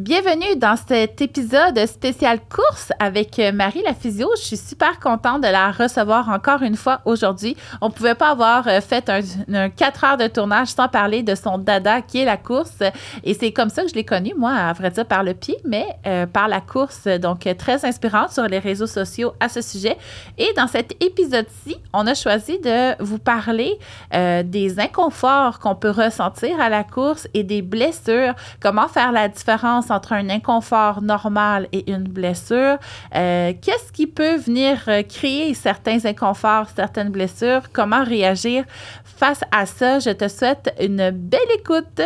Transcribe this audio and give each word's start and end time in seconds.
Bienvenue 0.00 0.56
dans 0.56 0.76
cet 0.76 1.20
épisode 1.20 1.78
spécial 1.84 2.40
course 2.48 2.90
avec 2.98 3.38
Marie 3.52 3.82
la 3.84 3.92
physio. 3.92 4.30
Je 4.38 4.44
suis 4.46 4.56
super 4.56 4.98
contente 4.98 5.42
de 5.42 5.48
la 5.48 5.72
recevoir 5.72 6.30
encore 6.30 6.62
une 6.62 6.76
fois 6.76 7.02
aujourd'hui. 7.04 7.54
On 7.82 7.88
ne 7.88 7.92
pouvait 7.92 8.14
pas 8.14 8.30
avoir 8.30 8.66
euh, 8.66 8.80
fait 8.80 9.10
un, 9.10 9.68
4 9.68 10.04
heures 10.04 10.16
de 10.16 10.26
tournage 10.26 10.68
sans 10.68 10.88
parler 10.88 11.22
de 11.22 11.34
son 11.34 11.58
dada 11.58 12.00
qui 12.00 12.16
est 12.16 12.24
la 12.24 12.38
course. 12.38 12.78
Et 13.24 13.34
c'est 13.34 13.52
comme 13.52 13.68
ça 13.68 13.82
que 13.82 13.90
je 13.90 13.94
l'ai 13.94 14.06
connue, 14.06 14.32
moi, 14.34 14.52
à 14.52 14.72
vrai 14.72 14.88
dire, 14.88 15.04
par 15.04 15.22
le 15.22 15.34
pied, 15.34 15.58
mais 15.66 15.84
euh, 16.06 16.24
par 16.24 16.48
la 16.48 16.62
course. 16.62 17.04
Donc, 17.04 17.46
très 17.58 17.84
inspirante 17.84 18.30
sur 18.30 18.44
les 18.44 18.58
réseaux 18.58 18.86
sociaux 18.86 19.34
à 19.38 19.50
ce 19.50 19.60
sujet. 19.60 19.98
Et 20.38 20.50
dans 20.56 20.66
cet 20.66 20.92
épisode-ci, 21.04 21.76
on 21.92 22.06
a 22.06 22.14
choisi 22.14 22.58
de 22.60 23.02
vous 23.04 23.18
parler 23.18 23.78
euh, 24.14 24.42
des 24.44 24.80
inconforts 24.80 25.58
qu'on 25.58 25.74
peut 25.74 25.90
ressentir 25.90 26.58
à 26.58 26.70
la 26.70 26.84
course 26.84 27.28
et 27.34 27.44
des 27.44 27.60
blessures. 27.60 28.32
Comment 28.62 28.88
faire 28.88 29.12
la 29.12 29.28
différence 29.28 29.89
entre 29.90 30.12
un 30.12 30.28
inconfort 30.28 31.02
normal 31.02 31.68
et 31.72 31.90
une 31.90 32.04
blessure. 32.04 32.78
Euh, 33.14 33.52
qu'est-ce 33.60 33.92
qui 33.92 34.06
peut 34.06 34.36
venir 34.36 34.78
euh, 34.88 35.02
créer 35.02 35.54
certains 35.54 36.04
inconforts, 36.04 36.68
certaines 36.74 37.10
blessures? 37.10 37.72
Comment 37.72 38.04
réagir 38.04 38.64
face 39.04 39.42
à 39.52 39.66
ça? 39.66 39.98
Je 39.98 40.10
te 40.10 40.28
souhaite 40.28 40.74
une 40.80 41.10
belle 41.10 41.40
écoute. 41.58 42.02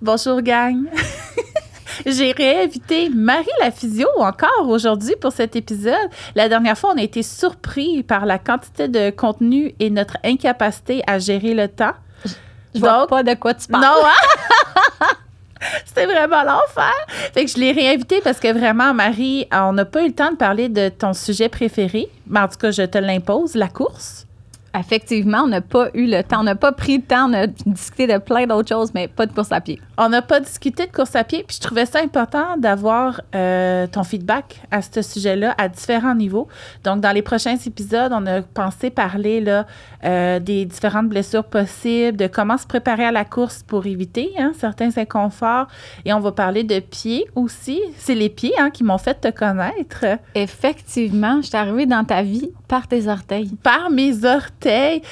Bonjour 0.00 0.40
gang. 0.40 0.86
J'ai 2.10 2.32
réinvité 2.32 3.10
Marie 3.10 3.46
la 3.60 3.70
physio 3.70 4.08
encore 4.18 4.66
aujourd'hui 4.66 5.14
pour 5.20 5.30
cet 5.30 5.56
épisode. 5.56 6.08
La 6.34 6.48
dernière 6.48 6.78
fois, 6.78 6.92
on 6.94 6.98
a 6.98 7.02
été 7.02 7.22
surpris 7.22 8.02
par 8.02 8.24
la 8.24 8.38
quantité 8.38 8.88
de 8.88 9.10
contenu 9.10 9.74
et 9.78 9.90
notre 9.90 10.16
incapacité 10.24 11.02
à 11.06 11.18
gérer 11.18 11.52
le 11.52 11.68
temps. 11.68 11.92
Je 12.74 12.80
vois 12.80 13.06
pas 13.06 13.22
de 13.22 13.34
quoi 13.34 13.52
tu 13.52 13.68
parles. 13.68 13.82
Non, 13.82 14.06
hein? 14.06 15.06
C'était 15.84 16.06
vraiment 16.06 16.44
l'enfer. 16.44 16.94
Fait 17.34 17.44
que 17.44 17.50
je 17.50 17.58
l'ai 17.58 17.72
réinvité 17.72 18.22
parce 18.22 18.40
que 18.40 18.52
vraiment, 18.52 18.94
Marie, 18.94 19.46
on 19.52 19.74
n'a 19.74 19.84
pas 19.84 20.02
eu 20.02 20.08
le 20.08 20.14
temps 20.14 20.30
de 20.30 20.36
parler 20.36 20.70
de 20.70 20.88
ton 20.88 21.12
sujet 21.12 21.50
préféré. 21.50 22.08
Mais 22.26 22.40
en 22.40 22.48
tout 22.48 22.56
cas, 22.56 22.70
je 22.70 22.82
te 22.82 22.96
l'impose, 22.96 23.54
la 23.54 23.68
course. 23.68 24.27
Effectivement, 24.78 25.42
on 25.44 25.48
n'a 25.48 25.60
pas 25.60 25.88
eu 25.94 26.06
le 26.06 26.22
temps, 26.22 26.40
on 26.40 26.44
n'a 26.44 26.54
pas 26.54 26.72
pris 26.72 26.98
le 26.98 27.02
temps 27.02 27.28
de 27.28 27.46
discuter 27.66 28.06
de 28.06 28.18
plein 28.18 28.46
d'autres 28.46 28.68
choses, 28.68 28.92
mais 28.94 29.08
pas 29.08 29.26
de 29.26 29.32
course 29.32 29.52
à 29.52 29.60
pied. 29.60 29.80
On 29.96 30.08
n'a 30.08 30.22
pas 30.22 30.40
discuté 30.40 30.86
de 30.86 30.92
course 30.92 31.16
à 31.16 31.24
pied, 31.24 31.44
puis 31.46 31.56
je 31.56 31.66
trouvais 31.66 31.86
ça 31.86 32.00
important 32.00 32.56
d'avoir 32.56 33.20
euh, 33.34 33.86
ton 33.86 34.04
feedback 34.04 34.62
à 34.70 34.82
ce 34.82 35.02
sujet-là 35.02 35.54
à 35.58 35.68
différents 35.68 36.14
niveaux. 36.14 36.48
Donc, 36.84 37.00
dans 37.00 37.12
les 37.12 37.22
prochains 37.22 37.56
épisodes, 37.56 38.12
on 38.14 38.26
a 38.26 38.42
pensé 38.42 38.90
parler 38.90 39.40
là, 39.40 39.66
euh, 40.04 40.38
des 40.38 40.64
différentes 40.64 41.08
blessures 41.08 41.44
possibles, 41.44 42.16
de 42.16 42.26
comment 42.26 42.56
se 42.56 42.66
préparer 42.66 43.04
à 43.04 43.12
la 43.12 43.24
course 43.24 43.62
pour 43.62 43.86
éviter 43.86 44.30
hein, 44.38 44.52
certains 44.58 44.90
inconforts. 44.96 45.66
Et 46.04 46.12
on 46.12 46.20
va 46.20 46.32
parler 46.32 46.64
de 46.64 46.78
pieds 46.80 47.26
aussi. 47.34 47.80
C'est 47.96 48.14
les 48.14 48.28
pieds 48.28 48.52
hein, 48.58 48.70
qui 48.70 48.84
m'ont 48.84 48.98
fait 48.98 49.20
te 49.20 49.30
connaître. 49.30 50.04
Effectivement, 50.34 51.40
je 51.42 51.48
suis 51.48 51.56
arrivée 51.56 51.86
dans 51.86 52.04
ta 52.04 52.22
vie 52.22 52.50
par 52.68 52.86
tes 52.86 53.08
orteils. 53.08 53.50
Par 53.62 53.90
mes 53.90 54.24
orteils. 54.24 54.67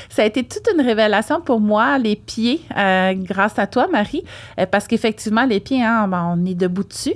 Ça 0.08 0.22
a 0.22 0.24
été 0.24 0.44
toute 0.44 0.68
une 0.74 0.84
révélation 0.84 1.40
pour 1.40 1.60
moi, 1.60 1.98
les 1.98 2.16
pieds, 2.16 2.60
euh, 2.76 3.14
grâce 3.14 3.58
à 3.58 3.66
toi, 3.66 3.86
Marie, 3.88 4.24
euh, 4.58 4.66
parce 4.66 4.86
qu'effectivement, 4.86 5.44
les 5.44 5.60
pieds, 5.60 5.82
hein, 5.82 6.08
ben, 6.08 6.36
on 6.36 6.44
est 6.44 6.54
debout 6.54 6.84
dessus. 6.84 7.14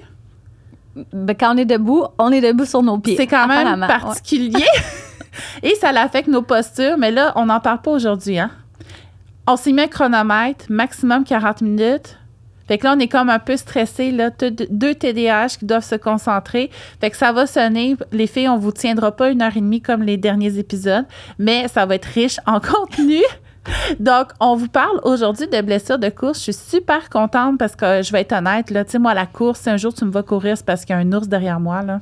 Ben, 1.13 1.35
quand 1.39 1.55
on 1.55 1.59
est 1.59 1.65
debout, 1.65 2.05
on 2.19 2.31
est 2.33 2.41
debout 2.41 2.65
sur 2.65 2.83
nos 2.83 2.99
pieds. 2.99 3.17
C'est 3.17 3.27
quand 3.27 3.47
même 3.47 3.81
particulier. 3.81 4.65
Et 5.63 5.75
ça 5.77 5.89
affecte 5.91 6.29
nos 6.29 6.43
postures, 6.43 6.99
mais 6.99 7.11
là, 7.11 7.33
on 7.37 7.47
n'en 7.47 7.61
parle 7.61 7.81
pas 7.81 7.93
aujourd'hui. 7.93 8.39
Hein? 8.39 8.51
On 9.47 9.57
s'est 9.57 9.73
mis 9.73 9.83
un 9.83 9.89
chronomètre, 9.89 10.67
maximum 10.69 11.25
40 11.25 11.63
minutes. 11.63 12.19
Fait 12.71 12.79
que 12.79 12.85
là, 12.85 12.95
on 12.97 13.01
est 13.01 13.09
comme 13.09 13.31
un 13.31 13.41
peu 13.41 13.57
stressé, 13.57 14.13
là. 14.13 14.31
Deux 14.71 14.95
TDAH 14.95 15.57
qui 15.59 15.65
doivent 15.65 15.85
se 15.85 15.97
concentrer. 15.97 16.71
Fait 17.01 17.11
que 17.11 17.17
ça 17.17 17.33
va 17.33 17.49
sonner. 17.49 17.97
Les 18.13 18.29
filles, 18.29 18.49
on 18.49 18.59
vous 18.59 18.71
tiendra 18.71 19.11
pas 19.11 19.31
une 19.31 19.43
heure 19.43 19.57
et 19.57 19.61
demie 19.61 19.81
comme 19.81 20.05
les 20.05 20.17
derniers 20.17 20.57
épisodes, 20.57 21.05
mais 21.41 21.67
ça 21.67 21.85
va 21.85 21.97
être 21.97 22.05
riche 22.05 22.39
en 22.47 22.61
contenu. 22.61 23.23
Donc, 23.99 24.29
on 24.39 24.55
vous 24.55 24.69
parle 24.69 25.01
aujourd'hui 25.03 25.49
de 25.49 25.61
blessures 25.63 25.99
de 25.99 26.11
course. 26.11 26.39
Je 26.39 26.53
suis 26.53 26.71
super 26.71 27.11
contente 27.11 27.59
parce 27.59 27.75
que 27.75 28.03
je 28.03 28.13
vais 28.13 28.21
être 28.21 28.35
honnête, 28.35 28.71
là. 28.71 28.85
Tu 28.85 28.93
sais, 28.93 28.99
moi, 29.01 29.15
la 29.15 29.27
course, 29.27 29.63
si 29.63 29.71
un 29.71 29.77
jour 29.77 29.93
tu 29.93 30.05
me 30.05 30.13
vas 30.13 30.23
courir, 30.23 30.57
c'est 30.57 30.65
parce 30.65 30.85
qu'il 30.85 30.95
y 30.95 30.97
a 30.97 31.03
un 31.03 31.13
ours 31.13 31.27
derrière 31.27 31.59
moi, 31.59 31.83
là. 31.83 31.99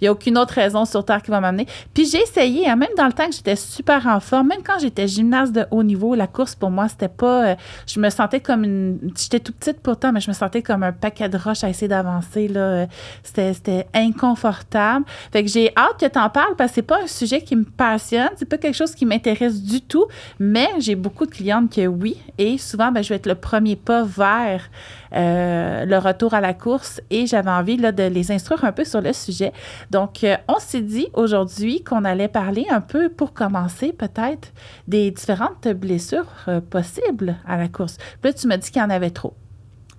Il 0.00 0.04
n'y 0.04 0.08
a 0.08 0.12
aucune 0.12 0.38
autre 0.38 0.54
raison 0.54 0.84
sur 0.84 1.04
Terre 1.04 1.22
qui 1.22 1.30
va 1.30 1.40
m'amener. 1.40 1.66
Puis 1.92 2.06
j'ai 2.06 2.22
essayé, 2.22 2.68
hein, 2.68 2.76
même 2.76 2.90
dans 2.96 3.06
le 3.06 3.12
temps 3.12 3.26
que 3.26 3.34
j'étais 3.34 3.56
super 3.56 4.06
en 4.06 4.20
forme, 4.20 4.48
même 4.48 4.62
quand 4.64 4.78
j'étais 4.78 5.08
gymnaste 5.08 5.52
de 5.52 5.66
haut 5.70 5.82
niveau, 5.82 6.14
la 6.14 6.26
course 6.26 6.54
pour 6.54 6.70
moi, 6.70 6.88
c'était 6.88 7.08
pas. 7.08 7.44
Euh, 7.44 7.54
je 7.86 8.00
me 8.00 8.10
sentais 8.10 8.40
comme 8.40 8.64
une. 8.64 8.98
J'étais 9.16 9.40
toute 9.40 9.56
petite 9.56 9.80
pourtant, 9.80 10.12
mais 10.12 10.20
je 10.20 10.30
me 10.30 10.34
sentais 10.34 10.62
comme 10.62 10.82
un 10.82 10.92
paquet 10.92 11.28
de 11.28 11.38
roches 11.38 11.64
à 11.64 11.68
essayer 11.68 11.88
d'avancer. 11.88 12.48
Là. 12.48 12.86
C'était, 13.22 13.86
inconfortable. 13.94 15.04
Fait 15.32 15.42
que 15.42 15.50
j'ai 15.50 15.70
hâte 15.76 16.00
que 16.00 16.06
tu 16.06 16.18
en 16.18 16.30
parles 16.30 16.54
parce 16.56 16.70
que 16.70 16.76
c'est 16.76 16.82
pas 16.82 17.02
un 17.02 17.06
sujet 17.06 17.40
qui 17.40 17.56
me 17.56 17.64
passionne, 17.64 18.30
c'est 18.36 18.48
pas 18.48 18.58
quelque 18.58 18.74
chose 18.74 18.94
qui 18.94 19.06
m'intéresse 19.06 19.62
du 19.62 19.80
tout, 19.80 20.06
mais 20.38 20.68
j'ai 20.78 20.94
beaucoup 20.94 21.26
de 21.26 21.30
clientes 21.30 21.74
que 21.74 21.86
oui. 21.86 22.16
Et 22.38 22.58
souvent, 22.58 22.90
ben, 22.92 23.02
je 23.02 23.10
vais 23.10 23.16
être 23.16 23.26
le 23.26 23.34
premier 23.34 23.76
pas 23.76 24.02
vers 24.02 24.68
euh, 25.14 25.84
le 25.84 25.98
retour 25.98 26.34
à 26.34 26.40
la 26.40 26.54
course 26.54 27.00
et 27.10 27.26
j'avais 27.26 27.50
envie 27.50 27.76
là, 27.76 27.92
de 27.92 28.02
les 28.04 28.32
instruire 28.32 28.64
un 28.64 28.72
peu 28.72 28.84
sur 28.84 29.00
le 29.00 29.12
sujet. 29.12 29.52
Donc, 29.90 30.24
euh, 30.24 30.36
on 30.48 30.58
s'est 30.58 30.82
dit 30.82 31.08
aujourd'hui 31.14 31.82
qu'on 31.82 32.04
allait 32.04 32.28
parler 32.28 32.66
un 32.70 32.80
peu, 32.80 33.08
pour 33.08 33.32
commencer 33.32 33.92
peut-être, 33.92 34.52
des 34.88 35.10
différentes 35.10 35.68
blessures 35.68 36.32
euh, 36.48 36.60
possibles 36.60 37.36
à 37.46 37.56
la 37.56 37.68
course. 37.68 37.96
Puis 38.20 38.30
là, 38.30 38.32
tu 38.32 38.46
m'as 38.46 38.56
dit 38.56 38.70
qu'il 38.70 38.80
y 38.80 38.84
en 38.84 38.90
avait 38.90 39.10
trop. 39.10 39.34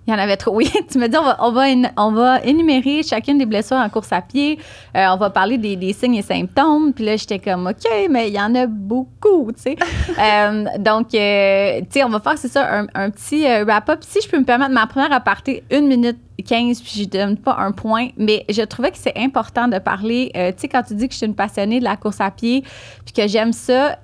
Il 0.06 0.12
y 0.12 0.14
en 0.14 0.18
avait 0.18 0.36
trop. 0.36 0.54
Oui, 0.54 0.70
tu 0.90 0.98
me 0.98 1.08
dis, 1.08 1.16
on 1.16 1.24
va, 1.24 1.36
on 1.40 1.50
va, 1.50 1.64
on 1.96 2.12
va 2.12 2.40
énumérer 2.44 3.02
chacune 3.02 3.38
des 3.38 3.46
blessures 3.46 3.76
en 3.76 3.88
course 3.88 4.12
à 4.12 4.20
pied. 4.20 4.58
Euh, 4.96 5.06
on 5.08 5.16
va 5.16 5.30
parler 5.30 5.58
des, 5.58 5.74
des, 5.74 5.92
signes 5.92 6.14
et 6.14 6.22
symptômes. 6.22 6.92
Puis 6.92 7.04
là, 7.04 7.16
j'étais 7.16 7.40
comme, 7.40 7.66
OK, 7.66 7.90
mais 8.10 8.28
il 8.28 8.34
y 8.34 8.40
en 8.40 8.54
a 8.54 8.66
beaucoup, 8.66 9.50
tu 9.52 9.62
sais. 9.62 9.76
euh, 10.18 10.64
donc, 10.78 11.12
euh, 11.14 11.80
tu 11.80 11.86
sais, 11.90 12.04
on 12.04 12.08
va 12.08 12.20
faire, 12.20 12.38
c'est 12.38 12.48
ça, 12.48 12.80
un, 12.80 12.86
un 12.94 13.10
petit 13.10 13.44
wrap-up. 13.64 14.00
Si 14.02 14.20
je 14.20 14.28
peux 14.28 14.38
me 14.38 14.44
permettre, 14.44 14.72
ma 14.72 14.86
première 14.86 15.12
aparté, 15.12 15.64
une 15.70 15.88
minute 15.88 16.18
15, 16.46 16.82
puis 16.82 17.02
je 17.02 17.08
donne 17.08 17.36
pas 17.36 17.56
un 17.58 17.72
point, 17.72 18.08
mais 18.16 18.44
je 18.48 18.62
trouvais 18.62 18.90
que 18.90 18.98
c'est 18.98 19.16
important 19.16 19.68
de 19.68 19.78
parler. 19.78 20.30
tu 20.34 20.40
sais, 20.58 20.68
quand 20.68 20.82
tu 20.82 20.94
dis 20.94 21.08
que 21.08 21.14
je 21.14 21.18
suis 21.18 21.26
une 21.26 21.34
passionnée 21.34 21.78
de 21.78 21.84
la 21.84 21.96
course 21.96 22.20
à 22.20 22.30
pied, 22.30 22.62
puis 23.04 23.14
que 23.14 23.26
j'aime 23.26 23.52
ça, 23.52 23.96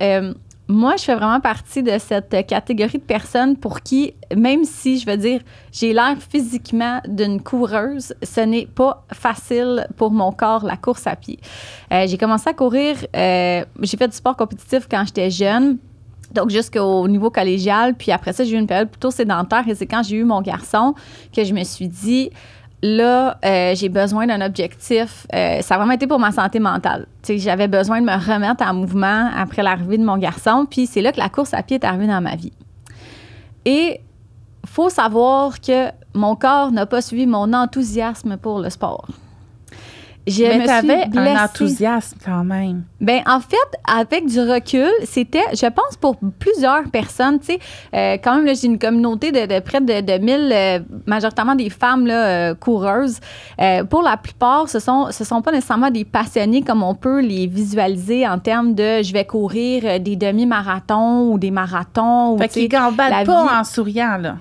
moi, 0.72 0.97
je 0.97 1.05
fais 1.05 1.15
vraiment 1.15 1.41
partie 1.41 1.83
de 1.83 1.97
cette 1.99 2.47
catégorie 2.47 2.99
de 2.99 3.05
personnes 3.05 3.56
pour 3.56 3.81
qui, 3.81 4.15
même 4.34 4.65
si, 4.65 4.99
je 4.99 5.06
veux 5.06 5.16
dire, 5.16 5.41
j'ai 5.71 5.93
l'air 5.93 6.16
physiquement 6.19 7.00
d'une 7.06 7.41
coureuse, 7.43 8.15
ce 8.22 8.41
n'est 8.41 8.66
pas 8.66 9.05
facile 9.12 9.87
pour 9.97 10.11
mon 10.11 10.32
corps, 10.32 10.65
la 10.65 10.77
course 10.77 11.06
à 11.06 11.15
pied. 11.15 11.38
Euh, 11.93 12.06
j'ai 12.06 12.19
commencé 12.19 12.49
à 12.49 12.55
courir, 12.55 12.97
euh, 13.15 13.65
j'ai 13.81 13.97
fait 13.97 14.09
du 14.09 14.16
sport 14.16 14.37
compétitif 14.37 14.88
quand 14.91 15.05
j'étais 15.06 15.31
jeune. 15.31 15.78
Donc, 16.32 16.49
jusqu'au 16.49 17.06
niveau 17.09 17.31
collégial. 17.31 17.94
Puis 17.94 18.11
après 18.11 18.32
ça, 18.32 18.43
j'ai 18.43 18.53
eu 18.53 18.59
une 18.59 18.66
période 18.66 18.88
plutôt 18.88 19.11
sédentaire. 19.11 19.69
Et 19.69 19.75
c'est 19.75 19.84
quand 19.84 20.03
j'ai 20.03 20.16
eu 20.16 20.25
mon 20.25 20.41
garçon 20.41 20.94
que 21.31 21.44
je 21.44 21.53
me 21.53 21.62
suis 21.62 21.88
dit, 21.88 22.31
là, 22.82 23.38
euh, 23.44 23.75
j'ai 23.75 23.88
besoin 23.88 24.26
d'un 24.26 24.41
objectif. 24.41 25.26
Euh, 25.34 25.60
ça 25.60 25.75
a 25.75 25.78
vraiment 25.78 25.94
été 25.94 26.06
pour 26.06 26.19
ma 26.19 26.32
santé 26.32 26.59
mentale. 26.59 27.06
J'avais 27.26 27.69
besoin 27.69 28.00
de 28.00 28.06
me 28.06 28.12
remettre 28.12 28.65
en 28.65 28.75
mouvement 28.75 29.31
après 29.37 29.62
l'arrivée 29.62 29.98
de 29.98 30.04
mon 30.04 30.19
garçon. 30.19 30.66
Puis 30.69 30.87
c'est 30.87 31.00
là 31.00 31.12
que 31.12 31.19
la 31.19 31.28
course 31.28 31.54
à 31.54 31.62
pied 31.62 31.76
est 31.76 31.84
arrivée 31.84 32.09
dans 32.09 32.20
ma 32.20 32.37
vie. 32.37 32.53
Et 33.65 34.00
faut 34.66 34.91
savoir 34.91 35.60
que 35.60 35.91
mon 36.15 36.34
corps 36.34 36.72
n'a 36.72 36.87
pas 36.87 37.00
suivi 37.00 37.26
mon 37.26 37.53
enthousiasme 37.53 38.37
pour 38.37 38.60
le 38.60 38.70
sport. 38.70 39.06
Je 40.27 40.44
Mais 40.44 40.65
tu 40.65 40.71
avais 40.71 41.09
un 41.16 41.44
enthousiasme 41.44 42.16
quand 42.25 42.44
même. 42.44 42.84
Ben 43.00 43.22
en 43.27 43.41
fait, 43.41 43.56
avec 43.84 44.27
du 44.27 44.41
recul, 44.41 44.91
c'était, 45.05 45.43
je 45.52 45.67
pense, 45.67 45.97
pour 46.00 46.17
plusieurs 46.38 46.85
personnes, 46.91 47.41
tu 47.41 47.47
sais, 47.47 47.58
euh, 47.94 48.17
quand 48.23 48.37
même, 48.37 48.55
j'ai 48.55 48.69
une 48.69 48.79
communauté 48.79 49.32
de, 49.32 49.61
près 49.61 49.81
de, 49.81 50.00
de 50.00 50.19
1000, 50.25 50.50
euh, 50.52 50.79
majoritairement 51.06 51.56
des 51.56 51.70
femmes 51.70 52.06
là, 52.06 52.26
euh, 52.26 52.55
coureuses. 52.55 53.19
pour 53.91 54.02
la 54.02 54.17
plupart, 54.17 54.69
ce 54.69 54.79
sont, 54.79 55.08
ce 55.11 55.25
sont 55.25 55.43
pas 55.43 55.50
nécessairement 55.50 55.91
des 55.91 56.05
passionnés 56.05 56.62
comme 56.62 56.85
on 56.85 56.94
peut 56.94 57.20
les 57.20 57.49
visualiser 57.49 58.26
en 58.29 58.38
termes 58.38 58.75
de 58.75 59.02
je 59.02 59.12
vais 59.12 59.25
courir 59.25 60.00
des 60.00 60.14
demi-marathons 60.14 61.32
ou 61.32 61.38
des 61.38 61.50
marathons. 61.50 62.38
Fait 62.38 62.49
qu'ils 62.49 62.69
gambadent 62.69 63.26
pas 63.26 63.61
en 63.61 63.64
souriant, 63.64 64.19
là 64.19 64.37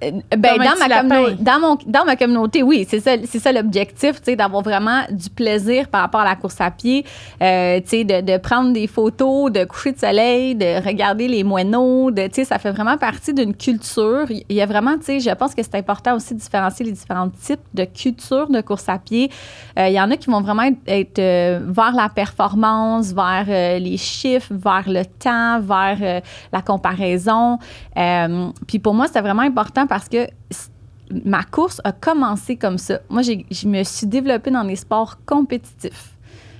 ben, 0.00 0.22
Comme 0.30 0.60
un 0.60 0.64
dans, 0.64 0.78
ma 0.78 0.88
lapin. 0.88 1.08
communauté, 1.08 1.42
dans, 1.42 1.60
mon, 1.60 1.78
dans 1.86 2.04
ma 2.04 2.16
communauté, 2.16 2.62
oui, 2.62 2.86
c'est 2.88 3.00
ça, 3.00 3.12
c'est 3.24 3.38
ça 3.38 3.52
l'objectif, 3.52 4.22
d'avoir 4.22 4.62
vraiment 4.62 5.02
du 5.10 5.30
plaisir 5.30 5.88
par 5.88 6.02
rapport 6.02 6.20
à 6.20 6.24
la 6.24 6.36
course 6.36 6.60
à 6.60 6.70
pied, 6.70 7.04
euh, 7.42 7.80
de, 7.80 8.20
de 8.20 8.38
prendre 8.38 8.72
des 8.72 8.86
photos, 8.86 9.50
de 9.50 9.64
coucher 9.64 9.92
de 9.92 9.98
soleil, 9.98 10.54
de 10.54 10.84
regarder 10.84 11.28
les 11.28 11.44
moineaux, 11.44 12.10
de, 12.10 12.28
ça 12.44 12.58
fait 12.58 12.72
vraiment 12.72 12.98
partie 12.98 13.32
d'une 13.32 13.54
culture. 13.54 14.26
Il 14.30 14.56
y 14.56 14.60
a 14.60 14.66
vraiment, 14.66 14.96
je 15.06 15.34
pense 15.34 15.54
que 15.54 15.62
c'est 15.62 15.76
important 15.76 16.16
aussi 16.16 16.34
de 16.34 16.40
différencier 16.40 16.84
les 16.84 16.92
différents 16.92 17.28
types 17.28 17.60
de 17.72 17.84
culture 17.84 18.48
de 18.48 18.60
course 18.60 18.88
à 18.88 18.98
pied. 18.98 19.30
Euh, 19.78 19.88
il 19.88 19.94
y 19.94 20.00
en 20.00 20.10
a 20.10 20.16
qui 20.16 20.30
vont 20.30 20.40
vraiment 20.40 20.62
être, 20.62 20.78
être, 20.86 21.18
euh, 21.18 21.60
vers 21.66 21.92
la 21.92 22.08
performance, 22.08 23.12
vers 23.12 23.46
euh, 23.48 23.78
les 23.78 23.96
chiffres, 23.96 24.52
vers 24.52 24.88
le 24.88 25.04
temps, 25.04 25.60
vers 25.60 25.98
euh, 26.00 26.20
la 26.52 26.62
comparaison. 26.62 27.58
Euh, 27.96 28.48
puis 28.66 28.78
pour 28.78 28.94
moi, 28.94 29.06
c'était 29.06 29.20
vraiment 29.20 29.42
important 29.42 29.86
parce 29.94 30.08
que 30.08 30.26
ma 31.24 31.44
course 31.44 31.80
a 31.84 31.92
commencé 31.92 32.56
comme 32.56 32.78
ça. 32.78 32.98
Moi, 33.08 33.22
je 33.22 33.68
me 33.68 33.84
suis 33.84 34.08
développée 34.08 34.50
dans 34.50 34.64
les 34.64 34.74
sports 34.74 35.18
compétitifs. 35.24 36.16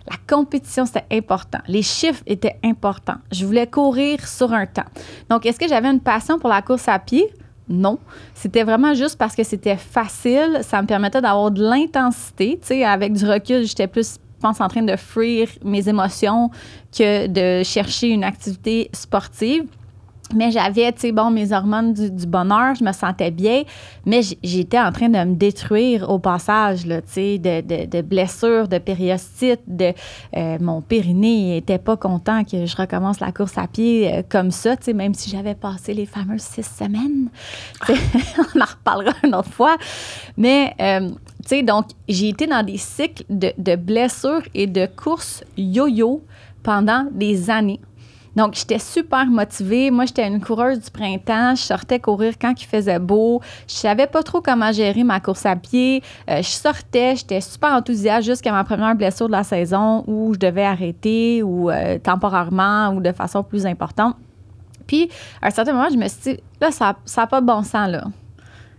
La 0.08 0.14
compétition, 0.28 0.86
c'était 0.86 1.06
important. 1.10 1.58
Les 1.66 1.82
chiffres 1.82 2.22
étaient 2.26 2.60
importants. 2.62 3.16
Je 3.32 3.44
voulais 3.44 3.66
courir 3.66 4.24
sur 4.24 4.52
un 4.52 4.66
temps. 4.66 4.84
Donc, 5.28 5.46
est-ce 5.46 5.58
que 5.58 5.66
j'avais 5.66 5.88
une 5.88 5.98
passion 5.98 6.38
pour 6.38 6.48
la 6.48 6.62
course 6.62 6.86
à 6.86 7.00
pied? 7.00 7.28
Non. 7.68 7.98
C'était 8.34 8.62
vraiment 8.62 8.94
juste 8.94 9.18
parce 9.18 9.34
que 9.34 9.42
c'était 9.42 9.76
facile. 9.76 10.60
Ça 10.62 10.80
me 10.80 10.86
permettait 10.86 11.20
d'avoir 11.20 11.50
de 11.50 11.60
l'intensité. 11.60 12.60
Tu 12.60 12.68
sais, 12.68 12.84
avec 12.84 13.14
du 13.14 13.28
recul, 13.28 13.64
j'étais 13.66 13.88
plus, 13.88 14.14
je 14.14 14.40
pense, 14.40 14.60
en 14.60 14.68
train 14.68 14.82
de 14.82 14.94
fuir 14.94 15.48
mes 15.64 15.88
émotions 15.88 16.52
que 16.96 17.26
de 17.26 17.64
chercher 17.64 18.10
une 18.10 18.22
activité 18.22 18.90
sportive. 18.92 19.64
Mais 20.32 20.50
j'avais, 20.50 20.90
tu 20.92 21.00
sais, 21.00 21.12
bon, 21.12 21.30
mes 21.30 21.52
hormones 21.52 21.92
du, 21.92 22.26
bonheur, 22.26 22.74
je 22.74 22.82
me 22.82 22.92
sentais 22.92 23.30
bien, 23.30 23.62
mais 24.06 24.22
j'étais 24.42 24.80
en 24.80 24.90
train 24.90 25.08
de 25.08 25.18
me 25.18 25.34
détruire 25.34 26.08
au 26.08 26.18
passage, 26.18 26.86
là, 26.86 27.02
tu 27.02 27.12
sais, 27.12 27.38
de, 27.38 27.86
de, 27.86 28.00
blessures, 28.00 28.66
de 28.66 28.78
périostite, 28.78 29.60
de... 29.66 29.92
euh, 30.36 30.56
mon 30.60 30.80
périnée 30.80 31.58
était 31.58 31.78
pas 31.78 31.96
content 31.96 32.42
que 32.42 32.64
je 32.64 32.76
recommence 32.76 33.20
la 33.20 33.32
course 33.32 33.58
à 33.58 33.66
pied 33.66 34.12
euh, 34.12 34.22
comme 34.26 34.50
ça, 34.50 34.76
tu 34.76 34.84
sais, 34.84 34.92
même 34.94 35.12
si 35.12 35.28
j'avais 35.28 35.54
passé 35.54 35.92
les 35.92 36.06
fameuses 36.06 36.40
six 36.40 36.66
semaines. 36.66 37.28
On 37.88 38.60
en 38.60 38.64
reparlera 38.64 39.14
une 39.24 39.34
autre 39.34 39.52
fois. 39.52 39.76
Mais, 40.38 40.74
euh, 40.80 41.10
tu 41.42 41.48
sais, 41.48 41.62
donc, 41.62 41.88
j'ai 42.08 42.30
été 42.30 42.46
dans 42.46 42.64
des 42.64 42.78
cycles 42.78 43.24
de, 43.28 43.52
de 43.58 43.76
blessures 43.76 44.42
et 44.54 44.66
de 44.66 44.86
courses 44.86 45.44
yo-yo 45.58 46.22
pendant 46.62 47.06
des 47.12 47.50
années. 47.50 47.80
Donc, 48.36 48.54
j'étais 48.54 48.78
super 48.78 49.26
motivée. 49.26 49.90
Moi, 49.90 50.06
j'étais 50.06 50.26
une 50.26 50.40
coureuse 50.40 50.80
du 50.80 50.90
printemps. 50.90 51.54
Je 51.54 51.62
sortais 51.62 52.00
courir 52.00 52.34
quand 52.40 52.52
il 52.60 52.66
faisait 52.66 52.98
beau. 52.98 53.40
Je 53.68 53.74
savais 53.74 54.06
pas 54.06 54.22
trop 54.22 54.40
comment 54.40 54.72
gérer 54.72 55.04
ma 55.04 55.20
course 55.20 55.46
à 55.46 55.56
pied. 55.56 56.02
Euh, 56.28 56.38
je 56.38 56.48
sortais, 56.48 57.16
j'étais 57.16 57.40
super 57.40 57.70
enthousiaste 57.70 58.26
jusqu'à 58.26 58.52
ma 58.52 58.64
première 58.64 58.94
blessure 58.94 59.26
de 59.26 59.32
la 59.32 59.44
saison 59.44 60.04
où 60.06 60.34
je 60.34 60.38
devais 60.38 60.64
arrêter 60.64 61.42
ou 61.42 61.70
euh, 61.70 61.98
temporairement 61.98 62.90
ou 62.90 63.00
de 63.00 63.12
façon 63.12 63.42
plus 63.42 63.66
importante. 63.66 64.16
Puis, 64.86 65.08
à 65.40 65.46
un 65.46 65.50
certain 65.50 65.72
moment, 65.72 65.88
je 65.90 65.96
me 65.96 66.08
suis 66.08 66.34
dit, 66.34 66.40
là, 66.60 66.70
ça 66.70 66.96
n'a 67.16 67.26
pas 67.26 67.40
de 67.40 67.46
bon 67.46 67.62
sens, 67.62 67.88
là. 67.88 68.04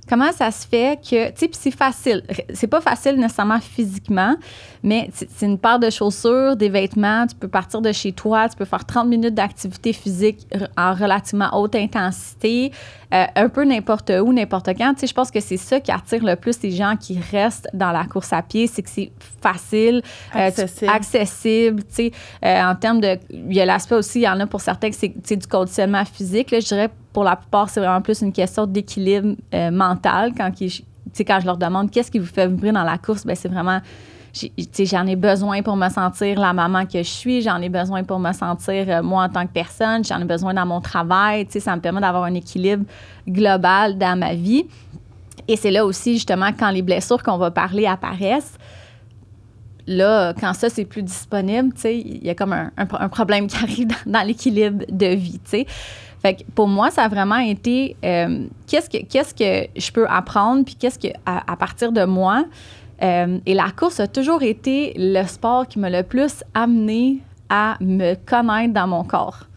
Comment 0.07 0.31
ça 0.31 0.51
se 0.51 0.67
fait 0.67 0.99
que, 1.01 1.29
tu 1.29 1.33
sais, 1.35 1.47
puis 1.47 1.57
c'est 1.59 1.71
facile. 1.71 2.23
C'est 2.53 2.67
pas 2.67 2.79
facile 2.79 3.15
nécessairement 3.15 3.59
physiquement, 3.59 4.35
mais 4.83 5.09
c'est 5.13 5.45
une 5.47 5.57
paire 5.57 5.79
de 5.79 5.89
chaussures, 5.89 6.55
des 6.55 6.69
vêtements. 6.69 7.25
Tu 7.25 7.35
peux 7.35 7.47
partir 7.47 7.81
de 7.81 7.91
chez 7.91 8.11
toi, 8.11 8.47
tu 8.47 8.55
peux 8.55 8.65
faire 8.65 8.85
30 8.85 9.07
minutes 9.07 9.33
d'activité 9.33 9.93
physique 9.93 10.45
en 10.77 10.93
relativement 10.93 11.49
haute 11.59 11.73
intensité, 11.75 12.71
euh, 13.13 13.25
un 13.35 13.49
peu 13.49 13.63
n'importe 13.65 14.11
où, 14.11 14.31
n'importe 14.31 14.69
quand. 14.77 14.93
Tu 14.93 15.01
sais, 15.01 15.07
je 15.07 15.13
pense 15.15 15.31
que 15.31 15.39
c'est 15.39 15.57
ça 15.57 15.79
qui 15.79 15.91
attire 15.91 16.23
le 16.23 16.35
plus 16.35 16.61
les 16.61 16.71
gens 16.71 16.95
qui 16.99 17.19
restent 17.31 17.67
dans 17.73 17.91
la 17.91 18.05
course 18.05 18.31
à 18.31 18.43
pied, 18.43 18.67
c'est 18.67 18.83
que 18.83 18.89
c'est 18.89 19.11
facile, 19.41 20.03
euh, 20.35 20.51
tu- 20.51 20.61
Accessible. 20.87 21.81
tu 21.83 21.89
sais, 21.95 22.11
euh, 22.43 22.61
en 22.63 22.75
termes 22.75 23.01
de... 23.01 23.17
Il 23.31 23.53
y 23.53 23.59
a 23.61 23.65
l'aspect 23.65 23.95
aussi, 23.95 24.19
il 24.19 24.23
y 24.23 24.29
en 24.29 24.39
a 24.39 24.45
pour 24.45 24.61
certains 24.61 24.91
que 24.91 24.95
c'est 24.95 25.35
du 25.35 25.47
conditionnement 25.47 26.05
physique. 26.05 26.51
Là, 26.51 26.59
je 26.59 26.67
dirais, 26.67 26.89
pour 27.15 27.23
la 27.23 27.37
plupart, 27.37 27.69
c'est 27.69 27.79
vraiment 27.79 28.01
plus 28.01 28.21
une 28.21 28.33
question 28.33 28.65
d'équilibre 28.65 29.35
euh, 29.53 29.71
mental. 29.71 30.33
Quand, 30.35 30.51
quand 30.51 31.39
je 31.39 31.45
leur 31.45 31.55
demande 31.55 31.89
qu'est-ce 31.89 32.11
qui 32.11 32.19
vous 32.19 32.25
fait 32.25 32.45
vibrer 32.45 32.73
dans 32.73 32.83
la 32.83 32.97
course, 32.97 33.25
ben 33.25 33.37
c'est 33.37 33.47
vraiment... 33.47 33.79
J'en 34.33 35.07
ai 35.07 35.15
besoin 35.15 35.61
pour 35.61 35.77
me 35.77 35.87
sentir 35.87 36.37
la 36.37 36.51
maman 36.51 36.85
que 36.85 36.97
je 36.97 37.03
suis, 37.03 37.41
j'en 37.41 37.61
ai 37.61 37.69
besoin 37.69 38.03
pour 38.03 38.19
me 38.19 38.33
sentir 38.33 38.89
euh, 38.89 39.01
moi 39.01 39.23
en 39.23 39.29
tant 39.29 39.47
que 39.47 39.53
personne, 39.53 40.03
j'en 40.03 40.19
ai 40.19 40.25
besoin 40.25 40.53
dans 40.53 40.65
mon 40.65 40.81
travail. 40.81 41.47
Ça 41.49 41.73
me 41.77 41.79
permet 41.79 42.01
d'avoir 42.01 42.25
un 42.25 42.33
équilibre 42.33 42.83
global 43.25 43.97
dans 43.97 44.19
ma 44.19 44.33
vie. 44.33 44.65
Et 45.47 45.55
c'est 45.55 45.71
là 45.71 45.85
aussi, 45.85 46.15
justement, 46.15 46.49
quand 46.51 46.69
les 46.69 46.81
blessures 46.81 47.23
qu'on 47.23 47.37
va 47.37 47.49
parler 47.49 47.85
apparaissent, 47.85 48.57
là, 49.87 50.33
quand 50.37 50.53
ça, 50.53 50.69
c'est 50.69 50.83
plus 50.83 51.03
disponible, 51.03 51.73
il 51.85 52.25
y 52.25 52.29
a 52.29 52.35
comme 52.35 52.51
un, 52.51 52.71
un 52.75 52.85
pro- 52.85 52.97
un 52.99 53.07
problème 53.07 53.47
qui 53.47 53.55
arrive 53.55 53.87
dans, 54.05 54.27
l'équilibre 54.27 54.83
de 54.89 55.07
vie, 55.15 55.39
tu 55.45 55.51
sais. 55.51 55.65
Pour 56.53 56.67
moi, 56.67 56.91
ça 56.91 57.03
a 57.03 57.07
vraiment 57.07 57.37
été 57.37 57.95
euh, 58.03 58.47
qu'est-ce 58.67 58.89
que 58.89 59.03
qu'est-ce 59.05 59.33
que 59.33 59.69
je 59.79 59.91
peux 59.91 60.07
apprendre, 60.07 60.65
puis 60.65 60.75
qu'est-ce 60.75 60.99
que 60.99 61.07
à, 61.25 61.55
partir 61.55 61.91
de 61.91 62.05
moi. 62.05 62.45
euh, 63.01 63.39
et 63.45 63.53
la 63.53 63.71
course 63.71 63.99
a 63.99 64.07
toujours 64.07 64.41
été 64.41 64.93
le 64.97 65.23
sport 65.25 65.67
qui 65.67 65.79
m'a 65.79 65.89
le 65.89 66.03
plus 66.03 66.43
amené 66.53 67.19
à 67.49 67.77
me 67.79 68.15
connaître 68.15 68.73
dans 68.73 68.87
mon 68.87 69.03
corps 69.03 69.47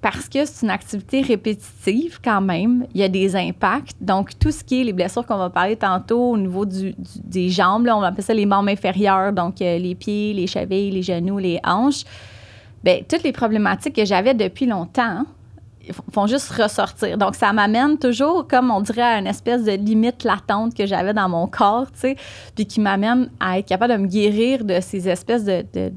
parce 0.00 0.28
que 0.28 0.44
c'est 0.44 0.64
une 0.64 0.70
activité 0.70 1.20
répétitive 1.20 2.20
quand 2.22 2.40
même. 2.40 2.86
Il 2.94 3.00
y 3.00 3.04
a 3.04 3.08
des 3.08 3.36
impacts. 3.36 3.96
Donc, 4.00 4.38
tout 4.38 4.50
ce 4.50 4.64
qui 4.64 4.80
est 4.80 4.84
les 4.84 4.92
blessures 4.92 5.26
qu'on 5.26 5.36
va 5.36 5.50
parler 5.50 5.76
tantôt 5.76 6.30
au 6.30 6.38
niveau 6.38 6.64
du, 6.64 6.94
des 7.22 7.50
jambes, 7.50 7.84
là, 7.84 7.96
on 7.96 8.00
va 8.00 8.08
appeler 8.08 8.22
ça 8.22 8.32
les 8.32 8.46
membres 8.46 8.70
inférieurs, 8.70 9.32
donc 9.32 9.60
euh, 9.60 9.78
les 9.78 9.94
pieds, 9.94 10.32
les 10.32 10.46
chevilles, 10.46 10.90
les 10.90 11.02
genoux, 11.02 11.38
les 11.38 11.60
hanches. 11.64 12.04
Bien, 12.82 13.00
toutes 13.06 13.24
les 13.24 13.32
problématiques 13.32 13.94
que 13.94 14.06
j'avais 14.06 14.32
depuis 14.32 14.64
longtemps 14.64 15.24
font 16.12 16.26
juste 16.26 16.50
ressortir. 16.50 17.16
Donc, 17.18 17.34
ça 17.34 17.52
m'amène 17.52 17.98
toujours, 17.98 18.46
comme 18.46 18.70
on 18.70 18.80
dirait, 18.80 19.02
à 19.02 19.18
une 19.18 19.26
espèce 19.26 19.64
de 19.64 19.72
limite 19.72 20.24
latente 20.24 20.74
que 20.74 20.86
j'avais 20.86 21.12
dans 21.12 21.28
mon 21.28 21.46
corps, 21.46 21.90
tu 21.92 22.00
sais, 22.00 22.16
puis 22.54 22.66
qui 22.66 22.80
m'amène 22.80 23.30
à 23.40 23.58
être 23.58 23.66
capable 23.66 23.94
de 23.94 23.98
me 23.98 24.06
guérir 24.06 24.64
de 24.64 24.80
ces 24.80 25.08
espèces 25.08 25.44
de, 25.44 25.64
de, 25.72 25.90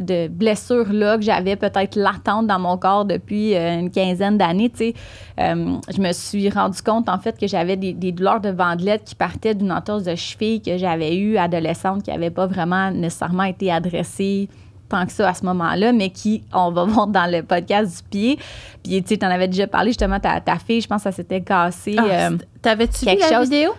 de, 0.00 0.28
blessures-là 0.28 1.16
que 1.18 1.24
j'avais 1.24 1.56
peut-être 1.56 1.96
latentes 1.96 2.46
dans 2.46 2.58
mon 2.58 2.76
corps 2.76 3.04
depuis 3.04 3.54
euh, 3.54 3.78
une 3.78 3.90
quinzaine 3.90 4.38
d'années, 4.38 4.70
tu 4.70 4.78
sais. 4.78 4.94
Euh, 5.40 5.76
je 5.94 6.00
me 6.00 6.12
suis 6.12 6.50
rendu 6.50 6.82
compte, 6.82 7.08
en 7.08 7.18
fait, 7.18 7.38
que 7.38 7.46
j'avais 7.46 7.76
des, 7.76 7.92
des 7.92 8.12
douleurs 8.12 8.40
de 8.40 8.50
vendelette 8.50 9.04
qui 9.04 9.14
partaient 9.14 9.54
d'une 9.54 9.72
entorse 9.72 10.04
de 10.04 10.14
cheville 10.14 10.60
que 10.60 10.76
j'avais 10.76 11.16
eue 11.16 11.36
adolescente, 11.36 12.02
qui 12.02 12.10
n'avait 12.10 12.30
pas 12.30 12.46
vraiment 12.46 12.90
nécessairement 12.90 13.44
été 13.44 13.70
adressée 13.70 14.48
tant 14.96 15.06
que 15.06 15.12
ça 15.12 15.28
à 15.28 15.34
ce 15.34 15.44
moment-là, 15.46 15.92
mais 15.92 16.10
qui, 16.10 16.44
on 16.52 16.70
va 16.70 16.84
voir 16.86 17.06
dans 17.06 17.30
le 17.30 17.42
podcast 17.42 17.96
du 17.96 18.08
pied. 18.08 18.38
Puis, 18.84 19.02
tu 19.02 19.08
sais, 19.08 19.16
t'en 19.18 19.28
avais 19.28 19.48
déjà 19.48 19.66
parlé, 19.66 19.90
justement, 19.90 20.20
ta, 20.20 20.40
ta 20.40 20.56
fille, 20.58 20.80
je 20.80 20.86
pense 20.88 20.98
que 21.02 21.10
ça 21.10 21.12
s'était 21.12 21.40
cassé. 21.40 21.96
Ah, 21.98 22.04
euh, 22.30 22.36
T'avais-tu 22.60 23.04
vu 23.06 23.16
la 23.18 23.28
chose- 23.28 23.48
vidéo? 23.50 23.72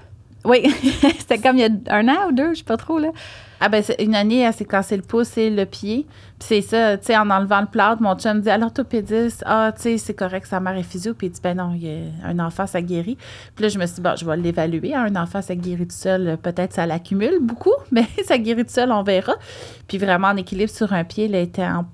oui, 0.46 0.64
c'était 1.20 1.38
comme 1.38 1.58
il 1.58 1.62
y 1.62 1.66
a 1.66 1.96
un 1.96 2.08
an 2.10 2.28
ou 2.30 2.32
deux, 2.34 2.54
je 2.54 2.60
sais 2.60 2.64
pas 2.66 2.78
trop, 2.78 3.00
là. 3.00 3.10
Ah 3.66 3.70
ben, 3.70 3.82
une 3.98 4.14
année, 4.14 4.40
elle 4.40 4.54
s'est 4.54 4.66
cassé 4.66 4.98
le 4.98 5.04
pouce 5.04 5.38
et 5.38 5.50
le 5.50 5.66
pied. 5.66 6.06
Puis 6.38 6.48
c'est 6.50 6.62
ça, 6.62 6.98
tu 6.98 7.06
sais, 7.06 7.18
en 7.18 7.30
enlevant 7.30 7.62
le 7.62 7.68
plâtre, 7.68 8.02
mon 8.02 8.14
chum 8.16 8.42
dit 8.42 8.50
à 8.50 8.58
l'orthopédiste, 8.58 9.42
ah, 9.46 9.72
tu 9.74 9.84
sais, 9.84 9.98
c'est 9.98 10.14
correct, 10.14 10.46
sa 10.48 10.60
mère 10.60 10.76
est 10.76 10.84
physio. 10.84 11.14
Puis 11.14 11.28
il 11.28 11.30
dit, 11.30 11.40
ben 11.42 11.56
non, 11.56 11.72
il 11.74 11.86
y 11.86 11.90
a 11.90 12.28
un 12.28 12.40
enfant, 12.40 12.68
ça 12.68 12.82
guérit. 12.82 13.18
Puis 13.56 13.64
là, 13.64 13.70
je 13.70 13.80
me 13.80 13.86
suis 13.86 13.96
dit, 13.96 14.02
bon, 14.02 14.18
je 14.18 14.26
vais 14.26 14.36
l'évaluer. 14.36 14.94
Un 14.94 15.16
enfant, 15.16 15.42
ça 15.42 15.56
guérit 15.56 15.88
tout 15.88 15.96
seul. 15.96 16.38
Peut-être 16.44 16.74
ça 16.74 16.86
l'accumule 16.86 17.40
beaucoup, 17.40 17.72
mais 17.94 18.06
ça 18.26 18.38
guérit 18.38 18.66
tout 18.66 18.74
seul, 18.74 18.92
on 18.92 19.02
verra. 19.02 19.36
Puis 19.88 19.98
vraiment, 19.98 20.28
en 20.28 20.36
équilibre 20.36 20.70
sur 20.70 20.92
un 20.92 21.06
pied, 21.06 21.28
elle 21.28 21.36
était 21.36 21.66
en 21.66 21.86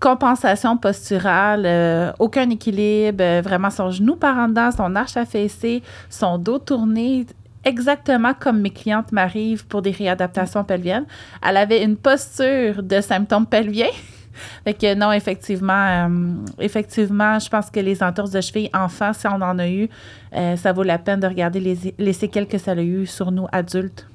compensation 0.00 0.76
posturale, 0.76 1.64
euh, 1.66 2.12
aucun 2.18 2.48
équilibre, 2.50 3.22
euh, 3.22 3.40
vraiment 3.42 3.70
son 3.70 3.90
genou 3.90 4.16
par 4.16 4.36
en 4.38 4.48
dedans, 4.48 4.70
son 4.70 4.96
arche 4.96 5.16
affaissée, 5.16 5.82
son 6.10 6.36
dos 6.38 6.58
tourné, 6.58 7.26
exactement 7.64 8.32
comme 8.34 8.60
mes 8.60 8.70
clientes 8.70 9.12
m'arrivent 9.12 9.66
pour 9.66 9.82
des 9.82 9.90
réadaptations 9.90 10.64
pelviennes. 10.64 11.06
Elle 11.46 11.56
avait 11.56 11.82
une 11.82 11.96
posture 11.96 12.82
de 12.82 13.00
symptômes 13.00 13.46
pelviens. 13.46 13.90
Fait 14.64 14.74
que 14.74 14.94
non, 14.94 15.12
effectivement, 15.12 16.08
euh, 16.08 16.34
effectivement, 16.58 17.38
je 17.38 17.48
pense 17.48 17.70
que 17.70 17.80
les 17.80 18.02
entorses 18.02 18.32
de 18.32 18.40
cheville 18.40 18.70
enfants, 18.74 19.12
si 19.12 19.26
on 19.28 19.40
en 19.40 19.58
a 19.58 19.68
eu, 19.68 19.88
euh, 20.34 20.56
ça 20.56 20.72
vaut 20.72 20.82
la 20.82 20.98
peine 20.98 21.20
de 21.20 21.26
regarder 21.26 21.60
les, 21.60 21.94
les 21.96 22.12
séquelles 22.12 22.48
que 22.48 22.58
ça 22.58 22.72
a 22.72 22.82
eu 22.82 23.06
sur 23.06 23.30
nous 23.30 23.46
adultes. 23.52 24.08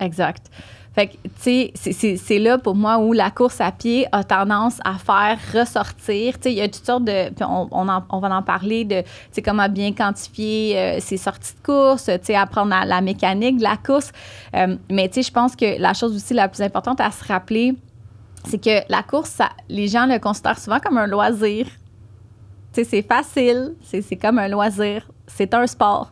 Exact. 0.00 0.50
Fait 0.94 1.08
que, 1.08 1.12
tu 1.42 1.72
sais, 1.74 2.16
c'est- 2.16 2.38
là 2.38 2.56
pour 2.56 2.76
moi 2.76 2.98
où 2.98 3.12
la 3.12 3.30
course 3.30 3.60
à 3.60 3.72
pied 3.72 4.06
a 4.12 4.22
tendance 4.22 4.78
à 4.84 4.94
faire 4.94 5.38
ressortir. 5.52 6.34
Tu 6.34 6.42
sais, 6.42 6.52
il 6.52 6.58
y 6.58 6.60
a 6.60 6.68
toutes 6.68 6.86
sortes 6.86 7.04
de. 7.04 7.30
puis 7.30 7.44
on, 7.44 7.68
on, 7.72 8.20
va 8.20 8.36
en 8.36 8.42
parler 8.42 8.84
de, 8.84 9.00
tu 9.00 9.08
sais, 9.32 9.42
comment 9.42 9.68
bien 9.68 9.92
quantifier 9.92 10.78
euh, 10.78 11.00
ses 11.00 11.16
sorties 11.16 11.54
de 11.54 11.66
course, 11.66 12.04
tu 12.04 12.12
sais, 12.22 12.36
apprendre 12.36 12.74
la, 12.86 13.00
mécanique 13.00 13.58
de 13.58 13.64
la 13.64 13.76
course. 13.76 14.12
Euh, 14.54 14.76
mais, 14.88 15.08
tu 15.08 15.14
sais, 15.14 15.22
je 15.22 15.32
pense 15.32 15.56
que 15.56 15.80
la 15.80 15.94
chose 15.94 16.14
aussi 16.14 16.32
la 16.32 16.48
plus 16.48 16.62
importante 16.62 17.00
à 17.00 17.10
se 17.10 17.24
rappeler, 17.24 17.74
c'est 18.44 18.62
que 18.62 18.88
la 18.88 19.02
course, 19.02 19.38
les 19.68 19.88
gens 19.88 20.06
le 20.06 20.20
considèrent 20.20 20.58
souvent 20.58 20.78
comme 20.78 20.98
un 20.98 21.06
loisir. 21.06 21.66
Tu 22.72 22.82
sais, 22.82 22.84
c'est 22.84 23.02
facile, 23.02 23.74
c'est 23.82 24.16
comme 24.16 24.38
un 24.38 24.48
loisir. 24.48 25.08
c'est 25.26 25.54
un 25.54 25.66
sport. 25.66 26.10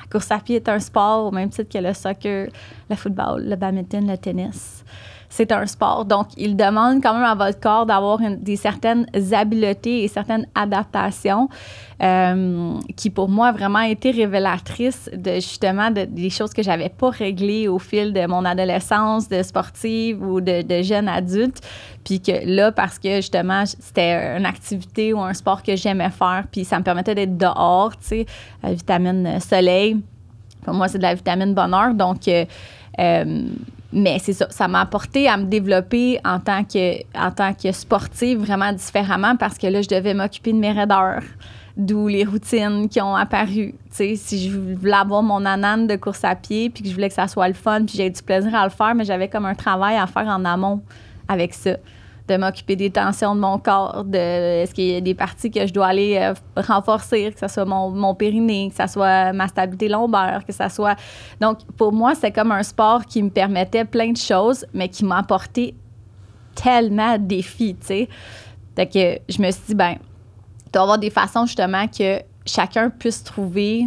La 0.00 0.06
course 0.10 0.30
à 0.30 0.38
pied 0.38 0.56
est 0.56 0.68
un 0.68 0.78
sport 0.78 1.26
au 1.26 1.30
même 1.30 1.50
titre 1.50 1.72
que 1.72 1.82
le 1.82 1.92
soccer, 1.94 2.48
le 2.88 2.96
football, 2.96 3.44
le 3.44 3.56
badminton, 3.56 4.06
le 4.06 4.16
tennis 4.16 4.84
c'est 5.30 5.52
un 5.52 5.64
sport. 5.64 6.04
Donc, 6.04 6.26
il 6.36 6.56
demande 6.56 7.02
quand 7.02 7.14
même 7.14 7.22
à 7.22 7.36
votre 7.36 7.58
corps 7.60 7.86
d'avoir 7.86 8.18
des 8.18 8.56
certaines 8.56 9.06
habiletés 9.32 10.02
et 10.02 10.08
certaines 10.08 10.46
adaptations 10.56 11.48
euh, 12.02 12.74
qui, 12.96 13.10
pour 13.10 13.28
moi, 13.28 13.52
vraiment 13.52 13.80
été 13.80 14.10
révélatrices 14.10 15.08
de 15.14 15.34
justement 15.34 15.90
des 15.90 16.30
choses 16.30 16.52
que 16.52 16.62
j'avais 16.62 16.88
pas 16.88 17.10
réglées 17.10 17.68
au 17.68 17.78
fil 17.78 18.12
de 18.12 18.26
mon 18.26 18.44
adolescence, 18.44 19.28
de 19.28 19.42
sportive 19.42 20.20
ou 20.20 20.40
de, 20.40 20.82
jeune 20.82 21.08
adulte. 21.08 21.60
Puis 22.04 22.20
que 22.20 22.32
là, 22.44 22.72
parce 22.72 22.98
que 22.98 23.16
justement, 23.16 23.64
c'était 23.66 24.36
une 24.36 24.46
activité 24.46 25.12
ou 25.12 25.20
un 25.20 25.34
sport 25.34 25.62
que 25.62 25.76
j'aimais 25.76 26.10
faire, 26.10 26.44
puis 26.50 26.64
ça 26.64 26.78
me 26.78 26.82
permettait 26.82 27.14
d'être 27.14 27.36
dehors, 27.36 27.92
tu 27.98 28.06
sais, 28.06 28.26
vitamine 28.64 29.38
soleil. 29.38 29.96
Pour 30.64 30.74
moi, 30.74 30.88
c'est 30.88 30.98
de 30.98 31.04
la 31.04 31.14
vitamine 31.14 31.54
bonheur. 31.54 31.94
Donc, 31.94 32.26
euh, 32.26 32.44
euh, 32.98 33.42
mais 33.92 34.18
c'est 34.20 34.32
ça, 34.32 34.46
ça 34.50 34.68
m'a 34.68 34.80
apporté 34.80 35.28
à 35.28 35.36
me 35.36 35.44
développer 35.44 36.20
en 36.24 36.38
tant 36.38 36.64
que, 36.64 37.02
en 37.18 37.30
tant 37.30 37.52
que 37.54 37.72
sportive 37.72 38.38
vraiment 38.38 38.72
différemment 38.72 39.36
parce 39.36 39.58
que 39.58 39.66
là, 39.66 39.82
je 39.82 39.88
devais 39.88 40.14
m'occuper 40.14 40.52
de 40.52 40.58
mes 40.58 40.72
raideurs, 40.72 41.22
d'où 41.76 42.06
les 42.06 42.24
routines 42.24 42.88
qui 42.88 43.00
ont 43.00 43.16
apparu. 43.16 43.74
Tu 43.90 43.96
sais, 43.96 44.14
si 44.16 44.48
je 44.48 44.56
voulais 44.56 44.92
avoir 44.92 45.22
mon 45.22 45.44
anane 45.44 45.86
de 45.86 45.96
course 45.96 46.24
à 46.24 46.36
pied 46.36 46.70
puis 46.70 46.84
que 46.84 46.88
je 46.88 46.94
voulais 46.94 47.08
que 47.08 47.14
ça 47.14 47.26
soit 47.26 47.48
le 47.48 47.54
fun 47.54 47.84
puis 47.84 47.96
j'ai 47.96 48.10
du 48.10 48.22
plaisir 48.22 48.54
à 48.54 48.64
le 48.64 48.70
faire, 48.70 48.94
mais 48.94 49.04
j'avais 49.04 49.28
comme 49.28 49.46
un 49.46 49.54
travail 49.54 49.96
à 49.96 50.06
faire 50.06 50.26
en 50.26 50.44
amont 50.44 50.80
avec 51.28 51.54
ça 51.54 51.76
de 52.30 52.36
m'occuper 52.36 52.76
des 52.76 52.90
tensions 52.90 53.34
de 53.34 53.40
mon 53.40 53.58
corps, 53.58 54.04
de 54.04 54.62
est-ce 54.62 54.72
qu'il 54.72 54.86
y 54.86 54.96
a 54.96 55.00
des 55.00 55.14
parties 55.14 55.50
que 55.50 55.66
je 55.66 55.72
dois 55.72 55.88
aller 55.88 56.16
euh, 56.16 56.34
renforcer, 56.56 57.32
que 57.32 57.40
ce 57.40 57.48
soit 57.48 57.64
mon, 57.64 57.90
mon, 57.90 58.14
périnée, 58.14 58.70
que 58.70 58.82
ce 58.82 58.92
soit 58.92 59.32
ma 59.32 59.48
stabilité 59.48 59.88
lombaire, 59.88 60.42
que 60.46 60.52
ce 60.52 60.68
soit... 60.68 60.96
Donc, 61.40 61.58
pour 61.76 61.92
moi, 61.92 62.14
c'est 62.14 62.30
comme 62.30 62.52
un 62.52 62.62
sport 62.62 63.04
qui 63.04 63.22
me 63.22 63.30
permettait 63.30 63.84
plein 63.84 64.12
de 64.12 64.16
choses, 64.16 64.64
mais 64.72 64.88
qui 64.88 65.04
m'a 65.04 65.18
apporté 65.18 65.74
tellement 66.54 67.14
de 67.14 67.24
défis, 67.24 67.76
tu 67.80 67.86
sais. 67.86 68.08
Fait 68.76 68.86
que 68.86 69.32
je 69.32 69.42
me 69.42 69.50
suis 69.50 69.62
dit, 69.68 69.74
ben, 69.74 69.96
doit 70.72 70.82
y 70.82 70.84
avoir 70.84 70.98
des 70.98 71.10
façons, 71.10 71.46
justement, 71.46 71.86
que 71.88 72.20
chacun 72.46 72.90
puisse 72.90 73.24
trouver 73.24 73.86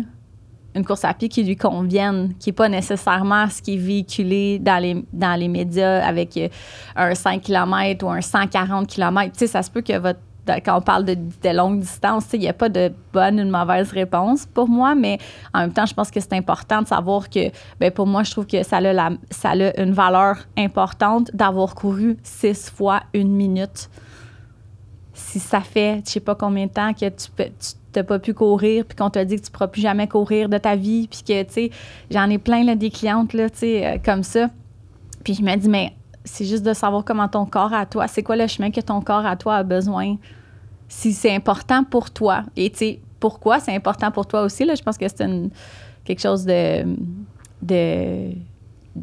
une 0.76 0.86
course 0.86 1.06
à 1.06 1.14
pied 1.14 1.30
qui 1.30 1.44
lui 1.44 1.56
convienne, 1.56 2.34
qui 2.40 2.50
n'est 2.50 2.54
pas 2.54 2.70
nécessairement 2.70 3.48
ce 3.50 3.62
qui 3.62 3.76
est 3.76 3.78
véhiculé 3.78 4.60
dans 4.60 4.82
les, 4.82 5.06
dans 5.14 5.40
les 5.40 5.48
médias 5.48 6.06
avec 6.06 6.36
euh, 6.38 6.48
un 6.96 7.14
5 7.14 7.42
km 7.42 8.06
ou 8.06 8.10
un 8.10 8.22
140 8.22 8.88
km. 8.88 9.32
Tu 9.32 9.40
sais, 9.40 9.48
ça 9.48 9.62
se 9.62 9.70
peut 9.70 9.82
que 9.82 9.94
quand 10.46 10.78
on 10.78 10.82
parle 10.82 11.06
de, 11.06 11.16
de 11.16 11.56
longue 11.56 11.80
distance, 11.80 12.26
il 12.34 12.42
n'y 12.42 12.50
a 12.50 12.54
pas 12.54 12.70
de 12.70 12.92
bonne 13.14 13.40
ou 13.40 13.46
de 13.46 13.50
mauvaise 13.50 13.92
réponse 13.92 14.46
pour 14.46 14.68
moi, 14.68 14.96
mais 14.96 15.18
en 15.54 15.62
même 15.62 15.74
temps, 15.74 15.86
je 15.86 15.94
pense 15.94 16.12
que 16.12 16.20
c'est 16.20 16.34
important 16.34 16.82
de 16.82 16.88
savoir 16.88 17.30
que, 17.30 17.50
ben 17.80 17.92
pour 17.92 18.08
moi, 18.08 18.24
je 18.24 18.32
trouve 18.32 18.46
que 18.46 18.62
ça 18.64 18.78
a, 18.78 18.82
la, 18.94 19.12
ça 19.30 19.52
a 19.52 19.82
une 19.82 19.94
valeur 19.94 20.40
importante 20.58 21.32
d'avoir 21.34 21.76
couru 21.76 22.18
six 22.24 22.70
fois 22.70 23.04
une 23.14 23.32
minute. 23.32 23.90
Si 25.14 25.40
ça 25.40 25.62
fait, 25.62 26.02
je 26.06 26.12
sais 26.12 26.20
pas 26.20 26.36
combien 26.36 26.66
de 26.66 26.72
temps 26.72 26.94
que 26.94 27.08
tu 27.08 27.32
peux, 27.36 27.50
t'as 27.94 28.04
pas 28.04 28.20
pu 28.20 28.34
courir, 28.34 28.86
puis 28.86 28.96
qu'on 28.96 29.10
t'a 29.10 29.26
dit 29.26 29.38
que 29.38 29.46
tu 29.46 29.52
pourras 29.52 29.68
plus 29.68 29.82
jamais 29.82 30.08
courir 30.08 30.50
de 30.50 30.58
ta 30.58 30.76
vie, 30.76 31.08
puis 31.08 31.22
que, 31.26 31.44
tu 31.44 31.54
sais, 31.54 31.72
j'en 32.12 32.30
ai 32.30 32.38
plein, 32.38 32.76
des 32.76 32.90
clientes, 32.90 33.34
là, 33.34 33.50
tu 33.50 33.60
sais, 33.60 33.86
euh, 33.86 33.98
comme 34.04 34.24
ça. 34.24 34.50
Puis 35.24 35.36
je 35.36 35.42
me 35.42 35.56
dis, 35.56 35.70
mais 35.70 35.94
c'est 36.26 36.46
juste 36.46 36.64
de 36.64 36.74
savoir 36.74 37.04
comment 37.06 37.28
ton 37.28 37.46
corps 37.46 37.74
à 37.74 37.86
toi, 37.86 38.08
c'est 38.08 38.24
quoi 38.24 38.36
le 38.36 38.48
chemin 38.48 38.72
que 38.72 38.82
ton 38.82 39.02
corps 39.02 39.26
à 39.26 39.36
toi 39.36 39.58
a 39.58 39.64
besoin, 39.64 40.18
si 40.88 41.14
c'est 41.14 41.34
important 41.34 41.84
pour 41.84 42.12
toi. 42.12 42.44
Et, 42.56 42.70
tu 42.70 42.78
sais, 42.78 43.00
pourquoi 43.20 43.60
c'est 43.60 43.74
important 43.74 44.12
pour 44.12 44.26
toi 44.26 44.42
aussi, 44.42 44.66
là, 44.66 44.76
je 44.76 44.84
pense 44.84 44.98
que 44.98 45.08
c'est 45.08 45.30
quelque 46.04 46.22
chose 46.22 46.46
de... 46.46 46.86
de 47.62 48.34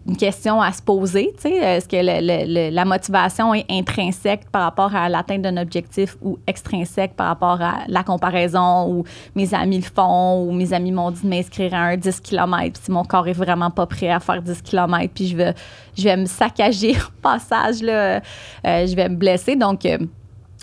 une 0.07 0.17
question 0.17 0.63
à 0.63 0.73
se 0.73 0.81
poser. 0.81 1.35
Est-ce 1.45 1.89
que 1.89 2.71
la 2.73 2.85
motivation 2.85 3.53
est 3.55 3.67
intrinsèque 3.69 4.49
par 4.51 4.63
rapport 4.63 4.95
à 4.95 5.09
l'atteinte 5.09 5.43
d'un 5.43 5.57
objectif 5.57 6.17
ou 6.23 6.39
extrinsèque 6.47 7.15
par 7.15 7.27
rapport 7.27 7.61
à 7.61 7.81
la 7.89 8.05
comparaison 8.05 8.89
ou 8.89 9.05
mes 9.35 9.53
amis 9.53 9.79
le 9.79 9.85
font 9.85 10.45
ou 10.45 10.53
mes 10.53 10.73
amis 10.73 10.93
m'ont 10.93 11.11
dit 11.11 11.23
de 11.23 11.29
m'inscrire 11.29 11.75
à 11.75 11.79
un 11.79 11.97
10 11.97 12.21
km 12.21 12.81
si 12.81 12.91
mon 12.91 13.05
corps 13.05 13.27
est 13.27 13.33
vraiment 13.33 13.71
pas 13.71 13.87
prêt 13.87 14.11
à 14.11 14.21
faire 14.21 14.43
10 14.43 14.63
km 14.63 15.13
puis 15.13 15.27
je 15.27 15.37
vais, 15.37 15.55
je 15.99 16.05
vais 16.05 16.17
me 16.17 16.27
saccager 16.27 16.93
au 16.93 17.11
passage, 17.23 17.83
là, 17.83 18.21
euh, 18.67 18.87
je 18.87 18.95
vais 18.95 19.09
me 19.09 19.17
blesser. 19.17 19.57
Donc, 19.57 19.85
euh, 19.85 19.99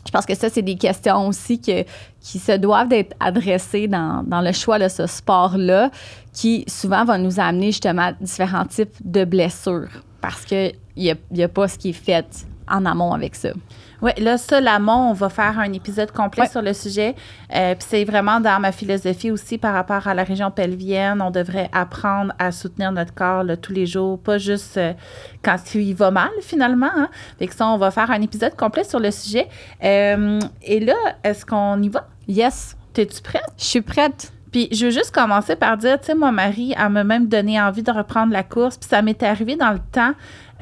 je 0.05 0.11
pense 0.11 0.25
que 0.25 0.35
ça, 0.35 0.49
c'est 0.49 0.61
des 0.61 0.77
questions 0.77 1.27
aussi 1.27 1.59
que, 1.59 1.83
qui 2.21 2.39
se 2.39 2.53
doivent 2.53 2.87
d'être 2.87 3.13
adressées 3.19 3.87
dans, 3.87 4.23
dans, 4.25 4.41
le 4.41 4.53
choix 4.53 4.79
de 4.79 4.87
ce 4.87 5.05
sport-là, 5.05 5.91
qui 6.37 6.63
souvent 6.67 7.03
va 7.03 7.17
nous 7.17 7.39
amener 7.39 7.67
justement 7.67 8.03
à 8.03 8.11
différents 8.13 8.65
types 8.65 8.93
de 9.03 9.25
blessures 9.25 9.89
parce 10.21 10.45
qu'il 10.45 10.75
n'y 10.95 11.09
a, 11.09 11.15
y 11.31 11.41
a 11.41 11.47
pas 11.47 11.67
ce 11.67 11.79
qui 11.79 11.89
est 11.89 11.93
fait 11.93 12.45
en 12.67 12.85
amont 12.85 13.11
avec 13.11 13.33
ça. 13.33 13.49
Oui, 14.03 14.11
là, 14.19 14.37
ça, 14.37 14.61
l'amont, 14.61 15.09
on 15.09 15.13
va 15.13 15.29
faire 15.29 15.57
un 15.57 15.73
épisode 15.73 16.11
complet 16.11 16.45
sur 16.47 16.61
le 16.61 16.73
sujet. 16.73 17.15
Euh, 17.55 17.73
puis 17.73 17.87
c'est 17.89 18.05
vraiment 18.05 18.39
dans 18.39 18.59
ma 18.59 18.71
philosophie 18.71 19.31
aussi 19.31 19.57
par 19.57 19.73
rapport 19.73 20.07
à 20.07 20.13
la 20.13 20.23
région 20.23 20.51
pelvienne. 20.51 21.23
On 21.23 21.31
devrait 21.31 21.71
apprendre 21.73 22.31
à 22.37 22.51
soutenir 22.51 22.91
notre 22.91 23.15
corps 23.15 23.43
tous 23.59 23.73
les 23.73 23.87
jours, 23.87 24.19
pas 24.19 24.37
juste 24.37 24.77
euh, 24.77 24.93
quand 25.43 25.57
il 25.73 25.95
va 25.95 26.11
mal, 26.11 26.29
finalement. 26.41 26.91
Hein. 26.95 27.09
Fait 27.39 27.47
que 27.47 27.55
ça, 27.55 27.67
on 27.67 27.77
va 27.77 27.89
faire 27.89 28.11
un 28.11 28.21
épisode 28.21 28.55
complet 28.55 28.83
sur 28.83 28.99
le 28.99 29.09
sujet. 29.09 29.47
Euh, 29.83 30.39
et 30.61 30.81
là, 30.81 30.97
est-ce 31.23 31.43
qu'on 31.43 31.81
y 31.81 31.89
va? 31.89 32.05
Yes. 32.27 32.77
T'es-tu 32.93 33.23
prête? 33.23 33.41
Je 33.57 33.63
suis 33.63 33.81
prête. 33.81 34.31
Puis 34.51 34.69
je 34.71 34.85
veux 34.85 34.91
juste 34.91 35.11
commencer 35.11 35.55
par 35.55 35.77
dire, 35.77 35.99
tu 35.99 36.07
sais, 36.07 36.15
moi, 36.15 36.31
Marie, 36.31 36.73
elle 36.77 36.89
m'a 36.89 37.03
même 37.03 37.27
donné 37.27 37.61
envie 37.61 37.83
de 37.83 37.91
reprendre 37.91 38.31
la 38.31 38.43
course. 38.43 38.77
Puis 38.77 38.89
ça 38.89 39.01
m'est 39.01 39.21
arrivé 39.23 39.55
dans 39.55 39.71
le 39.71 39.79
temps. 39.91 40.13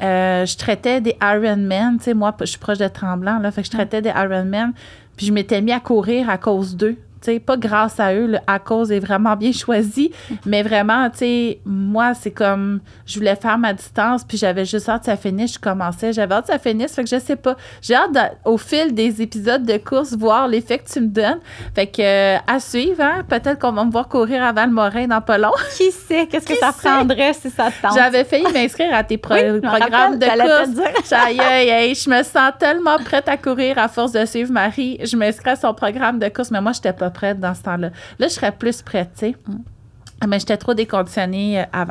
Euh, 0.01 0.45
je 0.45 0.57
traitais 0.57 1.01
des 1.01 1.15
Ironman. 1.21 1.97
Tu 1.97 2.05
sais, 2.05 2.13
moi, 2.13 2.35
je 2.39 2.45
suis 2.45 2.59
proche 2.59 2.79
de 2.79 2.87
Tremblant, 2.87 3.39
là. 3.39 3.51
Fait 3.51 3.61
que 3.61 3.67
je 3.67 3.71
traitais 3.71 4.01
des 4.01 4.09
Ironman. 4.09 4.73
Puis 5.15 5.27
je 5.27 5.33
m'étais 5.33 5.61
mis 5.61 5.71
à 5.71 5.79
courir 5.79 6.29
à 6.29 6.37
cause 6.37 6.75
d'eux 6.75 6.97
pas 7.39 7.57
grâce 7.57 7.99
à 7.99 8.13
eux, 8.13 8.27
le 8.27 8.37
à 8.47 8.59
cause 8.59 8.91
est 8.91 8.99
vraiment 8.99 9.35
bien 9.35 9.51
choisi, 9.51 10.11
mais 10.45 10.63
vraiment, 10.63 11.09
tu 11.09 11.17
sais, 11.19 11.59
moi, 11.65 12.13
c'est 12.13 12.31
comme, 12.31 12.79
je 13.05 13.17
voulais 13.17 13.35
faire 13.35 13.57
ma 13.57 13.73
distance, 13.73 14.23
puis 14.23 14.37
j'avais 14.37 14.65
juste 14.65 14.89
hâte 14.89 15.01
que 15.01 15.05
ça 15.05 15.17
finisse, 15.17 15.53
je 15.53 15.59
commençais, 15.59 16.13
j'avais 16.13 16.35
hâte 16.35 16.47
que 16.47 16.53
ça 16.53 16.59
finisse, 16.59 16.93
fait 16.93 17.03
que 17.03 17.09
je 17.09 17.19
sais 17.19 17.35
pas. 17.35 17.55
J'ai 17.81 17.95
hâte, 17.95 18.09
au 18.45 18.57
fil 18.57 18.93
des 18.93 19.21
épisodes 19.21 19.63
de 19.63 19.77
course, 19.77 20.13
voir 20.13 20.47
l'effet 20.47 20.79
que 20.79 20.89
tu 20.89 21.01
me 21.01 21.07
donnes. 21.07 21.39
Fait 21.73 21.87
que, 21.87 22.01
euh, 22.01 22.37
à 22.47 22.59
suivre, 22.59 23.01
hein, 23.01 23.23
peut-être 23.27 23.59
qu'on 23.59 23.71
va 23.71 23.83
me 23.83 23.91
voir 23.91 24.07
courir 24.07 24.43
avant 24.43 24.65
le 24.65 24.71
Morin 24.71 25.07
dans 25.07 25.21
pas 25.21 25.37
long. 25.37 25.51
Qui 25.75 25.91
sait, 25.91 26.27
qu'est-ce 26.27 26.47
que 26.47 26.55
ça 26.55 26.71
prendrait 26.71 27.33
si 27.33 27.49
ça 27.49 27.69
te 27.71 27.81
tente? 27.81 27.95
J'avais 27.95 28.23
failli 28.23 28.45
m'inscrire 28.53 28.93
à 28.93 29.03
tes 29.03 29.17
programmes 29.61 30.17
de 30.17 30.25
course. 30.25 31.11
Aïe, 31.11 31.95
je 31.95 32.09
me 32.09 32.23
sens 32.23 32.51
tellement 32.59 32.97
prête 32.97 33.27
à 33.27 33.37
courir 33.37 33.77
à 33.77 33.87
force 33.87 34.11
de 34.11 34.25
suivre 34.25 34.51
Marie. 34.51 34.99
Je 35.03 35.15
m'inscris 35.17 35.51
à 35.51 35.55
son 35.55 35.73
programme 35.73 36.19
de 36.19 36.29
course, 36.29 36.51
mais 36.51 36.61
moi, 36.61 36.71
j'étais 36.73 36.93
pas 36.93 37.09
prête 37.15 37.39
dans 37.39 37.55
ce 37.55 37.63
temps-là. 37.63 37.89
Là, 38.19 38.27
je 38.27 38.33
serais 38.33 38.51
plus 38.51 38.81
prête, 38.81 39.09
tu 39.13 39.19
sais. 39.19 39.35
Mm. 39.47 40.27
Mais 40.27 40.39
j'étais 40.39 40.57
trop 40.57 40.73
déconditionnée 40.73 41.61
euh, 41.61 41.85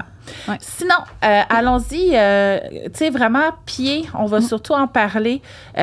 Sinon, 0.60 0.94
euh, 1.24 1.40
allons-y, 1.48 2.12
euh, 2.14 2.58
tu 2.84 2.90
sais, 2.94 3.10
vraiment, 3.10 3.50
pied, 3.66 4.06
on 4.14 4.26
va 4.26 4.38
mm. 4.38 4.42
surtout 4.42 4.72
en 4.72 4.86
parler 4.86 5.42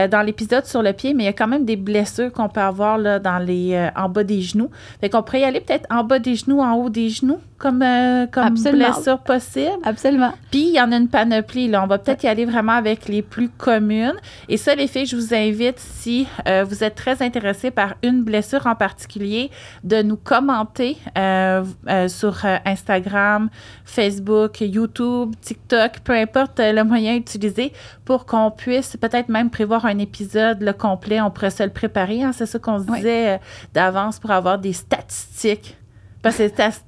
dans 0.09 0.21
l'épisode 0.21 0.65
sur 0.65 0.81
le 0.81 0.93
pied, 0.93 1.13
mais 1.13 1.23
il 1.23 1.25
y 1.27 1.29
a 1.29 1.33
quand 1.33 1.47
même 1.47 1.65
des 1.65 1.75
blessures 1.75 2.31
qu'on 2.31 2.49
peut 2.49 2.61
avoir 2.61 2.97
là, 2.97 3.19
dans 3.19 3.39
les, 3.39 3.89
en 3.95 4.09
bas 4.09 4.23
des 4.23 4.41
genoux. 4.41 4.69
Fait 4.99 5.09
qu'on 5.09 5.23
pourrait 5.23 5.41
y 5.41 5.43
aller 5.43 5.59
peut-être 5.59 5.85
en 5.89 6.03
bas 6.03 6.19
des 6.19 6.35
genoux, 6.35 6.59
en 6.59 6.73
haut 6.73 6.89
des 6.89 7.09
genoux 7.09 7.39
comme, 7.61 7.81
euh, 7.83 8.25
comme 8.25 8.55
blessure 8.55 9.19
possible. 9.19 9.77
Absolument. 9.83 10.33
Puis, 10.49 10.69
il 10.69 10.73
y 10.73 10.81
en 10.81 10.91
a 10.91 10.97
une 10.97 11.07
panoplie. 11.07 11.67
Là. 11.67 11.83
On 11.83 11.87
va 11.87 11.99
peut-être 11.99 12.23
y 12.23 12.27
aller 12.27 12.45
vraiment 12.45 12.73
avec 12.73 13.07
les 13.07 13.21
plus 13.21 13.49
communes. 13.49 14.15
Et 14.49 14.57
ça, 14.57 14.73
les 14.73 14.87
filles, 14.87 15.05
je 15.05 15.15
vous 15.15 15.33
invite, 15.33 15.77
si 15.77 16.27
euh, 16.47 16.65
vous 16.67 16.83
êtes 16.83 16.95
très 16.95 17.21
intéressés 17.21 17.69
par 17.69 17.93
une 18.01 18.23
blessure 18.23 18.65
en 18.65 18.75
particulier, 18.75 19.51
de 19.83 20.01
nous 20.01 20.17
commenter 20.17 20.97
euh, 21.17 21.63
sur 22.07 22.45
Instagram, 22.65 23.49
Facebook, 23.85 24.30
YouTube, 24.59 25.33
TikTok, 25.41 25.99
peu 26.03 26.13
importe 26.13 26.59
le 26.59 26.83
moyen 26.83 27.15
utilisé, 27.15 27.73
pour 28.05 28.25
qu'on 28.25 28.51
puisse 28.51 28.97
peut-être 28.97 29.29
même 29.29 29.49
prévoir 29.49 29.85
un 29.85 29.97
épisode 29.97 30.61
le 30.61 30.73
complet. 30.73 31.21
On 31.21 31.31
pourrait 31.31 31.51
se 31.51 31.63
le 31.63 31.69
préparer. 31.69 32.23
Hein. 32.23 32.31
C'est 32.33 32.45
ça 32.45 32.59
qu'on 32.59 32.79
se 32.79 32.91
disait 32.91 33.39
d'avance 33.73 34.19
pour 34.19 34.31
avoir 34.31 34.57
des 34.57 34.73
statistiques 34.73 35.77
parce 36.21 36.37
que 36.37 36.43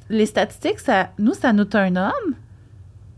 les 0.09 0.25
statistiques, 0.25 0.79
ça, 0.79 1.09
nous, 1.17 1.33
ça 1.33 1.53
nous 1.53 1.67
un 1.73 1.95
homme. 1.95 2.35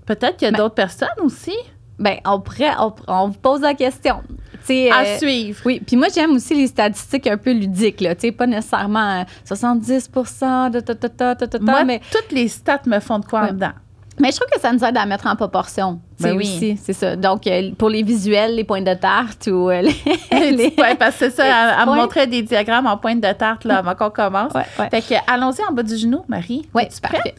Peut-être 0.05 0.37
qu'il 0.37 0.49
y 0.49 0.53
a 0.53 0.57
d'autres 0.57 0.75
personnes 0.75 1.09
aussi. 1.21 1.55
Bien, 1.97 2.17
on, 2.25 2.39
pourrait, 2.39 2.73
on, 3.07 3.27
vous 3.27 3.39
pose 3.39 3.61
la 3.61 3.73
question. 3.73 4.21
à 4.69 5.01
euh, 5.01 5.17
suivre. 5.17 5.61
Oui, 5.65 5.81
puis 5.85 5.95
moi, 5.95 6.07
j'aime 6.13 6.31
aussi 6.31 6.53
les 6.53 6.67
statistiques 6.67 7.27
un 7.27 7.37
peu 7.37 7.51
ludiques, 7.51 8.01
là. 8.01 8.15
Tu 8.15 8.31
pas 8.31 8.47
nécessairement 8.47 9.25
70 9.45 10.09
euh, 10.15 10.69
de 10.69 10.79
ta, 10.81 10.95
ta, 10.95 11.35
ta, 11.35 11.59
Moi, 11.59 11.83
mais... 11.85 12.01
toutes 12.11 12.31
les 12.31 12.47
stats 12.47 12.81
me 12.85 12.99
font 12.99 13.19
de 13.19 13.25
quoi 13.25 13.51
dedans. 13.51 13.73
Mais 14.19 14.31
je 14.31 14.37
trouve 14.37 14.49
que 14.53 14.59
ça 14.59 14.71
nous 14.71 14.83
aide 14.83 14.97
à 14.97 15.05
mettre 15.05 15.27
en 15.27 15.35
proportion. 15.35 16.01
Ben 16.19 16.35
oui. 16.35 16.43
aussi, 16.43 16.79
c'est 16.81 16.93
ça. 16.93 17.15
Donc, 17.15 17.45
euh, 17.47 17.71
pour 17.77 17.89
les 17.89 18.03
visuels, 18.03 18.55
les 18.55 18.63
points 18.63 18.81
de 18.81 18.93
tarte 18.93 19.47
ou 19.47 19.69
euh, 19.69 19.81
les, 20.31 20.51
les... 20.51 20.73
Ouais, 20.77 20.95
parce 20.97 21.17
que 21.17 21.29
c'est 21.29 21.31
ça, 21.31 21.77
elle, 21.81 21.89
me 21.89 21.95
montrait 21.95 22.27
des 22.27 22.41
diagrammes 22.41 22.87
en 22.87 22.97
pointe 22.97 23.21
de 23.21 23.31
tarte, 23.33 23.65
là, 23.65 23.79
avant 23.79 23.95
qu'on 23.95 24.09
commence. 24.09 24.53
Ouais, 24.53 24.63
ouais. 24.79 24.89
Fait 24.89 25.01
que, 25.01 25.15
allons-y 25.27 25.63
en 25.69 25.73
bas 25.73 25.83
du 25.83 25.97
genou, 25.97 26.23
Marie. 26.27 26.67
Oui. 26.73 26.83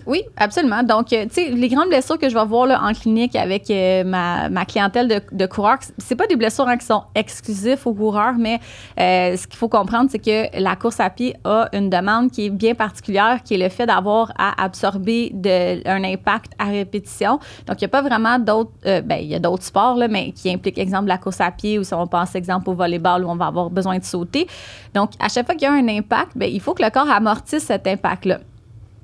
Oui, 0.06 0.22
absolument. 0.36 0.82
Donc, 0.82 1.12
euh, 1.12 1.24
tu 1.24 1.34
sais, 1.34 1.50
les 1.50 1.68
grandes 1.68 1.88
blessures 1.88 2.18
que 2.18 2.28
je 2.28 2.34
vais 2.34 2.44
voir 2.44 2.66
là, 2.66 2.82
en 2.82 2.92
clinique 2.92 3.34
avec 3.36 3.70
ma, 4.04 4.48
ma 4.48 4.64
clientèle 4.64 5.08
de, 5.08 5.20
de 5.32 5.46
coureurs, 5.46 5.78
c'est 5.98 6.16
pas 6.16 6.26
des 6.26 6.36
blessures 6.36 6.68
hein, 6.68 6.76
qui 6.76 6.86
sont 6.86 7.04
exclusives 7.14 7.80
aux 7.86 7.94
coureurs, 7.94 8.34
mais 8.38 8.60
ce 8.96 9.46
qu'il 9.46 9.56
faut 9.56 9.68
comprendre, 9.68 10.10
c'est 10.10 10.18
que 10.18 10.60
la 10.60 10.76
course 10.76 11.00
à 11.00 11.10
pied 11.10 11.34
a 11.44 11.68
une 11.72 11.90
demande 11.90 12.30
qui 12.30 12.46
est 12.46 12.50
bien 12.50 12.74
particulière, 12.74 13.40
qui 13.44 13.54
est 13.54 13.58
le 13.58 13.68
fait 13.68 13.86
d'avoir 13.86 14.32
à 14.38 14.62
absorber 14.62 15.30
de, 15.32 15.86
un 15.88 16.04
impact 16.04 16.52
à 16.58 16.66
répétition. 16.66 17.38
Donc, 17.66 17.80
il 17.80 17.84
n'y 17.84 17.86
a 17.86 17.88
pas 17.88 18.02
vraiment 18.02 18.38
d'autres, 18.38 18.65
euh, 18.86 19.00
ben, 19.00 19.16
il 19.16 19.28
y 19.28 19.34
a 19.34 19.38
d'autres 19.38 19.62
sports, 19.62 19.96
là, 19.96 20.08
mais 20.08 20.32
qui 20.32 20.50
impliquent, 20.50 20.78
exemple, 20.78 21.08
la 21.08 21.18
course 21.18 21.40
à 21.40 21.50
pied 21.50 21.78
ou 21.78 21.84
si 21.84 21.94
on 21.94 22.06
pense, 22.06 22.34
exemple, 22.34 22.70
au 22.70 22.74
volleyball 22.74 23.24
où 23.24 23.28
on 23.28 23.36
va 23.36 23.46
avoir 23.46 23.70
besoin 23.70 23.98
de 23.98 24.04
sauter. 24.04 24.46
Donc, 24.94 25.10
à 25.18 25.28
chaque 25.28 25.46
fois 25.46 25.54
qu'il 25.54 25.64
y 25.64 25.70
a 25.70 25.72
un 25.72 25.88
impact, 25.88 26.32
ben, 26.36 26.50
il 26.52 26.60
faut 26.60 26.74
que 26.74 26.82
le 26.82 26.90
corps 26.90 27.10
amortisse 27.10 27.64
cet 27.64 27.86
impact-là. 27.86 28.40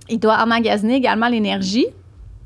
Il 0.08 0.18
doit 0.18 0.42
emmagasiner 0.42 0.96
également 0.96 1.28
l'énergie. 1.28 1.86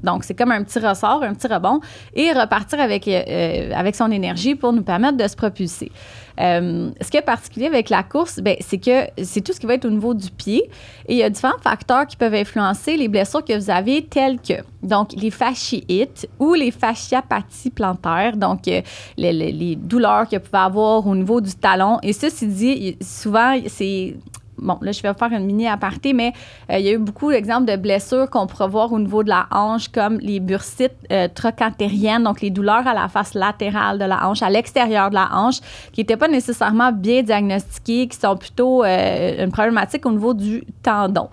Donc, 0.02 0.24
c'est 0.24 0.34
comme 0.34 0.52
un 0.52 0.62
petit 0.62 0.78
ressort, 0.78 1.22
un 1.22 1.34
petit 1.34 1.46
rebond, 1.48 1.80
et 2.14 2.32
repartir 2.32 2.80
avec, 2.80 3.08
euh, 3.08 3.70
avec 3.74 3.94
son 3.96 4.10
énergie 4.10 4.54
pour 4.54 4.72
nous 4.72 4.82
permettre 4.82 5.16
de 5.16 5.26
se 5.26 5.36
propulser. 5.36 5.90
Euh, 6.38 6.90
ce 7.00 7.10
qui 7.10 7.16
est 7.16 7.22
particulier 7.22 7.66
avec 7.66 7.88
la 7.88 8.02
course, 8.02 8.40
ben, 8.40 8.56
c'est 8.60 8.76
que 8.78 9.06
c'est 9.22 9.40
tout 9.40 9.52
ce 9.54 9.60
qui 9.60 9.66
va 9.66 9.74
être 9.74 9.86
au 9.86 9.90
niveau 9.90 10.12
du 10.12 10.30
pied. 10.30 10.68
Et 11.08 11.14
il 11.14 11.16
y 11.16 11.22
a 11.22 11.30
différents 11.30 11.58
facteurs 11.62 12.06
qui 12.06 12.16
peuvent 12.16 12.34
influencer 12.34 12.96
les 12.98 13.08
blessures 13.08 13.42
que 13.42 13.58
vous 13.58 13.70
avez, 13.70 14.04
telles 14.04 14.38
que 14.40 14.54
donc 14.82 15.12
les 15.16 15.30
fasciites 15.30 16.28
ou 16.38 16.52
les 16.54 16.70
fasciapathies 16.70 17.70
plantaires, 17.70 18.36
donc 18.36 18.68
euh, 18.68 18.82
les, 19.16 19.32
les- 19.32 19.52
les 19.52 19.76
douleurs 19.76 20.28
que 20.28 20.36
vous 20.36 20.42
pouvez 20.42 20.58
avoir 20.62 21.06
au 21.06 21.14
niveau 21.16 21.40
du 21.40 21.54
talon. 21.54 21.98
Et 22.02 22.12
ceci 22.12 22.46
dit, 22.46 22.98
souvent, 23.00 23.58
c'est 23.66 24.14
Bon, 24.58 24.78
là, 24.80 24.92
je 24.92 25.02
vais 25.02 25.12
faire 25.12 25.32
une 25.32 25.44
mini 25.44 25.68
aparté, 25.68 26.12
mais 26.12 26.32
euh, 26.70 26.78
il 26.78 26.86
y 26.86 26.88
a 26.88 26.92
eu 26.92 26.98
beaucoup 26.98 27.30
d'exemples 27.30 27.70
de 27.70 27.76
blessures 27.76 28.30
qu'on 28.30 28.46
pourrait 28.46 28.68
voir 28.68 28.92
au 28.92 28.98
niveau 28.98 29.22
de 29.22 29.28
la 29.28 29.46
hanche, 29.50 29.88
comme 29.88 30.18
les 30.18 30.40
bursites 30.40 30.92
euh, 31.12 31.28
trochanteriennes, 31.32 32.24
donc 32.24 32.40
les 32.40 32.50
douleurs 32.50 32.86
à 32.86 32.94
la 32.94 33.08
face 33.08 33.34
latérale 33.34 33.98
de 33.98 34.04
la 34.04 34.26
hanche, 34.26 34.42
à 34.42 34.48
l'extérieur 34.48 35.10
de 35.10 35.14
la 35.14 35.28
hanche, 35.32 35.60
qui 35.92 36.00
n'étaient 36.00 36.16
pas 36.16 36.28
nécessairement 36.28 36.90
bien 36.90 37.22
diagnostiquées, 37.22 38.08
qui 38.08 38.18
sont 38.18 38.36
plutôt 38.36 38.82
euh, 38.82 39.44
une 39.44 39.52
problématique 39.52 40.06
au 40.06 40.12
niveau 40.12 40.32
du 40.32 40.64
tendon, 40.82 41.28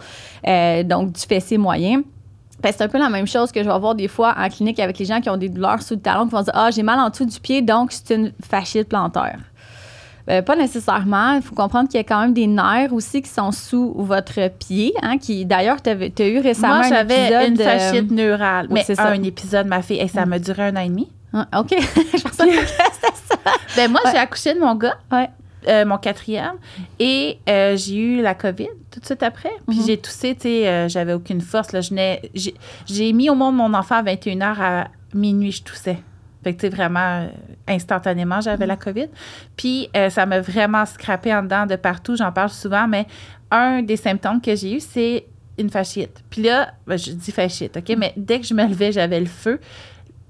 euh, 0.45 0.83
donc 0.83 1.13
du 1.13 1.21
fessier 1.21 1.57
moyen. 1.57 2.01
Ben, 2.61 2.71
c'est 2.71 2.83
un 2.83 2.87
peu 2.87 2.97
la 2.97 3.09
même 3.09 3.27
chose 3.27 3.51
que 3.51 3.61
je 3.61 3.69
vais 3.69 3.79
voir 3.79 3.93
des 3.93 4.07
fois 4.07 4.35
en 4.37 4.47
clinique 4.47 4.79
avec 4.79 4.97
les 4.97 5.05
gens 5.05 5.19
qui 5.19 5.29
ont 5.29 5.37
des 5.37 5.49
douleurs 5.49 5.81
sous 5.81 5.95
le 5.95 5.99
talon, 5.99 6.25
qui 6.25 6.31
vont 6.31 6.41
dire 6.41 6.53
Ah, 6.55 6.71
j'ai 6.71 6.83
mal 6.83 6.97
en 6.99 7.09
dessous 7.09 7.25
du 7.25 7.39
pied, 7.39 7.61
donc 7.61 7.91
c'est 7.91 8.15
une 8.15 8.31
fasciite 8.41 8.87
plantaire. 8.87 9.39
Euh, 10.29 10.41
pas 10.41 10.55
nécessairement. 10.55 11.33
Il 11.33 11.41
faut 11.41 11.53
comprendre 11.55 11.89
qu'il 11.89 11.97
y 11.97 12.01
a 12.01 12.05
quand 12.05 12.21
même 12.21 12.33
des 12.33 12.47
nerfs 12.47 12.93
aussi 12.93 13.21
qui 13.21 13.29
sont 13.29 13.51
sous 13.51 13.93
votre 13.97 14.47
pied, 14.57 14.93
hein, 15.01 15.17
qui 15.17 15.45
d'ailleurs, 15.45 15.81
tu 15.81 15.89
as 15.89 16.27
eu 16.27 16.39
récemment 16.39 16.75
Moi, 16.77 16.85
un 16.85 16.89
j'avais 16.89 17.47
une 17.47 17.59
euh, 17.59 17.63
fasciite 17.63 18.09
neurale. 18.11 18.67
oui, 18.69 18.75
mais 18.75 18.83
c'est 18.83 18.95
ça. 18.95 19.09
un 19.09 19.21
épisode, 19.23 19.67
ma 19.67 19.81
fille, 19.81 19.99
et 19.99 20.07
ça 20.07 20.25
m'a 20.25 20.39
duré 20.39 20.63
un 20.63 20.75
an 20.77 20.79
et 20.81 20.87
demi. 20.89 21.09
ah, 21.33 21.47
OK. 21.59 21.71
je 21.77 22.21
pensais 22.23 22.47
que 22.47 22.65
c'était 22.67 23.15
ça. 23.27 23.35
Ben, 23.75 23.91
moi, 23.91 23.99
Ouais. 24.05 24.11
j'ai 24.13 24.17
accouché 24.17 24.53
de 24.53 24.59
mon 24.59 24.75
gars, 24.75 24.95
Ouais. 25.11 25.29
euh, 25.67 25.83
mon 25.85 25.97
quatrième, 25.97 26.53
et 26.99 27.39
euh, 27.49 27.75
j'ai 27.75 27.97
eu 27.97 28.21
la 28.21 28.33
COVID 28.33 28.69
tout 28.91 28.99
de 29.01 29.05
suite 29.05 29.23
après. 29.23 29.51
Puis 29.67 29.79
Mhm. 29.79 29.85
j'ai 29.87 29.97
toussé, 29.97 30.35
tu 30.35 30.41
sais, 30.43 30.67
euh, 30.69 30.87
j'avais 30.87 31.13
aucune 31.13 31.41
force. 31.41 31.73
Là, 31.73 31.81
je 31.81 31.93
n'ai- 31.93 32.21
j'ai, 32.33 32.53
j'ai 32.85 33.11
mis 33.11 33.29
au 33.29 33.35
monde 33.35 33.55
mon 33.55 33.73
enfant 33.73 33.95
à 33.95 34.03
21h 34.03 34.61
à 34.61 34.87
minuit, 35.13 35.51
je 35.51 35.63
toussais. 35.63 35.97
Fait 36.43 36.53
que, 36.53 36.61
tu 36.61 36.69
sais, 36.69 36.75
vraiment, 36.75 37.21
euh, 37.21 37.27
instantanément, 37.67 38.41
j'avais 38.41 38.65
la 38.65 38.75
COVID. 38.75 39.07
Puis 39.55 39.89
euh, 39.95 40.09
ça 40.09 40.25
m'a 40.25 40.41
vraiment 40.41 40.85
scrappé 40.85 41.33
en 41.33 41.43
dedans 41.43 41.65
de 41.65 41.75
partout. 41.75 42.15
J'en 42.15 42.31
parle 42.31 42.49
souvent, 42.49 42.87
mais 42.87 43.05
un 43.51 43.81
des 43.81 43.97
symptômes 43.97 44.41
que 44.41 44.55
j'ai 44.55 44.75
eu, 44.75 44.79
c'est 44.79 45.25
une 45.57 45.69
fasciite. 45.69 46.23
Puis 46.29 46.41
là, 46.43 46.73
ben, 46.87 46.97
je 46.97 47.11
dis 47.11 47.31
fasciite, 47.31 47.77
OK? 47.77 47.95
Mais 47.97 48.13
dès 48.17 48.39
que 48.39 48.45
je 48.45 48.53
me 48.53 48.67
levais, 48.67 48.91
j'avais 48.91 49.19
le 49.19 49.27
feu. 49.27 49.59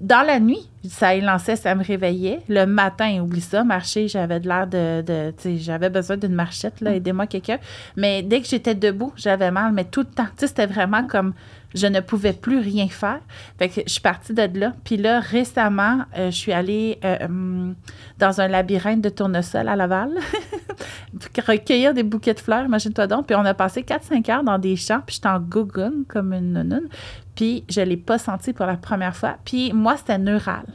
Dans 0.00 0.26
la 0.26 0.38
nuit, 0.38 0.68
ça 0.86 1.14
élançait, 1.14 1.56
ça 1.56 1.74
me 1.74 1.82
réveillait. 1.82 2.40
Le 2.48 2.66
matin, 2.66 3.20
oublie 3.22 3.40
ça, 3.40 3.64
marcher, 3.64 4.08
j'avais 4.08 4.40
de 4.40 4.48
l'air 4.48 4.66
de. 4.66 5.02
de 5.02 5.32
tu 5.36 5.42
sais, 5.42 5.56
j'avais 5.56 5.88
besoin 5.88 6.16
d'une 6.16 6.34
marchette, 6.34 6.80
là, 6.80 6.94
aidez-moi 6.94 7.26
quelqu'un. 7.26 7.58
Mais 7.96 8.22
dès 8.22 8.40
que 8.40 8.46
j'étais 8.46 8.74
debout, 8.74 9.12
j'avais 9.16 9.50
mal, 9.50 9.72
mais 9.72 9.84
tout 9.84 10.00
le 10.00 10.06
temps. 10.06 10.24
Tu 10.24 10.40
sais, 10.40 10.46
c'était 10.48 10.66
vraiment 10.66 11.06
comme 11.06 11.32
je 11.74 11.86
ne 11.86 12.00
pouvais 12.00 12.32
plus 12.32 12.58
rien 12.58 12.88
faire. 12.88 13.20
Fait 13.58 13.68
que 13.68 13.80
je 13.86 13.92
suis 13.92 14.00
partie 14.00 14.32
de 14.32 14.58
là. 14.58 14.72
Puis 14.84 14.96
là, 14.96 15.20
récemment, 15.20 16.02
euh, 16.16 16.30
je 16.30 16.36
suis 16.36 16.52
allée 16.52 16.98
euh, 17.04 17.24
hum, 17.24 17.74
dans 18.18 18.40
un 18.40 18.48
labyrinthe 18.48 19.00
de 19.00 19.08
tournesol 19.08 19.68
à 19.68 19.76
Laval, 19.76 20.12
recueillir 21.46 21.94
des 21.94 22.02
bouquets 22.02 22.34
de 22.34 22.40
fleurs, 22.40 22.64
imagine-toi 22.64 23.06
donc. 23.06 23.26
Puis 23.26 23.36
on 23.36 23.44
a 23.44 23.54
passé 23.54 23.82
4-5 23.82 24.30
heures 24.30 24.44
dans 24.44 24.58
des 24.58 24.76
champs, 24.76 25.00
puis 25.04 25.16
j'étais 25.16 25.28
en 25.28 25.40
gougoune 25.40 26.04
comme 26.08 26.32
une 26.32 26.52
nounoune. 26.52 26.88
Puis 27.34 27.64
je 27.68 27.80
ne 27.80 27.86
l'ai 27.86 27.96
pas 27.96 28.18
senti 28.18 28.52
pour 28.52 28.66
la 28.66 28.76
première 28.76 29.16
fois. 29.16 29.36
Puis 29.44 29.72
moi, 29.72 29.96
c'était 29.96 30.18
neural. 30.18 30.66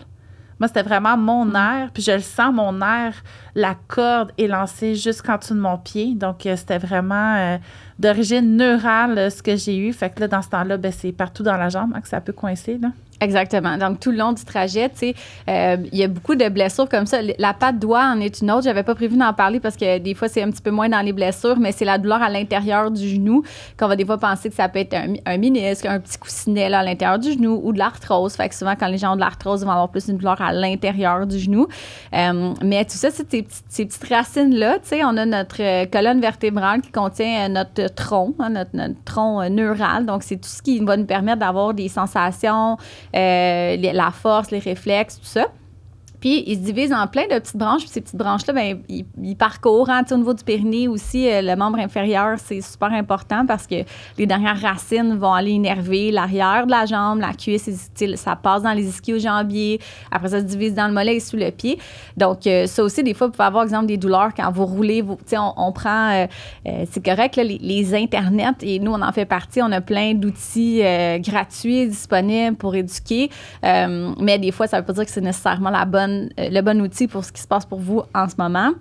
Moi, 0.59 0.67
c'était 0.67 0.83
vraiment 0.83 1.15
mon 1.15 1.45
nerf, 1.45 1.89
puis 1.93 2.03
je 2.03 2.11
le 2.11 2.19
sens, 2.19 2.53
mon 2.53 2.73
nerf, 2.73 3.23
la 3.55 3.75
corde 3.87 4.31
est 4.37 4.47
lancée 4.47 4.95
jusqu'en 4.95 5.37
dessous 5.37 5.53
de 5.53 5.59
mon 5.59 5.77
pied. 5.77 6.15
Donc, 6.15 6.45
euh, 6.45 6.55
c'était 6.57 6.77
vraiment 6.77 7.35
euh, 7.35 7.57
d'origine 7.97 8.57
neurale 8.57 9.17
euh, 9.17 9.29
ce 9.29 9.41
que 9.41 9.55
j'ai 9.55 9.77
eu. 9.77 9.93
Fait 9.93 10.09
que 10.09 10.19
là, 10.19 10.27
dans 10.27 10.41
ce 10.41 10.49
temps-là, 10.49 10.77
ben, 10.77 10.91
c'est 10.91 11.13
partout 11.13 11.43
dans 11.43 11.55
la 11.55 11.69
jambe 11.69 11.91
hein, 11.95 12.01
que 12.01 12.09
ça 12.09 12.19
peut 12.19 12.33
coincer. 12.33 12.77
Là. 12.77 12.89
Exactement. 13.21 13.77
Donc, 13.77 13.99
tout 13.99 14.11
le 14.11 14.17
long 14.17 14.31
du 14.31 14.45
trajet, 14.45 14.89
tu 14.89 14.97
sais, 14.97 15.15
euh, 15.49 15.77
il 15.91 15.97
y 15.97 16.03
a 16.03 16.07
beaucoup 16.07 16.35
de 16.35 16.47
blessures 16.47 16.87
comme 16.87 17.05
ça. 17.05 17.19
La 17.37 17.53
patte 17.53 17.77
doigt 17.77 18.03
en 18.03 18.19
est 18.21 18.41
une 18.41 18.49
autre. 18.51 18.63
J'avais 18.63 18.83
pas 18.83 18.95
prévu 18.95 19.17
d'en 19.17 19.33
parler 19.33 19.59
parce 19.59 19.75
que 19.75 19.97
des 19.97 20.13
fois, 20.13 20.29
c'est 20.29 20.41
un 20.41 20.49
petit 20.51 20.61
peu 20.61 20.71
moins 20.71 20.87
dans 20.87 21.01
les 21.01 21.11
blessures, 21.11 21.59
mais 21.59 21.73
c'est 21.73 21.85
la 21.85 21.97
douleur 21.97 22.21
à 22.21 22.29
l'intérieur 22.29 22.91
du 22.91 23.07
genou 23.07 23.43
qu'on 23.77 23.87
va 23.87 23.95
des 23.97 24.05
fois 24.05 24.17
penser 24.17 24.49
que 24.49 24.55
ça 24.55 24.69
peut 24.69 24.79
être 24.79 24.93
un, 24.93 25.13
un 25.25 25.39
un 25.39 25.99
petit 25.99 26.17
coussinet 26.17 26.73
à 26.73 26.83
l'intérieur 26.83 27.19
du 27.19 27.33
genou 27.33 27.59
ou 27.63 27.73
de 27.73 27.77
l'arthrose. 27.77 28.35
Fait 28.35 28.47
que 28.47 28.55
souvent, 28.55 28.75
quand 28.79 28.87
les 28.87 28.97
gens 28.97 29.13
ont 29.13 29.15
de 29.15 29.21
l'arthrose, 29.21 29.61
ils 29.61 29.65
vont 29.65 29.71
avoir 29.71 29.89
plus 29.89 30.07
une 30.07 30.17
douleur 30.17 30.41
à 30.41 30.53
l'intérieur 30.53 31.25
du 31.27 31.39
genou. 31.39 31.67
Euh, 32.13 32.53
mais 32.63 32.85
tout 32.85 32.97
ça, 32.97 33.09
c'est 33.11 33.29
ces, 33.29 33.43
petites- 33.43 34.03
racines-là. 34.09 34.79
Tu 34.79 34.89
sais, 34.89 35.03
on 35.03 35.17
a 35.17 35.25
notre 35.25 35.61
euh, 35.61 35.85
colonne 35.85 36.21
vertébrale 36.21 36.81
qui 36.81 36.91
contient 36.91 37.49
notre 37.49 37.93
tronc, 37.93 38.33
hein, 38.39 38.49
notre, 38.49 39.03
tronc 39.03 39.49
neural. 39.49 40.05
Donc, 40.05 40.23
c'est 40.23 40.37
tout 40.37 40.49
ce 40.49 40.61
qui 40.61 40.79
va 40.79 40.95
nous 40.97 41.05
permettre 41.05 41.39
d'avoir 41.39 41.73
des 41.73 41.89
sensations, 41.89 42.77
euh, 43.15 43.77
la 43.77 44.11
force, 44.11 44.51
les 44.51 44.59
réflexes, 44.59 45.19
tout 45.19 45.25
ça. 45.25 45.47
Puis, 46.19 46.43
ils 46.47 46.55
se 46.55 46.61
divisent 46.61 46.93
en 46.93 47.07
plein 47.07 47.23
de 47.23 47.39
petites 47.39 47.57
branches. 47.57 47.81
Puis, 47.81 47.89
ces 47.89 48.01
petites 48.01 48.15
branches-là, 48.17 48.53
ben, 48.53 48.79
ils, 48.89 49.05
ils 49.21 49.35
parcourent. 49.35 49.89
hein, 49.89 50.03
au 50.11 50.17
niveau 50.17 50.33
du 50.33 50.43
périnée 50.43 50.87
aussi, 50.87 51.29
euh, 51.29 51.41
le 51.41 51.55
membre 51.55 51.79
inférieur, 51.79 52.37
c'est 52.37 52.61
super 52.61 52.91
important 52.91 53.45
parce 53.45 53.67
que 53.67 53.83
les 54.17 54.25
dernières 54.25 54.59
racines 54.59 55.15
vont 55.15 55.33
aller 55.33 55.51
énerver 55.51 56.11
l'arrière 56.11 56.65
de 56.65 56.71
la 56.71 56.85
jambe, 56.85 57.19
la 57.19 57.33
cuisse, 57.33 57.69
ça 58.15 58.35
passe 58.35 58.63
dans 58.63 58.73
les 58.73 58.87
ischio-jambiers. 58.87 59.79
Après, 60.11 60.29
ça 60.29 60.39
se 60.39 60.45
divise 60.45 60.73
dans 60.73 60.87
le 60.87 60.93
mollet 60.93 61.15
et 61.17 61.19
sous 61.19 61.37
le 61.37 61.51
pied. 61.51 61.77
Donc, 62.17 62.47
euh, 62.47 62.65
ça 62.65 62.83
aussi, 62.83 63.03
des 63.03 63.13
fois, 63.13 63.27
vous 63.27 63.33
pouvez 63.33 63.45
avoir, 63.45 63.63
exemple, 63.63 63.85
des 63.85 63.97
douleurs 63.97 64.31
quand 64.35 64.51
vous 64.51 64.65
roulez. 64.65 65.01
Vous, 65.01 65.17
on, 65.33 65.53
on 65.57 65.71
prend, 65.71 66.11
euh, 66.65 66.85
c'est 66.91 67.03
correct, 67.03 67.35
là, 67.35 67.43
les, 67.43 67.59
les 67.59 67.95
internets, 67.95 68.61
et 68.61 68.79
nous, 68.79 68.91
on 68.91 69.01
en 69.01 69.11
fait 69.11 69.25
partie. 69.25 69.61
On 69.61 69.71
a 69.71 69.81
plein 69.81 70.13
d'outils 70.13 70.81
gratuits 71.19 71.87
disponibles 71.87 72.57
pour 72.57 72.75
éduquer. 72.75 73.29
Mais 73.63 74.39
des 74.39 74.51
fois, 74.51 74.67
ça 74.67 74.77
ne 74.77 74.81
veut 74.81 74.87
pas 74.87 74.93
dire 74.93 75.05
que 75.05 75.11
c'est 75.11 75.21
nécessairement 75.21 75.69
la 75.69 75.85
bonne, 75.85 76.08
euh, 76.09 76.49
le 76.49 76.61
bon 76.61 76.81
outil 76.81 77.07
pour 77.07 77.23
ce 77.25 77.31
qui 77.31 77.41
se 77.41 77.47
passe 77.47 77.65
pour 77.65 77.79
vous 77.79 78.03
en 78.13 78.27
ce 78.27 78.35
moment. 78.37 78.71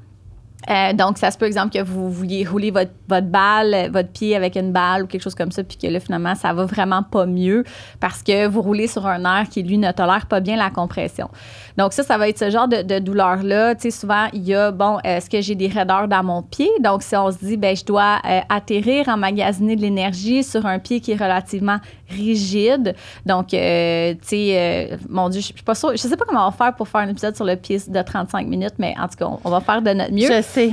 Euh, 0.69 0.93
donc, 0.93 1.19
ça 1.19 1.31
se 1.31 1.39
peut, 1.39 1.47
exemple, 1.47 1.73
que 1.73 1.83
vous 1.83 2.11
vouliez 2.11 2.45
rouler 2.45 2.71
votre, 2.71 2.91
votre 3.09 3.27
balle, 3.27 3.75
euh, 3.75 3.89
votre 3.91 4.11
pied 4.11 4.35
avec 4.35 4.57
une 4.57 4.73
balle 4.73 5.05
ou 5.05 5.07
quelque 5.07 5.23
chose 5.23 5.35
comme 5.35 5.53
ça, 5.53 5.63
puis 5.63 5.79
que 5.79 5.87
là, 5.87 6.01
finalement, 6.01 6.35
ça 6.35 6.53
va 6.53 6.67
vraiment 6.67 7.03
pas 7.03 7.27
mieux 7.27 7.65
parce 8.01 8.23
que 8.23 8.47
vous 8.47 8.61
roulez 8.61 8.87
sur 8.87 9.07
un 9.07 9.21
nerf 9.21 9.49
qui, 9.49 9.63
lui, 9.63 9.79
ne 9.79 9.93
tolère 9.93 10.27
pas 10.27 10.41
bien 10.41 10.57
la 10.57 10.71
compression. 10.71 11.31
Donc, 11.79 11.93
ça, 11.93 12.03
ça 12.03 12.19
va 12.19 12.29
être 12.29 12.39
ce 12.39 12.51
genre 12.51 12.67
de, 12.67 12.99
douleur-là. 12.99 13.77
Tu 13.77 13.83
sais, 13.83 13.91
souvent, 13.93 14.27
il 14.33 14.43
y 14.43 14.55
a, 14.55 14.73
bon, 14.73 14.99
est-ce 15.05 15.31
que 15.31 15.41
j'ai 15.41 15.55
des 15.55 15.69
raideurs 15.69 16.09
dans 16.09 16.25
mon 16.25 16.43
pied? 16.43 16.69
Donc, 16.81 17.03
si 17.03 17.15
on 17.17 17.31
se 17.31 17.39
dit, 17.39 17.57
ben 17.57 17.77
je 17.77 17.85
dois 17.85 18.19
euh, 18.29 18.41
atterrir, 18.49 19.09
emmagasiner 19.09 19.77
de 19.77 19.81
l'énergie 19.81 20.43
sur 20.43 20.67
un 20.67 20.81
pied 20.81 21.01
qui 21.01 21.13
est 21.13 21.17
relativement 21.17 21.79
rigide. 22.11 22.95
Donc, 23.27 23.55
euh, 23.55 24.15
tu 24.15 24.29
sais, 24.29 24.53
euh, 24.57 24.97
mon 25.09 25.29
Dieu, 25.29 25.41
je 25.41 25.47
suis 25.47 25.63
pas. 25.63 25.75
Je 25.75 25.97
sais 25.97 26.17
pas 26.17 26.25
comment 26.25 26.47
on 26.47 26.51
va 26.51 26.57
faire 26.57 26.75
pour 26.75 26.89
faire 26.89 27.03
un 27.03 27.09
épisode 27.09 27.37
sur 27.37 27.45
le 27.45 27.57
pied 27.57 27.79
de 27.87 28.03
35 28.03 28.47
minutes, 28.47 28.75
mais 28.79 28.95
en 28.99 29.09
tout 29.09 29.17
cas, 29.17 29.29
on, 29.45 29.51
va 29.51 29.61
faire 29.61 29.83
de 29.83 29.91
notre 29.91 30.13
mieux. 30.13 30.27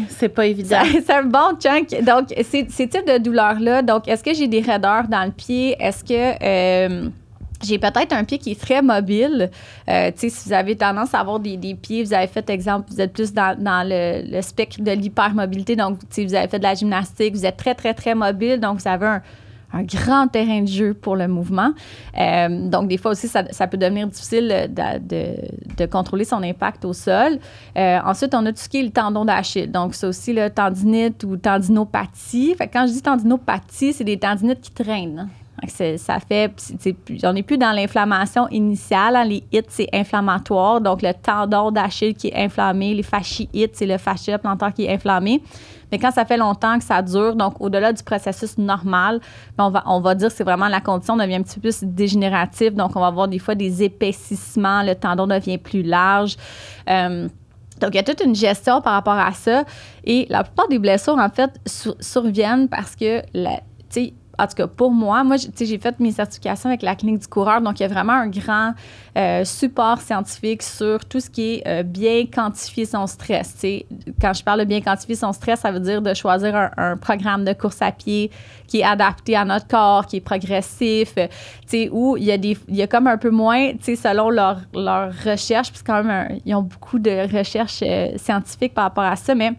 C'est 0.10 0.30
pas 0.30 0.46
évident. 0.46 0.82
C'est 0.92 1.10
un 1.12 1.24
bon 1.24 1.58
chunk. 1.60 2.04
Donc, 2.04 2.34
ces, 2.44 2.68
ces 2.70 2.88
types 2.88 3.08
de 3.08 3.18
douleurs-là, 3.18 3.82
donc, 3.82 4.08
est-ce 4.08 4.24
que 4.24 4.34
j'ai 4.34 4.48
des 4.48 4.62
raideurs 4.62 5.08
dans 5.08 5.26
le 5.26 5.32
pied? 5.32 5.76
Est-ce 5.80 6.04
que 6.04 6.44
euh, 6.44 7.10
j'ai 7.64 7.80
peut-être 7.80 8.14
un 8.14 8.24
pied 8.24 8.38
qui 8.38 8.52
est 8.52 8.60
très 8.60 8.82
mobile? 8.82 9.50
Euh, 9.90 10.12
si 10.16 10.30
vous 10.46 10.54
avez 10.54 10.76
tendance 10.76 11.14
à 11.14 11.20
avoir 11.20 11.40
des, 11.40 11.58
des 11.58 11.76
pieds, 11.76 12.04
vous 12.04 12.14
avez 12.14 12.28
fait, 12.28 12.50
exemple, 12.50 12.88
vous 12.92 13.02
êtes 13.02 13.14
plus 13.14 13.34
dans, 13.34 13.58
dans 13.58 13.88
le, 13.88 14.30
le 14.30 14.42
spectre 14.42 14.82
de 14.82 14.92
l'hypermobilité, 14.92 15.76
donc, 15.76 16.00
vous 16.18 16.36
avez 16.36 16.48
fait 16.48 16.60
de 16.60 16.64
la 16.64 16.76
gymnastique, 16.76 17.36
vous 17.36 17.46
êtes 17.46 17.58
très, 17.58 17.76
très, 17.76 17.94
très 17.94 18.16
mobile, 18.16 18.60
donc 18.60 18.80
vous 18.80 18.88
avez 18.88 19.06
un, 19.06 19.22
un 19.76 19.84
grand 19.84 20.28
terrain 20.28 20.62
de 20.62 20.68
jeu 20.68 20.94
pour 20.94 21.16
le 21.16 21.28
mouvement. 21.28 21.72
Euh, 22.18 22.70
donc, 22.70 22.88
des 22.88 22.98
fois 22.98 23.12
aussi, 23.12 23.28
ça, 23.28 23.44
ça 23.52 23.68
peut 23.68 23.78
devenir 23.78 24.08
difficile 24.08 24.70
de, 24.70 25.36
de, 25.78 25.86
contrôler 25.86 26.24
son 26.24 26.42
impact 26.42 26.86
au 26.86 26.94
sol. 26.94 27.40
Euh, 27.78 28.00
ensuite, 28.06 28.34
on 28.34 28.46
a 28.46 28.52
tout 28.52 28.60
ce 28.60 28.70
qui 28.70 28.80
est 28.80 28.84
le 28.84 28.92
tendon 28.92 29.26
d'Achille. 29.26 29.70
Donc, 29.70 29.94
c'est 29.94 30.08
aussi 30.08 30.34
le 30.34 30.50
tendinite 30.50 31.24
ou 31.26 31.36
tendinopathie. 31.36 32.56
Fait 32.56 32.68
quand 32.68 32.88
je 32.88 32.94
dis 32.94 33.02
tendinopathie, 33.02 33.94
c'est 33.94 34.04
des 34.06 34.18
tendinites 34.18 34.62
qui 34.62 34.72
traînent. 34.72 35.28
Ça 35.68 36.20
fait, 36.20 36.52
on 37.24 37.34
n'est 37.34 37.44
plus 37.44 37.58
dans 37.58 37.72
l'inflammation 37.72 38.48
initiale. 38.50 39.16
Hein. 39.16 39.24
les 39.24 39.44
hits, 39.52 39.62
c'est 39.70 39.90
inflammatoire. 39.94 40.82
Donc, 40.82 41.02
le 41.02 41.14
tendon 41.14 41.72
d'Achille 41.72 42.14
qui 42.14 42.28
est 42.28 42.36
inflammé, 42.36 42.94
les 42.94 43.04
fasciites, 43.04 43.72
c'est 43.74 43.86
le 43.86 43.98
fascia 43.98 44.38
plantaire 44.38 44.74
qui 44.74 44.86
est 44.86 44.94
inflammé. 44.94 45.42
Mais 45.96 46.00
quand 46.00 46.12
ça 46.12 46.26
fait 46.26 46.36
longtemps 46.36 46.78
que 46.78 46.84
ça 46.84 47.02
dure, 47.02 47.38
donc 47.38 47.62
au-delà 47.62 47.94
du 47.94 48.04
processus 48.04 48.58
normal, 48.58 49.22
ben, 49.58 49.64
on 49.64 49.70
va, 49.70 49.82
on 49.86 50.02
va 50.02 50.14
dire 50.14 50.28
que 50.28 50.34
c'est 50.34 50.44
vraiment 50.44 50.68
la 50.68 50.82
condition 50.82 51.16
devient 51.16 51.36
un 51.36 51.42
petit 51.42 51.58
peu 51.58 51.70
plus 51.70 51.86
dégénérative. 51.86 52.74
Donc, 52.74 52.98
on 52.98 53.00
va 53.00 53.08
avoir 53.08 53.30
des 53.30 53.40
fois 53.40 53.56
des 53.56 53.82
épaississements, 53.82 54.84
le 54.84 54.94
tendon 54.96 55.26
devient 55.26 55.58
plus 55.58 55.84
large. 55.84 56.36
Euh, 56.90 57.30
donc, 57.80 57.92
il 57.92 57.96
y 57.96 58.00
a 58.00 58.04
toute 58.04 58.22
une 58.22 58.36
gestion 58.36 58.82
par 58.82 58.92
rapport 58.92 59.14
à 59.14 59.32
ça. 59.32 59.64
Et 60.04 60.28
la 60.30 60.44
plupart 60.44 60.68
des 60.68 60.80
blessures, 60.80 61.18
en 61.18 61.30
fait, 61.30 61.50
surviennent 62.02 62.68
parce 62.68 62.94
que, 62.98 63.22
tu 63.32 63.48
sais, 63.88 64.14
en 64.38 64.48
tout 64.48 64.56
cas, 64.56 64.68
pour 64.68 64.92
moi, 64.92 65.24
moi, 65.24 65.38
j'ai 65.38 65.78
fait 65.78 66.00
mes 66.00 66.12
certifications 66.12 66.70
avec 66.70 66.82
la 66.82 66.96
clinique 66.96 67.22
du 67.22 67.28
coureur, 67.28 67.62
donc 67.62 67.80
il 67.80 67.84
y 67.84 67.86
a 67.86 67.90
vraiment 67.90 68.14
un 68.14 68.28
grand 68.28 68.74
euh, 69.18 69.44
support 69.46 70.02
scientifique 70.02 70.62
sur 70.62 71.06
tout 71.06 71.20
ce 71.20 71.30
qui 71.30 71.56
est 71.56 71.68
euh, 71.68 71.84
bien 71.84 72.26
quantifier 72.26 72.86
son 72.86 73.08
stress. 73.08 73.56
T'sais. 73.56 73.86
Quand 74.20 74.34
je 74.34 74.44
parle 74.44 74.62
de 74.62 74.66
bien 74.66 74.82
quantifier 74.82 75.16
son 75.16 75.32
stress, 75.34 75.62
ça 75.62 75.72
veut 75.72 75.80
dire 75.80 76.02
de 76.02 76.14
choisir 76.14 76.72
un, 76.78 76.98
programme 76.98 77.46
de 77.46 77.54
course 77.54 77.82
à 77.82 77.92
pied 77.92 78.32
qui 78.68 78.80
est 78.80 78.84
adapté 78.84 79.36
à 79.36 79.46
notre 79.46 79.68
corps, 79.68 80.06
qui 80.06 80.18
est 80.18 80.22
progressif, 80.22 81.14
euh, 81.18 81.90
où 81.92 82.18
il 82.18 82.24
y, 82.24 82.32
a 82.32 82.38
des, 82.38 82.58
il 82.68 82.76
y 82.76 82.82
a 82.82 82.88
comme 82.88 83.08
un 83.08 83.18
peu 83.18 83.30
moins, 83.30 83.72
selon 83.82 84.30
leur, 84.30 84.60
leur 84.74 85.12
recherche, 85.26 85.70
puisque 85.70 85.86
quand 85.86 86.04
même, 86.04 86.40
ils 86.46 86.56
ont 86.56 86.64
beaucoup 86.64 87.00
de 87.00 87.38
recherches 87.38 87.84
scientifiques 88.18 88.74
par 88.74 88.86
rapport 88.86 89.04
à 89.04 89.16
ça, 89.16 89.36
mais 89.36 89.54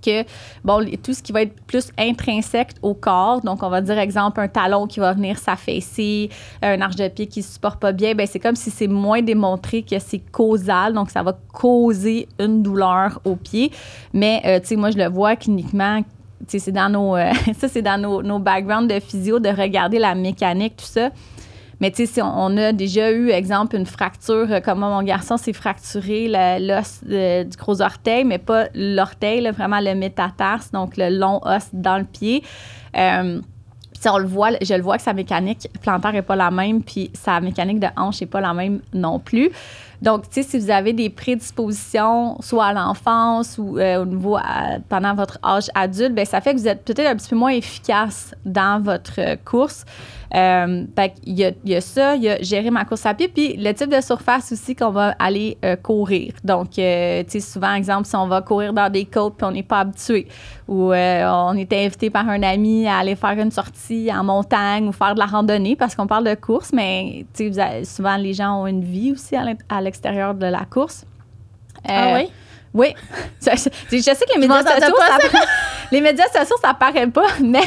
que, 0.00 0.24
bon, 0.64 0.84
tout 1.02 1.14
ce 1.14 1.22
qui 1.22 1.32
va 1.32 1.42
être 1.42 1.60
plus 1.66 1.90
intrinsèque 1.98 2.72
au 2.82 2.94
corps, 2.94 3.40
donc 3.42 3.62
on 3.62 3.68
va 3.68 3.80
dire, 3.80 3.98
exemple, 3.98 4.40
un 4.40 4.48
talon 4.48 4.86
qui 4.86 5.00
va 5.00 5.12
venir 5.12 5.38
s'affaisser, 5.38 6.30
un 6.62 6.80
arche 6.80 6.96
de 6.96 7.08
pied 7.08 7.26
qui 7.26 7.40
ne 7.40 7.44
supporte 7.44 7.80
pas 7.80 7.92
bien, 7.92 8.14
ben 8.14 8.26
c'est 8.26 8.40
comme 8.40 8.56
si 8.56 8.70
c'est 8.70 8.88
moins 8.88 9.22
démontré 9.22 9.82
que 9.82 9.98
c'est 9.98 10.18
causal, 10.18 10.92
donc 10.92 11.10
ça 11.10 11.22
va 11.22 11.38
causer 11.52 12.28
une 12.38 12.62
douleur 12.62 13.20
au 13.24 13.36
pied. 13.36 13.70
Mais, 14.12 14.42
euh, 14.44 14.60
tu 14.60 14.68
sais, 14.68 14.76
moi, 14.76 14.90
je 14.90 14.98
le 14.98 15.08
vois 15.08 15.36
cliniquement, 15.36 16.02
c'est 16.46 16.72
dans 16.72 16.88
nos, 16.88 17.16
euh, 17.16 17.32
ça, 17.58 17.68
c'est 17.68 17.82
dans 17.82 18.00
nos, 18.00 18.22
nos 18.22 18.38
backgrounds 18.38 18.92
de 18.92 19.00
physio, 19.00 19.38
de 19.38 19.48
regarder 19.48 19.98
la 19.98 20.14
mécanique, 20.14 20.76
tout 20.76 20.86
ça. 20.86 21.10
Mais 21.80 21.90
tu 21.90 22.04
sais, 22.04 22.06
si 22.06 22.22
on, 22.22 22.56
a 22.56 22.72
déjà 22.72 23.10
eu, 23.10 23.30
exemple, 23.30 23.76
une 23.76 23.86
fracture, 23.86 24.46
euh, 24.50 24.60
comme 24.60 24.80
mon 24.80 25.02
garçon 25.02 25.36
s'est 25.36 25.54
fracturé 25.54 26.28
l'os 26.60 27.02
du 27.04 27.56
gros 27.56 27.80
orteil, 27.80 28.24
mais 28.24 28.38
pas 28.38 28.66
l'orteil, 28.74 29.50
vraiment 29.50 29.80
le 29.80 29.94
métatarse, 29.94 30.70
donc 30.72 30.96
le 30.96 31.08
long 31.08 31.40
os 31.42 31.68
dans 31.72 31.98
le 31.98 32.04
pied. 32.04 32.42
Euh, 32.96 33.40
on 34.06 34.18
le 34.18 34.26
voit, 34.26 34.50
je 34.62 34.74
le 34.74 34.82
vois 34.82 34.96
que 34.96 35.02
sa 35.02 35.12
mécanique 35.12 35.68
plantaire 35.82 36.12
n'est 36.12 36.22
pas 36.22 36.36
la 36.36 36.50
même, 36.50 36.82
puis 36.82 37.10
sa 37.12 37.40
mécanique 37.40 37.80
de 37.80 37.88
hanche 37.96 38.20
n'est 38.22 38.26
pas 38.26 38.40
la 38.40 38.54
même 38.54 38.80
non 38.94 39.18
plus. 39.18 39.50
Donc, 40.00 40.22
tu 40.30 40.42
sais, 40.42 40.42
si 40.42 40.58
vous 40.58 40.70
avez 40.70 40.94
des 40.94 41.10
prédispositions, 41.10 42.40
soit 42.40 42.66
à 42.66 42.72
l'enfance 42.72 43.58
ou 43.58 43.78
euh, 43.78 44.02
au 44.02 44.06
niveau 44.06 44.38
pendant 44.88 45.14
votre 45.14 45.38
âge 45.44 45.68
adulte, 45.74 46.14
ben 46.14 46.24
ça 46.24 46.40
fait 46.40 46.54
que 46.54 46.58
vous 46.58 46.68
êtes 46.68 46.84
peut-être 46.84 47.10
un 47.10 47.16
petit 47.16 47.28
peu 47.28 47.36
moins 47.36 47.50
efficace 47.50 48.34
dans 48.46 48.82
votre 48.82 49.36
course. 49.44 49.84
Euh, 50.34 50.84
il, 51.24 51.38
y 51.38 51.44
a, 51.44 51.52
il 51.64 51.70
y, 51.70 51.74
a, 51.74 51.80
ça, 51.80 52.14
il 52.14 52.22
y 52.22 52.28
a 52.28 52.40
gérer 52.40 52.70
ma 52.70 52.84
course 52.84 53.04
à 53.04 53.14
pied, 53.14 53.28
puis 53.28 53.56
le 53.56 53.72
type 53.72 53.90
de 53.90 54.00
surface 54.00 54.52
aussi 54.52 54.76
qu'on 54.76 54.90
va 54.90 55.16
aller 55.18 55.58
euh, 55.64 55.76
courir. 55.76 56.34
Donc, 56.44 56.78
euh, 56.78 57.24
tu 57.24 57.32
sais, 57.32 57.40
souvent, 57.40 57.74
exemple, 57.74 58.06
si 58.06 58.14
on 58.14 58.28
va 58.28 58.40
courir 58.40 58.72
dans 58.72 58.90
des 58.90 59.04
côtes 59.04 59.36
puis 59.36 59.46
on 59.46 59.50
n'est 59.50 59.62
pas 59.64 59.80
habitué, 59.80 60.28
ou 60.68 60.92
on 60.92 61.54
est 61.56 61.72
invité 61.72 62.10
par 62.10 62.28
un 62.28 62.42
ami 62.42 62.86
à 62.86 62.98
aller 62.98 63.16
faire 63.16 63.38
une 63.38 63.50
sortie 63.50 64.08
en 64.12 64.22
montagne 64.22 64.86
ou 64.86 64.92
faire 64.92 65.14
de 65.14 65.18
la 65.18 65.26
randonnée, 65.26 65.74
parce 65.74 65.96
qu'on 65.96 66.06
parle 66.06 66.24
de 66.24 66.34
course, 66.34 66.72
mais 66.72 67.26
tu 67.34 67.52
sais, 67.52 67.84
souvent, 67.84 68.16
les 68.16 68.34
gens 68.34 68.62
ont 68.62 68.66
une 68.66 68.84
vie 68.84 69.12
aussi 69.12 69.34
à 69.36 69.80
l'extérieur 69.80 70.34
de 70.34 70.46
la 70.46 70.64
course. 70.64 71.04
ah 71.88 72.12
oui? 72.14 72.30
Oui. 72.72 72.94
Je, 73.40 73.56
sais 73.56 73.70
que 73.70 74.34
les 74.34 74.46
médias 74.46 74.62
sociaux, 74.62 74.96
ça, 74.98 75.18
les 75.90 76.00
médias 76.00 76.28
sociaux, 76.28 76.56
ça 76.62 76.74
paraît 76.74 77.08
pas, 77.08 77.26
mais 77.42 77.62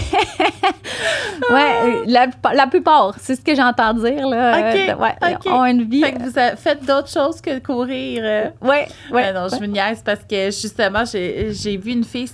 ouais, 1.50 2.04
la, 2.06 2.28
la 2.54 2.68
plupart, 2.68 3.16
c'est 3.20 3.36
ce 3.36 3.42
que 3.42 3.54
j'entends 3.54 3.94
dire 3.96 4.28
là. 4.28 4.74
Euh, 4.74 4.96
ouais, 4.96 5.16
ont 5.48 5.66
une 5.66 5.84
vie. 5.84 6.02
Fait 6.02 6.14
que 6.14 6.20
vous 6.20 6.58
faites 6.58 6.86
d'autres 6.86 7.10
choses 7.10 7.42
que 7.42 7.60
courir. 7.60 8.22
Euh. 8.24 8.50
Oui, 8.62 8.78
ouais. 9.12 9.28
Euh, 9.28 9.34
non, 9.34 9.48
je 9.50 9.60
me 9.60 9.68
niaise 9.68 10.02
parce 10.06 10.24
que 10.24 10.46
justement, 10.52 11.04
j'ai 11.06 11.78
vu 11.78 11.92
une 11.92 12.06
fille 12.06 12.30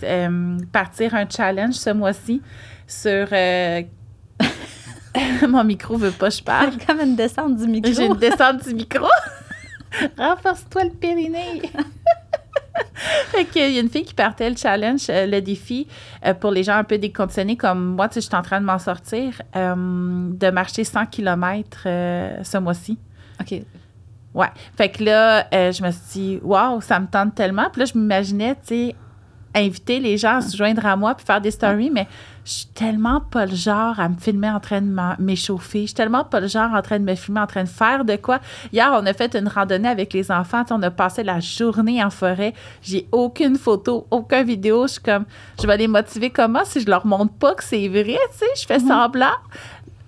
partir 0.72 1.16
un 1.16 1.28
challenge 1.28 1.74
ce 1.74 1.90
mois-ci 1.90 2.42
sur 2.86 3.28
Mon 5.48 5.64
micro 5.64 5.98
veut 5.98 6.12
pas, 6.12 6.30
je 6.30 6.44
parle. 6.44 6.74
Comme 6.86 7.02
une 7.02 7.16
descente 7.16 7.56
du 7.56 7.68
micro. 7.68 7.92
J'ai 7.92 8.06
une 8.06 8.16
descente 8.16 8.64
du 8.68 8.76
micro. 8.76 9.08
Renforce-toi 10.18 10.84
le 10.84 10.92
périnée. 10.92 11.64
fait 13.32 13.46
qu'il 13.46 13.72
y 13.72 13.78
a 13.78 13.82
une 13.82 13.90
fille 13.90 14.04
qui 14.04 14.14
partait 14.14 14.50
le 14.50 14.56
challenge, 14.56 15.08
euh, 15.10 15.26
le 15.26 15.42
défi 15.42 15.88
euh, 16.26 16.34
pour 16.34 16.52
les 16.52 16.64
gens 16.64 16.76
un 16.76 16.84
peu 16.84 16.98
déconditionnés 16.98 17.58
comme 17.58 17.96
moi, 17.96 18.08
tu 18.08 18.16
sais, 18.16 18.22
je 18.22 18.28
suis 18.28 18.36
en 18.36 18.42
train 18.42 18.60
de 18.60 18.66
m'en 18.66 18.80
sortir, 18.80 19.42
euh, 19.56 19.76
de 19.76 20.50
marcher 20.52 20.84
100 20.84 21.06
km 21.08 21.84
ce 21.84 22.58
mois-ci. 22.58 22.98
OK. 23.40 23.62
Ouais. 24.34 24.48
Fait 24.78 24.90
que 24.90 25.04
là, 25.04 25.48
je 25.52 25.84
me 25.84 25.92
suis 25.92 26.02
dit, 26.12 26.40
waouh, 26.44 26.82
ça 26.82 27.00
me 27.00 27.08
tente 27.08 27.36
tellement. 27.36 27.70
Puis 27.72 27.82
là, 27.82 27.86
je 27.86 27.98
m'imaginais, 27.98 28.56
tu 28.56 28.62
sais, 28.64 28.96
inviter 29.56 30.00
les 30.00 30.18
gens 30.18 30.38
à 30.38 30.42
se 30.42 30.56
joindre 30.56 30.86
à 30.86 30.96
moi 30.96 31.16
puis 31.16 31.26
faire 31.26 31.42
des 31.42 31.52
stories, 31.52 31.90
mais 31.90 32.08
je 32.50 32.52
suis 32.52 32.68
tellement 32.68 33.22
pas 33.22 33.46
le 33.46 33.56
genre 33.56 34.00
à 34.00 34.10
me 34.10 34.18
filmer 34.18 34.50
en 34.50 34.60
train 34.60 34.82
de 34.82 34.92
m'échauffer. 35.20 35.82
Je 35.82 35.88
suis 35.88 35.94
tellement 35.94 36.24
pas 36.24 36.40
le 36.40 36.48
genre 36.48 36.74
en 36.74 36.82
train 36.82 36.98
de 36.98 37.04
me 37.04 37.14
filmer 37.14 37.42
en 37.42 37.48
train 37.48 37.64
de 37.64 37.70
faire 37.70 38.04
de 38.06 38.16
quoi. 38.16 38.40
Hier, 38.74 38.90
on 38.92 39.06
a 39.06 39.14
fait 39.14 39.36
une 39.36 39.48
randonnée 39.48 39.90
avec 39.90 40.14
les 40.14 40.32
enfants. 40.32 40.64
On 40.72 40.82
a 40.82 40.90
passé 40.90 41.24
la 41.24 41.40
journée 41.40 42.04
en 42.04 42.10
forêt. 42.10 42.54
J'ai 42.82 43.08
aucune 43.12 43.56
photo, 43.56 44.08
aucune 44.10 44.44
vidéo. 44.44 44.88
Je 44.88 44.94
suis 44.94 45.02
comme, 45.02 45.26
je 45.62 45.68
vais 45.68 45.78
les 45.78 45.88
motiver 45.88 46.32
comment 46.32 46.66
si 46.66 46.82
je 46.82 46.90
leur 46.90 47.06
montre 47.06 47.34
pas 47.34 47.54
que 47.54 47.64
c'est 47.64 47.88
vrai, 47.88 48.18
tu 48.32 48.40
sais, 48.40 48.46
je 48.56 48.66
fais 48.66 48.80
semblant. 48.80 49.28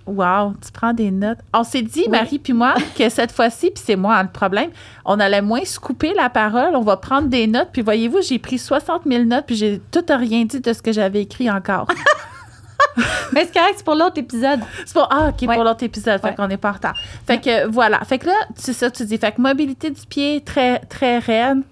Wow, 0.06 0.54
tu 0.64 0.72
prends 0.72 0.92
des 0.92 1.10
notes. 1.10 1.38
On 1.54 1.62
s'est 1.62 1.82
dit, 1.82 2.08
Marie 2.08 2.38
puis 2.38 2.52
moi, 2.52 2.74
que 2.98 3.08
cette 3.08 3.32
fois-ci, 3.32 3.70
puis 3.70 3.82
c'est 3.84 3.96
moi 3.96 4.22
le 4.22 4.28
problème, 4.28 4.70
on 5.04 5.20
allait 5.20 5.42
moins 5.42 5.64
se 5.64 5.78
couper 5.78 6.12
la 6.14 6.28
parole, 6.28 6.74
on 6.74 6.82
va 6.82 6.96
prendre 6.96 7.28
des 7.28 7.46
notes. 7.46 7.68
Puis 7.72 7.82
voyez-vous, 7.82 8.20
j'ai 8.22 8.38
pris 8.38 8.58
60 8.58 9.02
000 9.06 9.24
notes, 9.24 9.44
puis 9.46 9.56
j'ai 9.56 9.80
tout 9.90 10.04
rien 10.08 10.44
dit 10.44 10.60
de 10.60 10.72
ce 10.72 10.82
que 10.82 10.92
j'avais 10.92 11.22
écrit 11.22 11.50
encore. 11.50 11.86
Mais 13.32 13.46
c'est 13.46 13.54
correct, 13.54 13.74
c'est 13.76 13.84
pour 13.84 13.94
l'autre 13.94 14.18
épisode. 14.18 14.60
C'est 14.84 14.92
pour, 14.92 15.08
ah, 15.10 15.28
OK, 15.28 15.46
pour 15.46 15.64
l'autre 15.64 15.82
épisode. 15.84 16.20
Fait 16.20 16.34
qu'on 16.34 16.50
est 16.50 16.56
pas 16.56 16.70
en 16.70 16.74
retard. 16.74 16.94
Fait 17.26 17.40
que 17.40 17.66
voilà. 17.66 18.00
Fait 18.00 18.18
que 18.18 18.26
là, 18.26 18.34
c'est 18.56 18.74
ça, 18.74 18.90
tu 18.90 19.04
dis. 19.04 19.16
Fait 19.16 19.32
que 19.32 19.40
mobilité 19.40 19.90
du 19.90 20.02
pied 20.06 20.42
très, 20.44 20.80
très 20.80 21.18
raide 21.18 21.62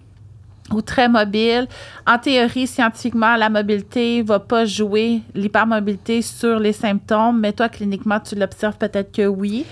ou 0.73 0.83
très 0.83 1.09
mobile. 1.09 1.67
En 2.07 2.19
théorie, 2.19 2.67
scientifiquement, 2.67 3.37
la 3.37 3.51
mobilité 3.51 4.23
va 4.23 4.39
pas 4.39 4.65
jouer 4.65 5.23
l'hypermobilité 5.35 6.23
sur 6.23 6.59
les 6.59 6.73
symptômes, 6.73 7.41
mais 7.41 7.53
toi, 7.53 7.69
cliniquement, 7.69 8.21
tu 8.21 8.35
l'observes 8.35 8.77
peut-être 8.77 9.13
que 9.13 9.27
oui. 9.27 9.67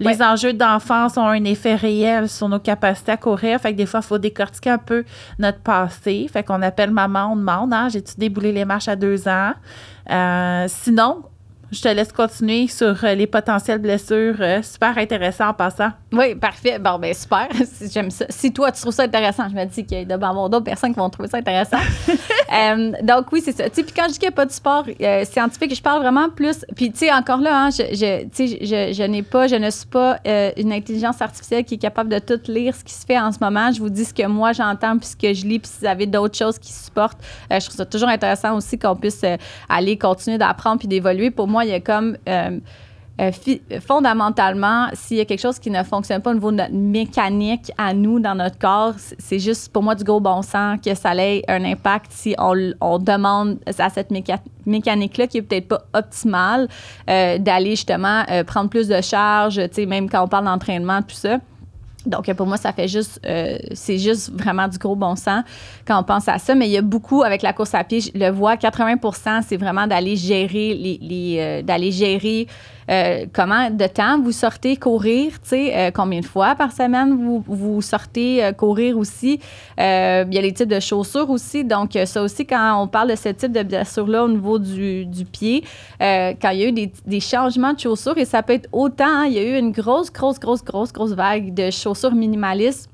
Les 0.00 0.22
enjeux 0.22 0.52
d'enfance 0.52 1.16
ont 1.16 1.26
un 1.26 1.44
effet 1.44 1.76
réel 1.76 2.28
sur 2.28 2.48
nos 2.48 2.58
capacités 2.58 3.12
à 3.12 3.16
courir. 3.16 3.60
Fait 3.60 3.72
que 3.72 3.76
des 3.76 3.86
fois, 3.86 4.00
il 4.02 4.06
faut 4.06 4.18
décortiquer 4.18 4.70
un 4.70 4.78
peu 4.78 5.04
notre 5.38 5.60
passé. 5.60 6.26
Fait 6.32 6.42
qu'on 6.42 6.62
appelle 6.62 6.90
maman, 6.90 7.32
on 7.32 7.36
demande, 7.36 7.72
hein, 7.72 7.88
j'ai-tu 7.88 8.14
déboulé 8.18 8.52
les 8.52 8.64
marches 8.64 8.88
à 8.88 8.96
deux 8.96 9.28
ans? 9.28 9.52
Euh, 10.10 10.66
sinon, 10.68 11.22
je 11.74 11.82
te 11.82 11.88
laisse 11.88 12.12
continuer 12.12 12.68
sur 12.68 13.04
euh, 13.04 13.14
les 13.14 13.26
potentielles 13.26 13.78
blessures. 13.78 14.36
Euh, 14.40 14.62
super 14.62 14.96
intéressant 14.96 15.48
en 15.48 15.54
passant. 15.54 15.90
Oui, 16.12 16.34
parfait. 16.36 16.78
Bon, 16.78 16.98
ben 16.98 17.12
super. 17.12 17.48
J'aime 17.92 18.10
ça. 18.10 18.26
Si 18.28 18.52
toi, 18.52 18.70
tu 18.70 18.80
trouves 18.80 18.94
ça 18.94 19.02
intéressant, 19.02 19.48
je 19.48 19.54
me 19.54 19.64
dis 19.64 19.84
qu'il 19.84 20.08
y 20.08 20.12
avoir 20.12 20.48
d'autres 20.48 20.64
personnes 20.64 20.92
qui 20.92 20.98
vont 21.00 21.10
trouver 21.10 21.28
ça 21.28 21.38
intéressant. 21.38 21.78
Euh, 22.52 22.92
donc, 23.02 23.32
oui, 23.32 23.42
c'est 23.44 23.56
ça. 23.56 23.68
Puis 23.68 23.84
quand 23.96 24.04
je 24.04 24.12
dis 24.12 24.18
qu'il 24.18 24.28
n'y 24.28 24.34
a 24.34 24.36
pas 24.36 24.46
de 24.46 24.52
sport 24.52 24.84
scientifique, 25.24 25.74
je 25.74 25.82
parle 25.82 26.02
vraiment 26.02 26.28
plus. 26.28 26.64
Puis, 26.76 26.92
tu 26.92 26.98
sais, 26.98 27.12
encore 27.12 27.40
là, 27.40 27.64
hein, 27.64 27.70
je, 27.70 27.82
je, 27.90 28.28
je, 28.38 28.92
je 28.92 29.02
n'ai 29.02 29.22
pas, 29.22 29.48
je 29.48 29.56
ne 29.56 29.70
suis 29.70 29.86
pas 29.86 30.18
une 30.56 30.72
intelligence 30.72 31.20
artificielle 31.20 31.64
qui 31.64 31.74
est 31.74 31.78
capable 31.78 32.10
de 32.10 32.18
tout 32.20 32.38
lire 32.46 32.76
ce 32.76 32.84
qui 32.84 32.92
se 32.92 33.04
fait 33.04 33.18
en 33.18 33.32
ce 33.32 33.38
moment. 33.40 33.72
Je 33.72 33.80
vous 33.80 33.88
dis 33.88 34.04
ce 34.04 34.14
que 34.14 34.26
moi 34.26 34.52
j'entends, 34.52 34.98
puis 34.98 35.08
ce 35.08 35.16
que 35.16 35.32
je 35.32 35.46
lis, 35.46 35.58
puis 35.58 35.68
si 35.68 35.80
vous 35.80 35.86
avez 35.86 36.06
d'autres 36.06 36.36
choses 36.36 36.58
qui 36.58 36.72
supportent, 36.72 37.18
je 37.50 37.58
trouve 37.58 37.76
ça 37.76 37.86
toujours 37.86 38.10
intéressant 38.10 38.56
aussi 38.56 38.78
qu'on 38.78 38.94
puisse 38.94 39.22
aller 39.68 39.98
continuer 39.98 40.38
d'apprendre 40.38 40.78
puis 40.78 40.86
d'évoluer. 40.86 41.32
Pour 41.32 41.48
moi, 41.48 41.63
il 41.64 41.70
y 41.70 41.74
a 41.74 41.80
comme. 41.80 42.16
Euh, 42.28 42.58
euh, 43.20 43.30
fondamentalement, 43.80 44.88
s'il 44.92 45.18
y 45.18 45.20
a 45.20 45.24
quelque 45.24 45.40
chose 45.40 45.60
qui 45.60 45.70
ne 45.70 45.84
fonctionne 45.84 46.20
pas 46.20 46.32
au 46.32 46.34
niveau 46.34 46.50
de 46.50 46.56
notre 46.56 46.74
mécanique 46.74 47.70
à 47.78 47.94
nous, 47.94 48.18
dans 48.18 48.34
notre 48.34 48.58
corps, 48.58 48.94
c'est 48.98 49.38
juste 49.38 49.72
pour 49.72 49.84
moi 49.84 49.94
du 49.94 50.02
gros 50.02 50.18
bon 50.18 50.42
sens 50.42 50.80
que 50.84 50.96
ça 50.96 51.14
ait 51.14 51.44
un 51.46 51.64
impact 51.64 52.06
si 52.10 52.34
on, 52.38 52.98
demande 52.98 53.58
à 53.78 53.88
cette 53.88 54.10
méca- 54.10 54.40
mécanique-là 54.66 55.28
qui 55.28 55.38
est 55.38 55.42
peut-être 55.42 55.68
pas 55.68 55.84
optimale 55.92 56.66
euh, 57.08 57.38
d'aller 57.38 57.76
justement 57.76 58.24
prendre 58.48 58.68
plus 58.68 58.88
de 58.88 59.00
charge, 59.00 59.60
même 59.86 60.10
quand 60.10 60.24
on 60.24 60.28
parle 60.28 60.46
d'entraînement, 60.46 61.00
tout 61.00 61.14
ça. 61.14 61.38
Donc, 62.06 62.32
pour 62.34 62.46
moi, 62.46 62.56
ça 62.56 62.72
fait 62.72 62.88
juste, 62.88 63.20
euh, 63.26 63.56
c'est 63.72 63.98
juste 63.98 64.30
vraiment 64.32 64.68
du 64.68 64.78
gros 64.78 64.96
bon 64.96 65.16
sens 65.16 65.42
quand 65.86 65.98
on 65.98 66.02
pense 66.02 66.28
à 66.28 66.38
ça. 66.38 66.54
Mais 66.54 66.66
il 66.66 66.72
y 66.72 66.76
a 66.76 66.82
beaucoup 66.82 67.22
avec 67.22 67.42
la 67.42 67.52
course 67.52 67.74
à 67.74 67.84
pied, 67.84 68.00
je 68.00 68.10
le 68.14 68.30
vois, 68.30 68.56
80% 68.56 69.42
c'est 69.46 69.56
vraiment 69.56 69.86
d'aller 69.86 70.16
gérer 70.16 70.74
les, 70.74 70.98
les, 71.00 71.36
euh, 71.38 71.62
d'aller 71.62 71.92
gérer 71.92 72.46
euh, 72.90 73.26
comment 73.32 73.70
de 73.70 73.86
temps 73.86 74.20
vous 74.20 74.32
sortez 74.32 74.76
courir, 74.76 75.32
tu 75.42 75.48
sais, 75.48 75.76
euh, 75.76 75.90
combien 75.92 76.20
de 76.20 76.26
fois 76.26 76.54
par 76.54 76.72
semaine 76.72 77.14
vous, 77.14 77.44
vous 77.46 77.82
sortez 77.82 78.44
euh, 78.44 78.52
courir 78.52 78.98
aussi? 78.98 79.40
Il 79.78 80.34
y 80.34 80.38
a 80.38 80.42
les 80.42 80.52
types 80.52 80.68
de 80.68 80.80
chaussures 80.80 81.30
aussi. 81.30 81.64
Donc, 81.64 81.98
ça 82.04 82.22
aussi, 82.22 82.46
quand 82.46 82.82
on 82.82 82.86
parle 82.86 83.10
de 83.10 83.16
ce 83.16 83.30
type 83.30 83.52
de 83.52 83.62
blessure-là 83.62 84.24
au 84.24 84.28
niveau 84.28 84.58
du, 84.58 85.06
pied, 85.30 85.64
quand 85.98 86.50
il 86.50 86.58
y 86.58 86.64
a 86.64 86.68
eu 86.68 86.72
des, 86.72 86.92
des 87.06 87.20
changements 87.20 87.72
de 87.72 87.80
chaussures, 87.80 88.16
et 88.18 88.24
ça 88.24 88.42
peut 88.42 88.54
être 88.54 88.68
autant, 88.72 89.04
hein, 89.04 89.24
il 89.26 89.34
y 89.34 89.38
a 89.38 89.42
eu 89.42 89.58
une 89.58 89.72
grosse, 89.72 90.12
grosse, 90.12 90.38
grosse, 90.38 90.62
grosse, 90.62 90.92
grosse 90.92 91.12
vague 91.12 91.54
de 91.54 91.70
chaussures 91.70 92.14
minimalistes 92.14 92.88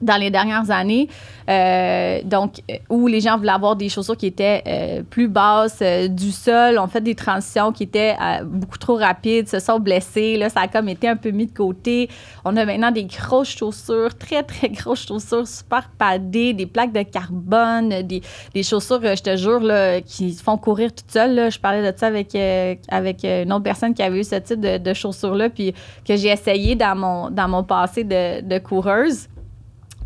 dans 0.00 0.16
les 0.16 0.30
dernières 0.30 0.70
années, 0.70 1.08
euh, 1.48 2.20
donc 2.24 2.60
euh, 2.70 2.76
où 2.88 3.06
les 3.06 3.20
gens 3.20 3.36
voulaient 3.36 3.52
avoir 3.52 3.74
des 3.74 3.88
chaussures 3.88 4.16
qui 4.16 4.26
étaient 4.26 4.62
euh, 4.66 5.02
plus 5.02 5.28
basses 5.28 5.82
du 6.08 6.30
sol, 6.30 6.78
ont 6.78 6.86
fait 6.86 7.00
des 7.00 7.14
transitions 7.14 7.72
qui 7.72 7.84
étaient 7.84 8.16
beaucoup 8.44 8.78
trop 8.78 8.96
rapides, 8.96 9.48
se 9.48 9.58
sont 9.58 9.80
blessés, 9.80 10.36
là 10.36 10.48
ça 10.50 10.60
a 10.60 10.68
comme 10.68 10.88
été 10.88 11.08
un 11.08 11.16
peu 11.16 11.30
mis 11.30 11.46
de 11.46 11.56
côté. 11.56 12.08
On 12.44 12.56
a 12.56 12.64
maintenant 12.64 12.92
des 12.92 13.04
grosses 13.04 13.56
chaussures, 13.56 14.16
très 14.16 14.42
très 14.42 14.68
grosses 14.68 15.06
chaussures, 15.06 15.46
super 15.46 15.90
padées, 15.98 16.52
des 16.52 16.66
plaques 16.66 16.92
de 16.92 17.02
carbone, 17.02 18.02
des, 18.02 18.22
des 18.54 18.62
chaussures, 18.62 19.00
je 19.02 19.22
te 19.22 19.36
jure, 19.36 19.60
là, 19.60 20.00
qui 20.00 20.32
font 20.34 20.58
courir 20.58 20.92
toutes 20.94 21.10
seules. 21.10 21.34
Là. 21.34 21.50
Je 21.50 21.58
parlais 21.58 21.92
de 21.92 21.96
ça 21.96 22.06
avec, 22.06 22.36
avec 22.88 23.24
une 23.24 23.52
autre 23.52 23.64
personne 23.64 23.94
qui 23.94 24.02
avait 24.02 24.20
eu 24.20 24.24
ce 24.24 24.36
type 24.36 24.60
de, 24.60 24.78
de 24.78 24.94
chaussures-là, 24.94 25.50
puis 25.50 25.74
que 26.06 26.16
j'ai 26.16 26.28
essayé 26.28 26.74
dans 26.74 26.96
mon, 26.96 27.30
dans 27.30 27.48
mon 27.48 27.64
passé 27.64 28.04
de, 28.04 28.42
de 28.42 28.58
coureuse. 28.58 29.28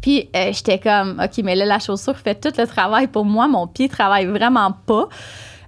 Puis 0.02 0.28
euh, 0.36 0.52
j'étais 0.52 0.78
comme, 0.78 1.22
OK, 1.22 1.42
mais 1.42 1.54
là, 1.54 1.64
la 1.64 1.78
chaussure 1.78 2.18
fait 2.18 2.34
tout 2.34 2.52
le 2.58 2.66
travail 2.66 3.06
pour 3.06 3.24
moi. 3.24 3.48
Mon 3.48 3.66
pied 3.66 3.88
travaille 3.88 4.26
vraiment 4.26 4.72
pas. 4.72 5.08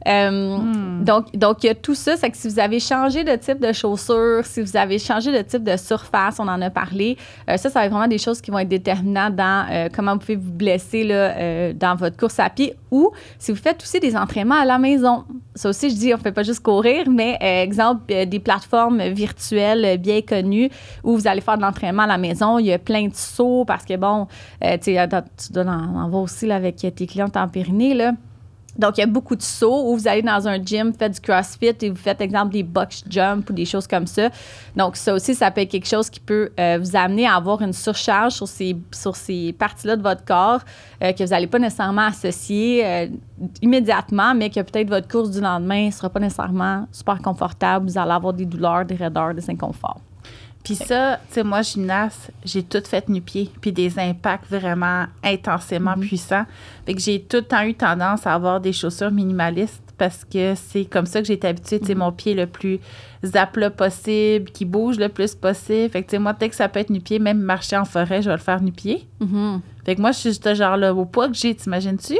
Euh, 0.06 0.58
Donc, 1.02 1.34
donc, 1.36 1.64
il 1.64 1.66
y 1.66 1.70
a 1.70 1.74
tout 1.74 1.94
ça. 1.94 2.16
C'est 2.16 2.30
que 2.30 2.36
si 2.36 2.48
vous 2.48 2.58
avez 2.58 2.80
changé 2.80 3.24
de 3.24 3.36
type 3.36 3.60
de 3.60 3.72
chaussure, 3.72 4.44
si 4.44 4.62
vous 4.62 4.76
avez 4.76 4.98
changé 4.98 5.32
de 5.32 5.42
type 5.42 5.64
de 5.64 5.76
surface, 5.76 6.38
on 6.38 6.48
en 6.48 6.60
a 6.62 6.70
parlé, 6.70 7.16
euh, 7.48 7.56
ça, 7.56 7.70
ça 7.70 7.80
va 7.80 7.86
être 7.86 7.92
vraiment 7.92 8.08
des 8.08 8.18
choses 8.18 8.40
qui 8.40 8.50
vont 8.50 8.58
être 8.58 8.68
déterminantes 8.68 9.36
dans 9.36 9.66
euh, 9.70 9.88
comment 9.94 10.14
vous 10.14 10.20
pouvez 10.20 10.36
vous 10.36 10.52
blesser 10.52 11.04
là, 11.04 11.72
dans 11.72 11.96
votre 11.96 12.16
course 12.16 12.38
à 12.38 12.48
pied 12.50 12.74
ou 12.90 13.10
si 13.38 13.50
vous 13.50 13.58
faites 13.58 13.82
aussi 13.82 13.98
des 13.98 14.16
entraînements 14.16 14.60
à 14.60 14.64
la 14.64 14.78
maison. 14.78 15.24
Ça 15.54 15.68
aussi, 15.68 15.90
je 15.90 15.94
dis, 15.96 16.14
on 16.14 16.16
ne 16.16 16.22
fait 16.22 16.32
pas 16.32 16.42
juste 16.42 16.60
courir, 16.60 17.08
mais 17.10 17.36
exemple, 17.40 18.02
des 18.06 18.40
plateformes 18.40 19.02
virtuelles 19.08 19.98
bien 19.98 20.20
connues 20.22 20.70
où 21.02 21.16
vous 21.16 21.26
allez 21.26 21.40
faire 21.40 21.56
de 21.56 21.62
l'entraînement 21.62 22.02
à 22.02 22.06
la 22.06 22.18
maison. 22.18 22.58
Il 22.58 22.66
y 22.66 22.72
a 22.72 22.78
plein 22.78 23.08
de 23.08 23.14
sauts 23.14 23.64
parce 23.66 23.84
que, 23.84 23.96
bon, 23.96 24.26
tu 24.82 24.96
tu 24.96 25.52
dois 25.52 25.64
en, 25.64 25.96
en 25.96 26.08
voir 26.08 26.22
aussi 26.22 26.46
là, 26.46 26.56
avec 26.56 26.76
tes 26.76 27.06
clientes 27.06 27.36
en 27.36 27.48
là. 27.94 28.12
Donc, 28.76 28.98
il 28.98 29.00
y 29.00 29.04
a 29.04 29.06
beaucoup 29.06 29.36
de 29.36 29.42
sauts 29.42 29.90
où 29.90 29.96
vous 29.96 30.08
allez 30.08 30.22
dans 30.22 30.48
un 30.48 30.62
gym, 30.62 30.92
faites 30.92 31.12
du 31.12 31.20
CrossFit 31.20 31.74
et 31.80 31.90
vous 31.90 31.96
faites, 31.96 32.20
exemple, 32.20 32.52
des 32.52 32.62
box 32.62 33.04
jump 33.08 33.48
ou 33.50 33.52
des 33.52 33.64
choses 33.64 33.86
comme 33.86 34.06
ça. 34.06 34.30
Donc, 34.76 34.96
ça 34.96 35.14
aussi, 35.14 35.34
ça 35.34 35.50
peut 35.50 35.60
être 35.60 35.70
quelque 35.70 35.88
chose 35.88 36.10
qui 36.10 36.20
peut 36.20 36.50
euh, 36.58 36.78
vous 36.80 36.96
amener 36.96 37.26
à 37.26 37.36
avoir 37.36 37.62
une 37.62 37.72
surcharge 37.72 38.32
sur 38.32 38.48
ces, 38.48 38.76
sur 38.92 39.14
ces 39.16 39.52
parties-là 39.52 39.96
de 39.96 40.02
votre 40.02 40.24
corps 40.24 40.60
euh, 41.02 41.12
que 41.12 41.22
vous 41.22 41.30
n'allez 41.30 41.46
pas 41.46 41.58
nécessairement 41.58 42.06
associer 42.06 42.84
euh, 42.84 43.06
immédiatement, 43.62 44.34
mais 44.34 44.50
que 44.50 44.60
peut-être 44.60 44.88
votre 44.88 45.08
course 45.08 45.30
du 45.30 45.40
lendemain 45.40 45.86
ne 45.86 45.90
sera 45.90 46.10
pas 46.10 46.20
nécessairement 46.20 46.86
super 46.90 47.18
confortable. 47.20 47.88
Vous 47.88 47.98
allez 47.98 48.12
avoir 48.12 48.32
des 48.32 48.46
douleurs, 48.46 48.84
des 48.84 48.96
raideurs, 48.96 49.34
des 49.34 49.48
inconforts. 49.50 50.00
Puis 50.64 50.76
ça, 50.76 51.20
tu 51.28 51.34
sais, 51.34 51.44
moi, 51.44 51.60
gymnaste, 51.60 52.32
j'ai 52.42 52.62
tout 52.62 52.82
fait 52.84 53.06
nu-pied, 53.10 53.50
puis 53.60 53.70
des 53.70 53.98
impacts 53.98 54.50
vraiment 54.50 55.04
intensément 55.22 55.94
puissants. 55.94 56.46
Fait 56.86 56.94
que 56.94 57.00
j'ai 57.00 57.20
tout 57.20 57.36
le 57.36 57.42
temps 57.42 57.62
eu 57.64 57.74
tendance 57.74 58.26
à 58.26 58.34
avoir 58.34 58.60
des 58.60 58.72
chaussures 58.72 59.10
minimalistes 59.10 59.82
parce 59.98 60.24
que 60.24 60.54
c'est 60.56 60.86
comme 60.86 61.06
ça 61.06 61.20
que 61.20 61.28
j'ai 61.28 61.34
été 61.34 61.46
habituée, 61.46 61.78
tu 61.78 61.86
sais, 61.86 61.94
mon 61.94 62.10
pied 62.10 62.34
le 62.34 62.46
plus 62.46 62.80
à 63.34 63.46
possible, 63.46 64.50
qui 64.50 64.64
bouge 64.64 64.98
le 64.98 65.08
plus 65.08 65.34
possible. 65.34 65.90
Fait 65.90 66.02
que, 66.02 66.08
tu 66.08 66.12
sais, 66.12 66.18
moi, 66.18 66.32
dès 66.32 66.48
que 66.48 66.56
ça 66.56 66.68
peut 66.68 66.80
être 66.80 66.90
nu-pied, 66.90 67.18
même 67.18 67.40
marcher 67.40 67.76
en 67.76 67.84
forêt, 67.84 68.22
je 68.22 68.30
vais 68.30 68.36
le 68.36 68.42
faire 68.42 68.62
nu-pied. 68.62 69.06
Fait 69.84 69.94
que 69.94 70.00
moi, 70.00 70.12
je 70.12 70.18
suis 70.18 70.34
ce 70.34 70.54
genre-là, 70.54 70.94
au 70.94 71.04
poids 71.04 71.28
que 71.28 71.34
j'ai, 71.34 71.54
t'imagines-tu? 71.54 72.18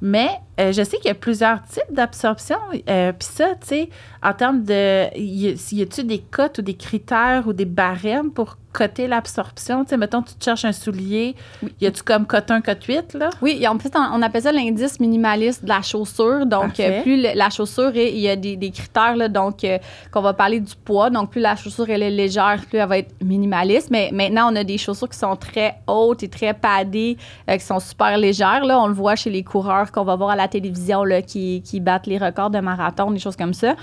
Mais 0.00 0.28
euh, 0.60 0.72
je 0.72 0.82
sais 0.82 0.96
qu'il 0.98 1.06
y 1.06 1.10
a 1.10 1.14
plusieurs 1.14 1.62
types 1.62 1.90
d'absorption. 1.92 2.58
Euh, 2.88 3.12
Puis 3.12 3.28
ça, 3.32 3.48
tu 3.60 3.66
sais, 3.66 3.88
en 4.22 4.32
termes 4.32 4.62
de. 4.64 5.08
Y, 5.18 5.56
y 5.72 5.82
a-tu 5.82 6.04
des 6.04 6.18
cotes 6.20 6.58
ou 6.58 6.62
des 6.62 6.74
critères 6.74 7.44
ou 7.46 7.52
des 7.52 7.64
barèmes 7.64 8.30
pour 8.30 8.56
coter 8.72 9.06
l'absorption? 9.06 9.84
Tu 9.84 9.90
sais, 9.90 9.96
mettons, 9.96 10.22
tu 10.22 10.34
te 10.34 10.44
cherches 10.44 10.64
un 10.64 10.72
soulier. 10.72 11.36
Y 11.80 11.86
a-tu 11.86 12.02
comme 12.02 12.26
cote 12.26 12.50
1, 12.50 12.60
cote 12.60 12.82
8, 12.84 13.14
là? 13.14 13.30
Oui, 13.42 13.58
et 13.60 13.68
en 13.68 13.78
fait, 13.78 13.92
on 13.96 14.18
on 14.18 14.22
appelle 14.22 14.42
ça 14.42 14.52
l'indice 14.52 14.98
minimaliste 15.00 15.62
de 15.64 15.68
la 15.68 15.82
chaussure. 15.82 16.46
Donc, 16.46 16.78
euh, 16.80 17.02
plus 17.02 17.16
le- 17.20 17.36
la 17.36 17.50
chaussure, 17.50 17.94
il 17.96 18.18
y 18.18 18.28
a 18.28 18.34
des, 18.36 18.56
des 18.56 18.70
critères, 18.70 19.16
là, 19.16 19.28
donc, 19.28 19.64
qu'on 20.10 20.20
va 20.22 20.32
parler 20.32 20.60
du 20.60 20.74
poids. 20.84 21.10
Donc, 21.10 21.30
plus 21.30 21.40
la 21.40 21.54
chaussure, 21.56 21.88
elle 21.90 22.02
est 22.02 22.10
légère, 22.10 22.60
plus 22.68 22.78
elle 22.78 22.88
va 22.88 22.98
être 22.98 23.12
minimaliste. 23.22 23.90
Mais 23.90 24.10
maintenant, 24.12 24.52
on 24.52 24.56
a 24.56 24.64
des 24.64 24.78
chaussures 24.78 25.08
qui 25.08 25.18
sont 25.18 25.36
très 25.36 25.76
hautes 25.86 26.22
et 26.22 26.28
très 26.28 26.54
padées, 26.54 27.16
qui 27.48 27.60
sont 27.60 27.80
super 27.80 28.16
légères. 28.18 28.64
Là. 28.64 28.80
On 28.80 28.86
le 28.88 28.94
voit 28.94 29.16
chez 29.16 29.30
les 29.30 29.42
coureurs 29.42 29.92
qu'on 29.92 30.04
va 30.04 30.16
voir 30.16 30.30
à 30.30 30.36
la 30.36 30.43
télévision, 30.48 31.04
là, 31.04 31.22
qui, 31.22 31.62
qui 31.62 31.80
battent 31.80 32.06
les 32.06 32.18
records 32.18 32.50
de 32.50 32.60
marathon, 32.60 33.10
des 33.10 33.18
choses 33.18 33.36
comme 33.36 33.54
ça. 33.54 33.76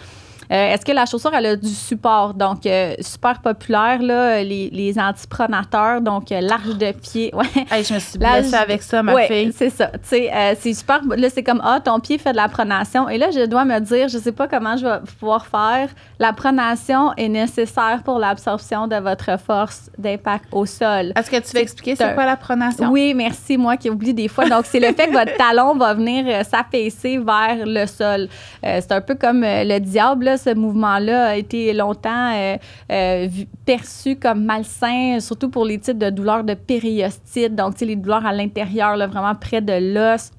Euh, 0.52 0.74
Est-ce 0.74 0.86
que 0.86 0.92
la 0.92 1.06
chaussure, 1.06 1.34
elle 1.34 1.46
a 1.46 1.56
du 1.56 1.70
support? 1.70 2.34
Donc, 2.34 2.66
euh, 2.66 2.94
super 3.00 3.40
populaire, 3.42 4.02
là, 4.02 4.44
les, 4.44 4.70
les 4.72 5.00
antipronateurs, 5.00 6.02
donc 6.02 6.32
euh, 6.32 6.42
l'arche 6.42 6.76
de 6.78 6.92
pied. 6.92 7.32
Ouais. 7.42 7.46
Hey, 7.72 7.84
je 7.84 7.94
me 7.94 8.00
suis 8.00 8.20
blessée 8.20 8.54
avec 8.56 8.82
ça, 8.84 9.02
ma 9.02 9.14
Ouais, 9.14 9.28
fille. 9.28 9.54
c'est 9.56 9.70
ça. 9.70 9.88
Tu 9.88 10.00
sais, 10.04 10.32
c'est 10.60 10.74
super. 10.74 11.00
Là, 11.16 11.30
c'est 11.30 11.44
comme, 11.44 11.62
ah, 11.64 11.80
ton 11.80 12.00
pied 12.00 12.18
fait 12.18 12.32
de 12.34 12.38
la 12.38 12.50
pronation. 12.50 13.08
Et 13.10 13.18
là, 13.18 13.32
je 13.32 13.46
dois 13.46 13.64
me 13.66 13.80
dire, 13.80 14.10
je 14.10 14.18
sais 14.18 14.32
pas 14.34 14.48
comment 14.48 14.76
je 14.78 14.86
vais 14.86 15.00
pouvoir 15.20 15.46
faire. 15.48 15.90
La 16.20 16.34
pronation 16.34 17.14
est 17.16 17.30
nécessaire 17.30 18.02
pour 18.04 18.20
l'absorption 18.20 18.88
de 18.88 18.98
votre 18.98 19.40
force 19.40 19.90
d'impact 19.98 20.46
au 20.52 20.66
sol. 20.66 21.14
Est-ce 21.16 21.32
que 21.32 21.38
tu 21.38 21.56
veux 21.56 21.62
expliquer 21.62 21.96
c'est 21.96 22.14
quoi 22.14 22.26
la 22.26 22.36
pronation? 22.38 22.90
Oui, 22.92 23.14
merci, 23.14 23.58
moi 23.58 23.78
qui 23.78 23.90
oublie 23.90 24.14
des 24.14 24.28
fois. 24.28 24.48
Donc, 24.50 24.66
c'est 24.66 24.80
le 24.80 24.88
fait 24.94 25.08
que 25.08 25.14
votre 25.14 25.36
talon 25.38 25.76
va 25.76 25.94
venir 25.94 26.46
s'affaisser 26.46 27.18
vers 27.18 27.66
le 27.66 27.86
sol. 27.86 28.28
Euh, 28.66 28.80
c'est 28.82 28.92
un 28.92 29.02
peu 29.02 29.16
comme 29.16 29.42
le 29.44 29.80
diable, 29.80 30.26
là, 30.26 30.38
ce 30.41 30.54
mouvement-là 30.56 31.30
a 31.30 31.36
été 31.36 31.73
longtemps 31.73 32.34
euh, 32.34 32.58
euh, 32.91 33.27
perçu 33.65 34.15
comme 34.15 34.43
malsain, 34.43 35.19
surtout 35.19 35.49
pour 35.49 35.65
les 35.65 35.80
types 35.80 35.97
de 35.97 36.10
douleurs 36.10 36.43
de 36.43 36.54
périostite. 36.54 37.56
Donc, 37.56 37.80
les 37.80 37.95
douleurs 37.95 38.25
à 38.25 38.34
l'intérieur, 38.34 38.97
vraiment 39.08 39.36
près 39.36 39.62
de 39.62 39.93
l'os. 39.93 40.32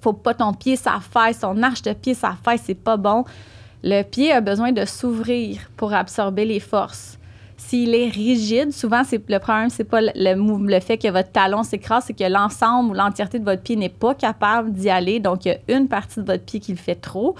Faut 0.00 0.12
pas 0.12 0.34
ton 0.34 0.52
pied 0.52 0.76
s'affaisse, 0.76 1.40
son 1.40 1.62
arche 1.62 1.82
de 1.82 1.92
pied 1.92 2.14
s'affaisse, 2.14 2.62
c'est 2.64 2.74
pas 2.74 2.96
bon. 2.96 3.24
Le 3.84 4.02
pied 4.02 4.32
a 4.32 4.40
besoin 4.40 4.72
de 4.72 4.84
s'ouvrir 4.84 5.58
pour 5.76 5.92
absorber 5.92 6.44
les 6.44 6.60
forces. 6.60 7.18
S'il 7.68 7.94
est 7.94 8.08
rigide, 8.08 8.72
souvent, 8.72 9.02
c'est 9.04 9.22
le 9.28 9.38
problème, 9.38 9.70
c'est 9.70 9.84
pas 9.84 10.00
le, 10.00 10.10
le, 10.14 10.80
fait 10.80 10.98
que 10.98 11.08
votre 11.08 11.30
talon 11.30 11.62
s'écrase, 11.62 12.04
c'est 12.06 12.12
que 12.12 12.24
l'ensemble 12.24 12.90
ou 12.90 12.94
l'entièreté 12.94 13.38
de 13.38 13.44
votre 13.44 13.62
pied 13.62 13.76
n'est 13.76 13.88
pas 13.88 14.14
capable 14.14 14.72
d'y 14.72 14.90
aller. 14.90 15.20
Donc, 15.20 15.44
il 15.44 15.48
y 15.48 15.52
a 15.52 15.76
une 15.76 15.88
partie 15.88 16.20
de 16.20 16.26
votre 16.26 16.44
pied 16.44 16.60
qui 16.60 16.72
le 16.72 16.78
fait 16.78 16.96
trop. 16.96 17.36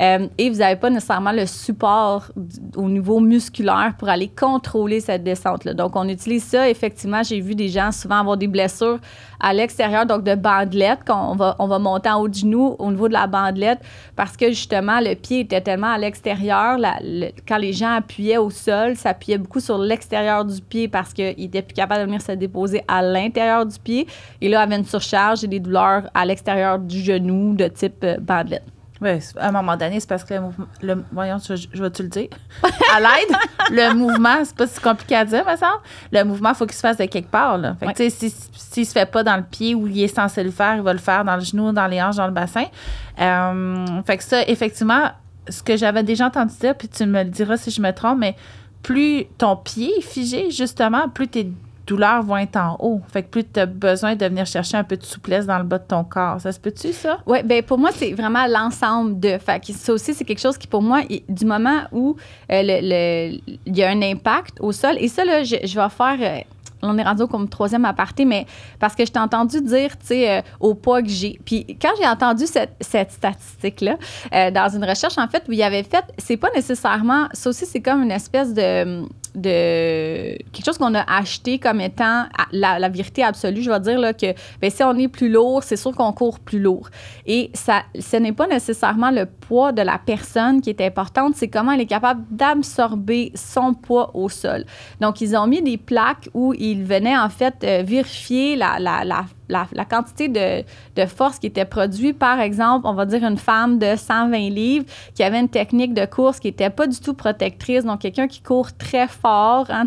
Euh, 0.00 0.28
et 0.36 0.50
vous 0.50 0.58
n'avez 0.58 0.76
pas 0.76 0.90
nécessairement 0.90 1.32
le 1.32 1.46
support 1.46 2.30
au 2.76 2.88
niveau 2.88 3.18
musculaire 3.18 3.94
pour 3.98 4.08
aller 4.08 4.28
contrôler 4.28 5.00
cette 5.00 5.24
descente-là. 5.24 5.74
Donc, 5.74 5.96
on 5.96 6.08
utilise 6.08 6.44
ça. 6.44 6.68
Effectivement, 6.68 7.22
j'ai 7.22 7.40
vu 7.40 7.54
des 7.54 7.68
gens 7.68 7.92
souvent 7.92 8.20
avoir 8.20 8.36
des 8.36 8.48
blessures 8.48 8.98
à 9.42 9.52
l'extérieur, 9.52 10.06
donc 10.06 10.22
de 10.24 10.34
bandelettes, 10.34 11.00
qu'on 11.06 11.34
va, 11.34 11.56
on 11.58 11.66
va 11.66 11.78
monter 11.78 12.08
en 12.08 12.20
haut 12.20 12.28
du 12.28 12.40
genou 12.40 12.76
au 12.78 12.90
niveau 12.90 13.08
de 13.08 13.12
la 13.12 13.26
bandelette 13.26 13.80
parce 14.16 14.36
que 14.36 14.48
justement, 14.48 15.00
le 15.00 15.14
pied 15.14 15.40
était 15.40 15.60
tellement 15.60 15.88
à 15.92 15.98
l'extérieur. 15.98 16.78
le- 16.78 17.30
quand 17.46 17.56
les 17.58 17.72
gens 17.72 17.92
appuyaient 17.96 18.38
au 18.38 18.50
sol, 18.50 18.94
ça 18.96 19.10
appuyait 19.10 19.38
beaucoup 19.38 19.60
sur 19.60 19.76
l'extérieur 19.78 20.44
du 20.44 20.60
pied 20.62 20.88
parce 20.88 21.12
qu'ils 21.12 21.34
n'étaient 21.36 21.62
plus 21.62 21.74
capables 21.74 22.02
de 22.02 22.06
venir 22.06 22.22
se 22.22 22.32
déposer 22.32 22.82
à 22.88 23.02
l'intérieur 23.02 23.66
du 23.66 23.78
pied. 23.78 24.06
Et 24.40 24.48
là, 24.48 24.60
avait 24.62 24.76
une 24.76 24.84
surcharge 24.84 25.42
et 25.44 25.48
des 25.48 25.60
douleurs 25.60 26.04
à 26.14 26.24
l'extérieur 26.24 26.78
du 26.78 27.00
genou 27.00 27.54
de 27.54 27.66
type 27.66 28.04
euh, 28.04 28.16
bandelette. 28.20 28.62
Oui, 29.02 29.18
à 29.36 29.48
un 29.48 29.52
moment 29.52 29.76
donné, 29.76 29.98
c'est 29.98 30.08
parce 30.08 30.22
que 30.22 30.32
le 30.34 30.40
mouvement. 30.40 30.66
Le, 30.80 31.04
voyons, 31.12 31.38
je, 31.38 31.54
je 31.72 31.82
vais-tu 31.82 32.02
le 32.04 32.08
dire? 32.08 32.28
À 32.94 33.00
l'aide, 33.00 33.36
le 33.70 33.94
mouvement, 33.94 34.36
c'est 34.44 34.54
pas 34.56 34.66
si 34.68 34.80
compliqué 34.80 35.16
à 35.16 35.24
dire, 35.24 35.44
me 35.44 35.56
semble. 35.56 35.80
Le 36.12 36.22
mouvement, 36.22 36.50
il 36.50 36.54
faut 36.54 36.66
qu'il 36.66 36.76
se 36.76 36.80
fasse 36.80 36.98
de 36.98 37.06
quelque 37.06 37.30
part. 37.30 37.58
Là. 37.58 37.74
Fait 37.80 37.86
que, 37.86 37.90
Ouais. 37.90 37.94
tu 37.94 38.10
sais, 38.10 38.28
si- 38.30 38.50
s'il 38.52 38.86
se 38.86 38.92
fait 38.92 39.10
pas 39.10 39.24
dans 39.24 39.36
le 39.36 39.42
pied 39.42 39.74
où 39.74 39.88
il 39.88 40.00
est 40.02 40.14
censé 40.14 40.44
le 40.44 40.52
faire, 40.52 40.76
il 40.76 40.82
va 40.82 40.92
le 40.92 41.00
faire 41.00 41.24
dans 41.24 41.34
le 41.34 41.42
genou, 41.42 41.72
dans 41.72 41.86
les 41.88 42.00
hanches, 42.00 42.16
dans 42.16 42.26
le 42.28 42.32
bassin. 42.32 42.66
Euh, 43.20 43.86
fait 44.06 44.16
que 44.18 44.24
ça, 44.24 44.42
effectivement, 44.48 45.10
ce 45.48 45.62
que 45.62 45.76
j'avais 45.76 46.02
déjà 46.04 46.26
entendu 46.26 46.54
dire, 46.60 46.76
puis 46.76 46.88
tu 46.88 47.04
me 47.04 47.24
le 47.24 47.30
diras 47.30 47.56
si 47.56 47.70
je 47.72 47.82
me 47.82 47.90
trompe, 47.92 48.18
mais 48.20 48.36
plus 48.82 49.24
ton 49.38 49.56
pied 49.56 49.90
est 49.98 50.02
figé, 50.02 50.50
justement, 50.50 51.08
plus 51.08 51.28
tes 51.28 51.50
douleurs 51.86 52.22
vont 52.22 52.36
être 52.36 52.56
en 52.56 52.76
haut. 52.80 53.00
Fait 53.12 53.22
que 53.22 53.28
plus 53.28 53.44
tu 53.44 53.60
as 53.60 53.66
besoin 53.66 54.14
de 54.14 54.24
venir 54.26 54.46
chercher 54.46 54.76
un 54.76 54.84
peu 54.84 54.96
de 54.96 55.04
souplesse 55.04 55.46
dans 55.46 55.58
le 55.58 55.64
bas 55.64 55.78
de 55.78 55.86
ton 55.86 56.04
corps. 56.04 56.40
Ça 56.40 56.52
se 56.52 56.60
peut-tu, 56.60 56.92
ça? 56.92 57.18
Oui, 57.26 57.42
bien 57.42 57.62
pour 57.62 57.78
moi, 57.78 57.90
c'est 57.92 58.12
vraiment 58.12 58.46
l'ensemble 58.46 59.18
de. 59.20 59.38
Fait 59.38 59.64
que 59.64 59.72
ça 59.72 59.92
aussi, 59.92 60.14
c'est 60.14 60.24
quelque 60.24 60.40
chose 60.40 60.58
qui, 60.58 60.66
pour 60.66 60.82
moi, 60.82 61.02
du 61.28 61.44
moment 61.44 61.82
où 61.92 62.16
euh, 62.50 62.62
le, 62.64 63.38
il 63.66 63.76
y 63.76 63.82
a 63.82 63.90
un 63.90 64.02
impact 64.02 64.60
au 64.60 64.72
sol, 64.72 64.96
et 64.98 65.08
ça, 65.08 65.24
là, 65.24 65.42
je, 65.42 65.56
je 65.64 65.80
vais 65.80 65.88
faire. 65.88 66.16
Euh, 66.20 66.40
on 66.84 66.98
est 66.98 67.02
rendu 67.02 67.26
comme 67.28 67.48
troisième 67.48 67.84
aparté, 67.84 68.24
mais 68.24 68.44
parce 68.80 68.96
que 68.96 69.06
je 69.06 69.12
t'ai 69.12 69.20
entendu 69.20 69.60
dire, 69.60 69.96
tu 69.98 70.06
sais, 70.06 70.30
euh, 70.30 70.42
au 70.58 70.74
poids 70.74 71.00
que 71.00 71.08
j'ai. 71.08 71.38
Puis 71.44 71.64
quand 71.80 71.92
j'ai 71.96 72.08
entendu 72.08 72.44
cette, 72.46 72.74
cette 72.80 73.12
statistique-là, 73.12 73.96
euh, 74.34 74.50
dans 74.50 74.68
une 74.68 74.84
recherche, 74.84 75.16
en 75.16 75.28
fait, 75.28 75.44
où 75.48 75.52
il 75.52 75.62
avait 75.62 75.84
fait, 75.84 76.04
c'est 76.18 76.36
pas 76.36 76.50
nécessairement, 76.54 77.28
ça 77.32 77.50
aussi, 77.50 77.66
c'est 77.66 77.80
comme 77.80 78.02
une 78.02 78.10
espèce 78.10 78.52
de 78.52 79.04
de 79.34 80.36
quelque 80.52 80.64
chose 80.64 80.78
qu'on 80.78 80.94
a 80.94 81.02
acheté 81.10 81.58
comme 81.58 81.80
étant 81.80 82.26
la, 82.52 82.88
vérité 82.88 83.22
absolue. 83.22 83.62
Je 83.62 83.70
vais 83.70 83.80
dire 83.80 83.98
là, 83.98 84.12
que 84.12 84.34
ben, 84.60 84.70
si 84.70 84.82
on 84.82 84.96
est 84.96 85.08
plus 85.08 85.30
lourd, 85.30 85.62
c'est 85.62 85.76
sûr 85.76 85.92
qu'on 85.92 86.12
court 86.12 86.40
plus 86.40 86.60
lourd. 86.60 86.88
Et 87.26 87.50
ça, 87.54 87.82
ce 87.98 88.16
n'est 88.16 88.32
pas 88.32 88.46
nécessairement 88.46 89.10
le 89.10 89.26
poids 89.26 89.72
de 89.72 89.82
la 89.82 89.98
personne 89.98 90.60
qui 90.60 90.70
est 90.70 90.80
importante, 90.80 91.34
c'est 91.36 91.48
comment 91.48 91.72
elle 91.72 91.80
est 91.80 91.86
capable 91.86 92.24
d'absorber 92.30 93.32
son 93.34 93.74
poids 93.74 94.10
au 94.14 94.28
sol. 94.28 94.64
Donc, 95.00 95.20
ils 95.20 95.36
ont 95.36 95.46
mis 95.46 95.62
des 95.62 95.78
plaques 95.78 96.28
où 96.34 96.54
ils 96.54 96.82
venaient 96.84 97.18
en 97.18 97.28
fait 97.28 97.54
euh, 97.64 97.82
vérifier 97.84 98.56
la, 98.56 98.78
la, 98.78 99.04
la 99.04 99.24
la, 99.48 99.84
quantité 99.84 100.28
de, 100.28 100.64
de, 100.96 101.06
force 101.06 101.38
qui 101.38 101.46
était 101.46 101.64
produite, 101.64 102.18
par 102.18 102.40
exemple, 102.40 102.86
on 102.86 102.94
va 102.94 103.06
dire 103.06 103.24
une 103.24 103.36
femme 103.36 103.78
de 103.78 103.96
120 103.96 104.50
livres 104.50 104.86
qui 105.14 105.22
avait 105.22 105.40
une 105.40 105.48
technique 105.48 105.94
de 105.94 106.04
course 106.04 106.40
qui 106.40 106.48
n'était 106.48 106.70
pas 106.70 106.86
du 106.86 106.98
tout 106.98 107.14
protectrice, 107.14 107.84
donc 107.84 108.00
quelqu'un 108.00 108.28
qui 108.28 108.40
court 108.42 108.72
très 108.72 109.08
fort, 109.08 109.66
hein, 109.68 109.86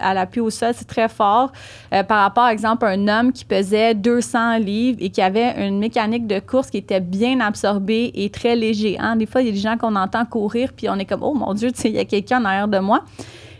à 0.00 0.14
l'appui 0.14 0.40
au 0.40 0.50
sol, 0.50 0.72
c'est 0.74 0.86
très 0.86 1.08
fort, 1.08 1.52
euh, 1.92 2.02
par 2.02 2.20
rapport, 2.20 2.32
par 2.42 2.48
exemple, 2.48 2.86
à 2.86 2.88
un 2.88 3.08
homme 3.08 3.32
qui 3.32 3.44
pesait 3.44 3.94
200 3.94 4.58
livres 4.58 4.98
et 5.00 5.10
qui 5.10 5.20
avait 5.20 5.66
une 5.66 5.78
mécanique 5.78 6.26
de 6.26 6.40
course 6.40 6.70
qui 6.70 6.78
était 6.78 6.98
bien 7.00 7.40
absorbée 7.40 8.10
et 8.14 8.30
très 8.30 8.56
léger. 8.56 8.96
Hein. 8.98 9.16
Des 9.16 9.26
fois, 9.26 9.42
il 9.42 9.46
y 9.46 9.50
a 9.50 9.52
des 9.52 9.58
gens 9.58 9.76
qu'on 9.76 9.94
entend 9.94 10.24
courir, 10.24 10.72
puis 10.76 10.88
on 10.88 10.96
est 10.96 11.04
comme, 11.04 11.22
oh 11.22 11.34
mon 11.34 11.54
Dieu, 11.54 11.70
il 11.84 11.90
y 11.92 11.98
a 11.98 12.04
quelqu'un 12.04 12.40
en 12.40 12.44
arrière 12.46 12.68
de 12.68 12.78
moi. 12.78 13.04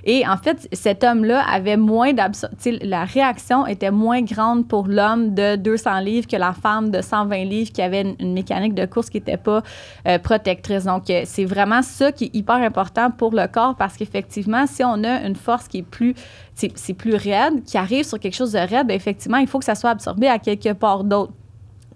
Et 0.04 0.26
en 0.26 0.36
fait, 0.36 0.68
cet 0.72 1.04
homme-là 1.04 1.44
avait 1.48 1.76
moins 1.76 2.12
d'absorption. 2.12 2.72
La 2.82 3.04
réaction 3.04 3.66
était 3.66 3.90
moins 3.90 4.22
grande 4.22 4.66
pour 4.66 4.86
l'homme 4.88 5.34
de 5.34 5.56
200 5.56 6.00
livres 6.00 6.26
que 6.26 6.36
la 6.36 6.52
femme 6.52 6.90
de 6.90 7.00
120 7.00 7.44
livres 7.44 7.70
qui 7.72 7.82
avait 7.82 8.14
une, 8.18 8.32
mécanique 8.32 8.74
de 8.74 8.86
course 8.86 9.10
qui 9.10 9.18
n'était 9.18 9.36
pas 9.36 9.62
euh, 10.06 10.18
protectrice. 10.18 10.84
Donc, 10.84 11.08
euh, 11.10 11.22
c'est 11.24 11.44
vraiment 11.44 11.82
ça 11.82 12.10
qui 12.12 12.24
est 12.24 12.34
hyper 12.34 12.56
important 12.56 13.10
pour 13.10 13.32
le 13.32 13.46
corps 13.46 13.76
parce 13.76 13.96
qu'effectivement, 13.96 14.66
si 14.66 14.82
on 14.84 15.04
a 15.04 15.22
une 15.24 15.36
force 15.36 15.68
qui 15.68 15.78
est 15.78 15.82
plus 15.82 16.14
c'est 16.54 16.94
plus 16.94 17.14
raide, 17.14 17.64
qui 17.64 17.78
arrive 17.78 18.04
sur 18.04 18.20
quelque 18.20 18.34
chose 18.34 18.52
de 18.52 18.58
raide, 18.58 18.86
bien, 18.86 18.96
effectivement, 18.96 19.38
il 19.38 19.46
faut 19.46 19.58
que 19.58 19.64
ça 19.64 19.74
soit 19.74 19.90
absorbé 19.90 20.28
à 20.28 20.38
quelque 20.38 20.74
part 20.74 21.02
d'autre 21.02 21.32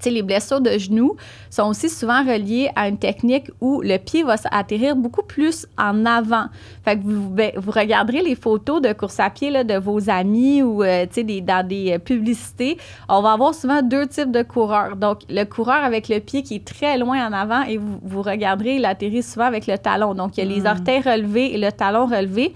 les 0.04 0.22
blessures 0.22 0.60
de 0.60 0.78
genoux 0.78 1.16
sont 1.50 1.64
aussi 1.64 1.88
souvent 1.88 2.24
reliées 2.24 2.70
à 2.76 2.88
une 2.88 2.98
technique 2.98 3.50
où 3.60 3.80
le 3.82 3.96
pied 3.98 4.22
va 4.22 4.36
atterrir 4.50 4.96
beaucoup 4.96 5.22
plus 5.22 5.66
en 5.78 6.04
avant. 6.04 6.46
Fait 6.84 6.96
que 6.96 7.02
vous, 7.04 7.30
ben, 7.30 7.52
vous 7.56 7.70
regarderez 7.70 8.22
les 8.22 8.34
photos 8.34 8.80
de 8.80 8.92
course 8.92 9.20
à 9.20 9.30
pied 9.30 9.50
là, 9.50 9.64
de 9.64 9.76
vos 9.78 10.10
amis 10.10 10.62
ou 10.62 10.82
euh, 10.82 11.06
des, 11.06 11.40
dans 11.40 11.66
des 11.66 11.92
euh, 11.92 11.98
publicités. 11.98 12.78
On 13.08 13.22
va 13.22 13.32
avoir 13.32 13.54
souvent 13.54 13.82
deux 13.82 14.06
types 14.06 14.30
de 14.30 14.42
coureurs. 14.42 14.96
Donc, 14.96 15.20
le 15.28 15.44
coureur 15.44 15.82
avec 15.82 16.08
le 16.08 16.20
pied 16.20 16.42
qui 16.42 16.56
est 16.56 16.64
très 16.64 16.98
loin 16.98 17.26
en 17.26 17.32
avant 17.32 17.62
et 17.62 17.78
vous, 17.78 17.98
vous 18.02 18.22
regarderez, 18.22 18.76
il 18.76 18.84
atterrit 18.84 19.22
souvent 19.22 19.46
avec 19.46 19.66
le 19.66 19.78
talon. 19.78 20.14
Donc, 20.14 20.36
il 20.36 20.44
y 20.44 20.46
a 20.46 20.54
les 20.54 20.62
hmm. 20.62 20.66
orteils 20.66 21.00
relevés 21.00 21.54
et 21.54 21.58
le 21.58 21.72
talon 21.72 22.06
relevé. 22.06 22.52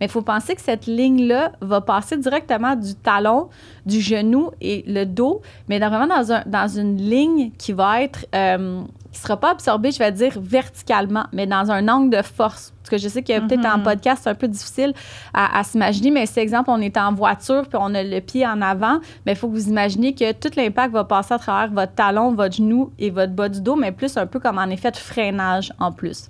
Mais 0.00 0.06
il 0.06 0.10
faut 0.10 0.22
penser 0.22 0.54
que 0.54 0.60
cette 0.60 0.86
ligne-là 0.86 1.52
va 1.60 1.80
passer 1.80 2.16
directement 2.16 2.76
du 2.76 2.94
talon, 2.94 3.48
du 3.84 4.00
genou 4.00 4.50
et 4.60 4.84
le 4.86 5.04
dos, 5.04 5.42
mais 5.68 5.78
vraiment 5.78 6.06
dans, 6.06 6.32
un, 6.32 6.42
dans 6.46 6.68
une 6.68 6.96
ligne 6.96 7.50
qui 7.58 7.72
va 7.72 8.02
être, 8.02 8.26
euh, 8.34 8.82
qui 9.12 9.18
sera 9.18 9.36
pas 9.36 9.50
absorbée, 9.50 9.90
je 9.90 9.98
vais 9.98 10.12
dire, 10.12 10.34
verticalement, 10.40 11.24
mais 11.32 11.46
dans 11.46 11.70
un 11.70 11.88
angle 11.88 12.16
de 12.16 12.22
force. 12.22 12.72
Parce 12.78 12.90
que 12.90 12.98
je 12.98 13.08
sais 13.08 13.22
que 13.22 13.38
peut-être 13.40 13.66
en 13.66 13.78
mm-hmm. 13.78 13.82
podcast, 13.82 14.20
c'est 14.24 14.30
un 14.30 14.34
peu 14.34 14.48
difficile 14.48 14.94
à, 15.34 15.62
s'imaginer, 15.64 16.10
mais 16.10 16.26
si, 16.26 16.38
exemple, 16.38 16.70
on 16.70 16.80
est 16.80 16.96
en 16.96 17.12
voiture 17.12 17.66
puis 17.68 17.78
on 17.80 17.94
a 17.94 18.02
le 18.02 18.20
pied 18.20 18.46
en 18.46 18.62
avant, 18.62 19.00
mais 19.26 19.32
il 19.32 19.36
faut 19.36 19.48
que 19.48 19.52
vous 19.52 19.68
imaginez 19.68 20.14
que 20.14 20.32
tout 20.32 20.50
l'impact 20.56 20.94
va 20.94 21.04
passer 21.04 21.34
à 21.34 21.38
travers 21.38 21.70
votre 21.70 21.94
talon, 21.94 22.34
votre 22.34 22.56
genou 22.56 22.92
et 22.98 23.10
votre 23.10 23.32
bas 23.32 23.48
du 23.48 23.60
dos, 23.60 23.76
mais 23.76 23.92
plus 23.92 24.16
un 24.16 24.26
peu 24.26 24.38
comme 24.38 24.58
en 24.58 24.66
effet 24.66 24.90
de 24.90 24.96
freinage 24.96 25.72
en 25.80 25.92
plus. 25.92 26.28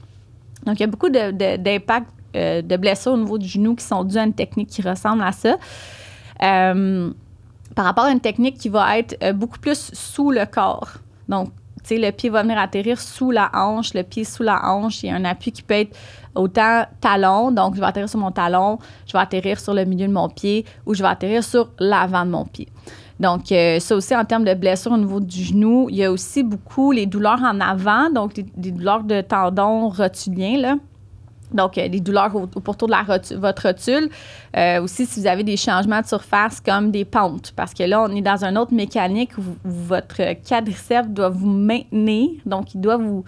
Donc, 0.64 0.81
il 0.81 0.81
y 0.81 0.85
a 0.85 0.88
beaucoup 0.88 1.11
d'impact 1.11 2.09
euh, 2.38 2.77
blessures 2.77 3.12
au 3.12 3.16
niveau 3.16 3.38
du 3.38 3.48
genou 3.48 3.74
qui 3.74 3.85
sont 3.85 4.05
dues 4.05 4.18
à 4.18 4.24
une 4.24 4.35
technique 4.35 4.68
qui 4.68 4.83
ressemble 4.83 5.22
à 5.22 5.33
ça. 5.33 5.57
Euh, 6.42 7.11
par 7.74 7.85
rapport 7.85 8.05
à 8.05 8.11
une 8.11 8.20
technique 8.20 8.59
qui 8.59 8.68
va 8.68 8.98
être 8.98 9.16
euh, 9.22 9.33
beaucoup 9.33 9.59
plus 9.59 9.90
sous 9.92 10.31
le 10.31 10.46
corps. 10.46 10.94
Donc, 11.29 11.48
tu 11.83 11.94
sais, 11.94 11.98
le 11.98 12.11
pied 12.11 12.31
va 12.31 12.42
venir 12.42 12.59
atterrir 12.59 13.01
sous 13.01 13.31
la 13.31 13.51
hanche, 13.55 13.94
le 13.94 14.03
pied 14.03 14.24
sous 14.24 14.42
la 14.42 14.64
hanche. 14.64 15.03
Il 15.03 15.07
y 15.07 15.11
a 15.11 15.14
un 15.14 15.24
appui 15.24 15.53
qui 15.53 15.62
peut 15.62 15.74
être 15.74 15.96
autant 16.35 16.85
talon, 17.01 17.51
donc 17.51 17.74
je 17.74 17.81
vais 17.81 17.87
atterrir 17.87 18.09
sur 18.09 18.18
mon 18.18 18.31
talon, 18.31 18.79
je 19.07 19.12
vais 19.12 19.18
atterrir 19.18 19.59
sur 19.61 19.74
le 19.74 19.85
milieu 19.85 20.07
de 20.07 20.12
mon 20.12 20.29
pied 20.29 20.64
ou 20.87 20.94
je 20.94 21.03
vais 21.03 21.09
atterrir 21.09 21.42
sur 21.42 21.70
l'avant 21.79 22.24
de 22.24 22.31
mon 22.31 22.44
pied. 22.44 22.68
Donc, 23.20 23.53
ça 23.81 23.96
aussi, 23.96 24.14
en 24.14 24.24
termes 24.24 24.44
de 24.44 24.55
blessures 24.55 24.92
au 24.92 24.96
niveau 24.96 25.18
du 25.18 25.42
genou, 25.42 25.88
il 25.90 25.96
y 25.96 26.05
a 26.05 26.12
aussi 26.12 26.42
beaucoup 26.42 26.92
les 26.92 27.07
douleurs 27.07 27.42
en 27.42 27.61
avant, 27.61 28.11
donc 28.11 28.35
des, 28.35 28.70
douleurs 28.70 29.03
de 29.03 29.20
tendons 29.22 29.88
rotuliens. 29.88 30.79
Donc, 31.53 31.79
euh, 31.79 31.89
des 31.89 32.01
douleurs 32.01 32.35
au, 32.35 32.47
pourtour 32.47 32.89
de 32.89 32.93
la 32.93 33.21
votre 33.37 33.67
rotule. 33.67 34.11
Euh, 34.57 34.83
aussi, 34.83 35.07
si 35.07 35.21
vous 35.21 35.27
avez 35.27 35.45
des 35.45 35.57
changements 35.57 36.01
de 36.01 36.07
surface 36.07 36.61
comme 36.61 36.91
des 36.91 37.05
pentes, 37.05 37.53
parce 37.57 37.75
que 37.75 37.83
là, 37.83 38.03
on 38.03 38.15
est 38.15 38.23
dans 38.23 38.45
une 38.45 38.59
autre 38.59 38.75
mécanique 38.75 39.37
où 39.39 39.43
votre 39.65 40.35
quadriceps 40.47 41.09
doit 41.09 41.31
vous 41.31 41.49
maintenir. 41.49 42.31
Donc, 42.47 42.75
il 42.75 42.81
doit 42.81 42.97
vous 42.97 43.25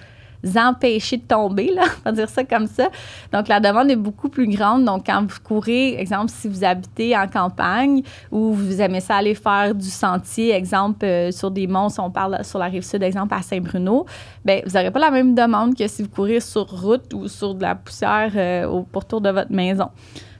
empêcher 0.56 1.18
de 1.18 1.22
tomber, 1.22 1.72
là, 1.74 1.82
on 2.00 2.10
va 2.10 2.12
dire 2.12 2.28
ça 2.28 2.44
comme 2.44 2.66
ça. 2.66 2.88
Donc, 3.32 3.48
la 3.48 3.60
demande 3.60 3.90
est 3.90 3.96
beaucoup 3.96 4.28
plus 4.28 4.48
grande. 4.48 4.84
Donc, 4.84 5.06
quand 5.06 5.22
vous 5.22 5.38
courez, 5.42 5.94
exemple, 5.98 6.30
si 6.30 6.48
vous 6.48 6.64
habitez 6.64 7.16
en 7.16 7.26
campagne 7.28 8.02
ou 8.30 8.52
vous 8.52 8.80
aimez 8.80 9.00
ça 9.00 9.16
aller 9.16 9.34
faire 9.34 9.74
du 9.74 9.88
sentier, 9.88 10.52
exemple, 10.52 11.04
euh, 11.04 11.30
sur 11.30 11.50
des 11.50 11.66
monts, 11.66 11.88
on 11.98 12.10
parle 12.10 12.44
sur 12.44 12.58
la 12.58 12.66
rive 12.66 12.82
sud, 12.82 13.02
exemple, 13.02 13.34
à 13.34 13.42
Saint-Bruno, 13.42 14.06
bien, 14.44 14.60
vous 14.64 14.72
n'aurez 14.72 14.90
pas 14.90 15.00
la 15.00 15.10
même 15.10 15.34
demande 15.34 15.76
que 15.76 15.86
si 15.86 16.02
vous 16.02 16.08
courez 16.08 16.40
sur 16.40 16.66
route 16.68 17.12
ou 17.14 17.28
sur 17.28 17.54
de 17.54 17.62
la 17.62 17.74
poussière 17.74 18.32
euh, 18.34 18.66
au 18.66 18.82
pourtour 18.82 19.20
de 19.20 19.30
votre 19.30 19.52
maison. 19.52 19.88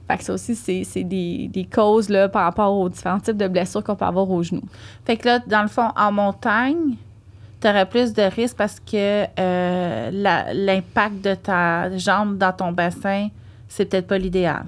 Fait 0.07 0.17
que 0.17 0.23
ça 0.23 0.33
aussi, 0.33 0.55
c'est 0.55 1.03
des, 1.03 1.47
des, 1.47 1.63
causes 1.65 2.09
là, 2.09 2.27
par 2.27 2.43
rapport 2.43 2.73
aux 2.77 2.89
différents 2.89 3.19
types 3.19 3.37
de 3.37 3.47
blessures 3.47 3.83
qu'on 3.83 3.95
peut 3.95 4.05
avoir 4.05 4.29
aux 4.29 4.43
genoux. 4.43 4.63
Fait 5.05 5.15
que 5.15 5.27
là, 5.27 5.39
dans 5.47 5.61
le 5.61 5.67
fond, 5.67 5.89
en 5.95 6.11
montagne, 6.11 6.97
tu 7.61 7.67
aurais 7.67 7.85
plus 7.85 8.13
de 8.13 8.23
risques 8.23 8.57
parce 8.57 8.79
que 8.79 9.25
euh, 9.39 10.43
l'impact 10.53 11.21
de 11.21 11.35
ta 11.35 11.95
jambe 11.97 12.37
dans 12.37 12.51
ton 12.51 12.71
bassin, 12.71 13.29
c'est 13.67 13.85
peut-être 13.85 14.07
pas 14.07 14.17
l'idéal. 14.17 14.63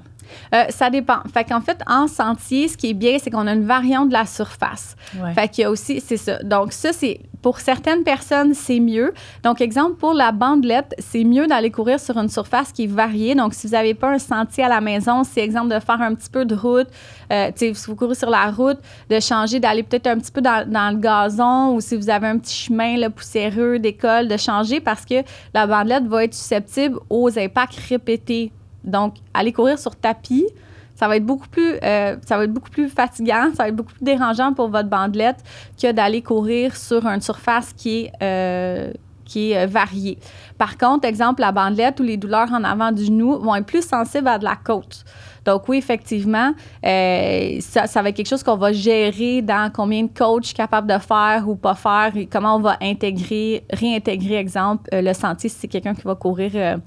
Euh, 0.54 0.64
ça 0.70 0.90
dépend. 0.90 1.18
Fait 1.32 1.44
qu'en 1.44 1.60
fait, 1.60 1.80
en 1.86 2.06
sentier, 2.06 2.68
ce 2.68 2.76
qui 2.76 2.90
est 2.90 2.94
bien, 2.94 3.16
c'est 3.20 3.30
qu'on 3.30 3.46
a 3.46 3.52
une 3.52 3.66
variante 3.66 4.08
de 4.08 4.14
la 4.14 4.26
surface. 4.26 4.96
Fait 5.34 5.48
qu'il 5.48 5.62
y 5.62 5.64
a 5.64 5.70
aussi, 5.70 6.00
c'est 6.00 6.16
ça. 6.16 6.38
Donc, 6.42 6.72
ça, 6.72 6.92
c'est 6.92 7.20
pour 7.42 7.60
certaines 7.60 8.04
personnes, 8.04 8.54
c'est 8.54 8.80
mieux. 8.80 9.12
Donc, 9.42 9.60
exemple, 9.60 9.96
pour 9.96 10.14
la 10.14 10.32
bandelette, 10.32 10.94
c'est 10.98 11.24
mieux 11.24 11.46
d'aller 11.46 11.70
courir 11.70 12.00
sur 12.00 12.16
une 12.16 12.28
surface 12.28 12.72
qui 12.72 12.84
est 12.84 12.86
variée. 12.86 13.34
Donc, 13.34 13.52
si 13.54 13.66
vous 13.66 13.74
n'avez 13.74 13.94
pas 13.94 14.10
un 14.10 14.18
sentier 14.18 14.64
à 14.64 14.68
la 14.68 14.80
maison, 14.80 15.24
c'est 15.24 15.40
exemple 15.40 15.74
de 15.74 15.78
faire 15.78 16.00
un 16.00 16.14
petit 16.14 16.30
peu 16.30 16.44
de 16.44 16.54
route. 16.54 16.88
Euh, 17.30 17.50
si 17.54 17.72
vous 17.72 17.96
courez 17.96 18.14
sur 18.14 18.30
la 18.30 18.50
route, 18.50 18.78
de 19.10 19.20
changer, 19.20 19.60
d'aller 19.60 19.82
peut-être 19.82 20.06
un 20.06 20.18
petit 20.18 20.32
peu 20.32 20.40
dans, 20.40 20.64
le 20.66 20.98
gazon 20.98 21.74
ou 21.74 21.80
si 21.80 21.96
vous 21.96 22.08
avez 22.08 22.28
un 22.28 22.38
petit 22.38 22.54
chemin 22.54 22.96
là, 22.96 23.10
poussiéreux 23.10 23.78
d'école, 23.78 24.28
de 24.28 24.36
changer 24.36 24.80
parce 24.80 25.04
que 25.04 25.22
la 25.52 25.66
bandelette 25.66 26.06
va 26.06 26.24
être 26.24 26.34
susceptible 26.34 26.98
aux 27.10 27.38
impacts 27.38 27.78
répétés 27.88 28.52
donc, 28.84 29.16
aller 29.32 29.52
courir 29.52 29.78
sur 29.78 29.96
tapis, 29.96 30.46
ça 30.94 31.08
va 31.08 31.16
être 31.16 31.26
beaucoup 31.26 31.48
plus, 31.48 31.74
euh, 31.82 32.16
ça 32.24 32.36
va 32.36 32.44
être 32.44 32.52
beaucoup 32.52 32.70
plus 32.70 32.88
fatigant, 32.88 33.50
ça 33.54 33.64
va 33.64 33.68
être 33.68 33.76
beaucoup 33.76 33.92
plus 33.92 34.04
dérangeant 34.04 34.52
pour 34.52 34.68
votre 34.68 34.88
bandelette 34.88 35.38
que 35.80 35.90
d'aller 35.92 36.22
courir 36.22 36.76
sur 36.76 37.04
une 37.06 37.20
surface 37.20 37.72
qui 37.72 38.04
est, 38.04 38.12
euh, 38.22 38.92
qui 39.24 39.52
est 39.52 39.64
euh, 39.64 39.66
variée. 39.66 40.18
Par 40.56 40.78
contre, 40.78 41.06
exemple, 41.08 41.40
la 41.40 41.50
bandelette 41.50 41.98
ou 41.98 42.04
les 42.04 42.16
douleurs 42.16 42.52
en 42.52 42.62
avant 42.62 42.92
du 42.92 43.06
genou 43.06 43.38
vont 43.38 43.56
être 43.56 43.66
plus 43.66 43.86
sensibles 43.86 44.28
à 44.28 44.38
de 44.38 44.44
la 44.44 44.56
côte. 44.56 45.04
Donc 45.44 45.68
oui, 45.68 45.76
effectivement, 45.76 46.52
ça, 46.82 47.86
ça, 47.86 48.00
va 48.00 48.08
être 48.08 48.16
quelque 48.16 48.28
chose 48.28 48.42
qu'on 48.42 48.56
va 48.56 48.72
gérer 48.72 49.42
dans 49.42 49.70
combien 49.70 50.04
de 50.04 50.08
coachs 50.08 50.54
capable 50.54 50.90
de 50.90 50.98
faire 50.98 51.46
ou 51.46 51.54
pas 51.54 51.74
faire 51.74 52.12
et 52.16 52.24
comment 52.24 52.56
on 52.56 52.60
va 52.60 52.78
intégrer, 52.80 53.66
réintégrer, 53.70 54.36
exemple, 54.36 54.88
le 54.90 55.12
sentier 55.12 55.50
si 55.50 55.58
c'est 55.58 55.68
quelqu'un 55.68 55.94
qui 55.94 56.00
va 56.00 56.14
courir 56.14 56.78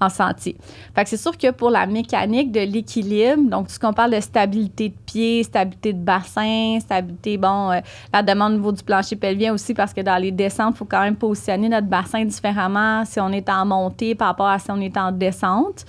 en 0.00 0.08
sentier. 0.08 0.56
Fait 0.94 1.04
que 1.04 1.10
c'est 1.10 1.16
sûr 1.16 1.36
que 1.36 1.50
pour 1.50 1.70
la 1.70 1.86
mécanique 1.86 2.52
de 2.52 2.60
l'équilibre, 2.60 3.48
donc 3.48 3.68
tout 3.68 3.74
ce 3.74 3.78
qu'on 3.78 3.92
parle 3.92 4.14
de 4.14 4.20
stabilité 4.20 4.90
de 4.90 4.94
pied, 5.06 5.42
stabilité 5.42 5.92
de 5.92 5.98
bassin, 5.98 6.78
stabilité, 6.80 7.36
bon, 7.36 7.70
euh, 7.70 7.80
la 8.12 8.22
demande 8.22 8.54
au 8.54 8.56
niveau 8.56 8.72
du 8.72 8.82
plancher 8.82 9.16
pelvien 9.16 9.52
aussi, 9.52 9.74
parce 9.74 9.92
que 9.92 10.00
dans 10.00 10.20
les 10.20 10.30
descentes, 10.30 10.74
il 10.74 10.78
faut 10.78 10.84
quand 10.84 11.00
même 11.00 11.16
positionner 11.16 11.68
notre 11.68 11.86
bassin 11.86 12.24
différemment 12.24 13.04
si 13.04 13.20
on 13.20 13.30
est 13.30 13.48
en 13.48 13.66
montée 13.66 14.14
par 14.14 14.28
rapport 14.28 14.48
à 14.48 14.58
si 14.58 14.70
on 14.70 14.80
est 14.80 14.96
en 14.96 15.12
descente. 15.12 15.84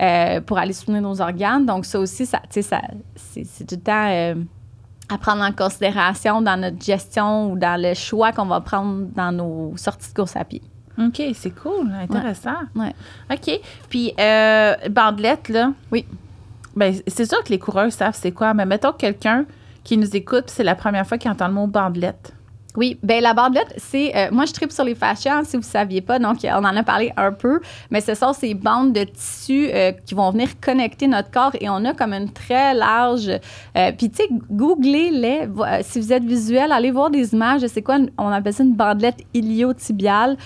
Euh, 0.00 0.40
pour 0.40 0.56
aller 0.56 0.72
soutenir 0.72 1.02
nos 1.02 1.20
organes. 1.20 1.66
Donc, 1.66 1.84
ça 1.84 2.00
aussi, 2.00 2.24
ça, 2.24 2.40
ça, 2.48 2.80
c'est 3.14 3.70
le 3.70 3.76
temps 3.76 4.08
euh, 4.08 4.34
à 5.10 5.18
prendre 5.18 5.42
en 5.42 5.52
considération 5.52 6.40
dans 6.40 6.58
notre 6.58 6.82
gestion 6.82 7.52
ou 7.52 7.58
dans 7.58 7.78
le 7.78 7.92
choix 7.92 8.32
qu'on 8.32 8.46
va 8.46 8.62
prendre 8.62 9.08
dans 9.14 9.30
nos 9.30 9.76
sorties 9.76 10.08
de 10.08 10.14
course 10.14 10.36
à 10.36 10.44
pied. 10.44 10.62
OK, 11.00 11.22
c'est 11.34 11.50
cool, 11.50 11.90
intéressant. 11.92 12.58
Ouais. 12.74 12.94
OK. 13.30 13.60
Puis, 13.88 14.12
euh, 14.18 14.74
bandelette, 14.90 15.48
là. 15.48 15.72
Oui. 15.90 16.04
Ben, 16.76 16.94
c'est 17.06 17.26
sûr 17.26 17.42
que 17.42 17.48
les 17.48 17.58
coureurs 17.58 17.92
savent 17.92 18.16
c'est 18.18 18.32
quoi, 18.32 18.54
mais 18.54 18.66
mettons 18.66 18.92
quelqu'un 18.92 19.44
qui 19.82 19.96
nous 19.96 20.14
écoute, 20.16 20.44
c'est 20.46 20.64
la 20.64 20.74
première 20.74 21.06
fois 21.06 21.18
qu'il 21.18 21.30
entend 21.30 21.48
le 21.48 21.54
mot 21.54 21.66
bandelette. 21.66 22.32
Oui, 22.76 22.98
ben 23.02 23.20
la 23.20 23.34
bandelette, 23.34 23.74
c'est. 23.78 24.14
Euh, 24.14 24.28
moi, 24.30 24.44
je 24.44 24.52
tripe 24.52 24.70
sur 24.70 24.84
les 24.84 24.94
fascias, 24.94 25.42
si 25.44 25.56
vous 25.56 25.62
ne 25.62 25.66
saviez 25.66 26.00
pas. 26.00 26.20
Donc, 26.20 26.38
on 26.44 26.64
en 26.64 26.76
a 26.76 26.82
parlé 26.84 27.12
un 27.16 27.32
peu. 27.32 27.60
Mais 27.90 28.00
ce 28.00 28.14
sont 28.14 28.32
ces 28.32 28.54
bandes 28.54 28.92
de 28.92 29.02
tissu 29.02 29.68
euh, 29.72 29.90
qui 30.06 30.14
vont 30.14 30.30
venir 30.30 30.48
connecter 30.60 31.08
notre 31.08 31.32
corps 31.32 31.50
et 31.60 31.68
on 31.68 31.84
a 31.84 31.94
comme 31.94 32.12
une 32.12 32.30
très 32.30 32.74
large. 32.74 33.28
Euh, 33.76 33.92
puis, 33.96 34.08
tu 34.10 34.22
sais, 34.22 34.28
googlez-les. 34.50 35.48
Si 35.82 36.00
vous 36.00 36.12
êtes 36.12 36.22
visuel, 36.24 36.70
allez 36.70 36.92
voir 36.92 37.10
des 37.10 37.34
images. 37.34 37.66
C'est 37.66 37.82
quoi? 37.82 37.98
On 38.16 38.28
appelle 38.28 38.54
ça 38.54 38.62
une 38.62 38.74
bandelette 38.74 39.24
iliotibiale. 39.34 40.36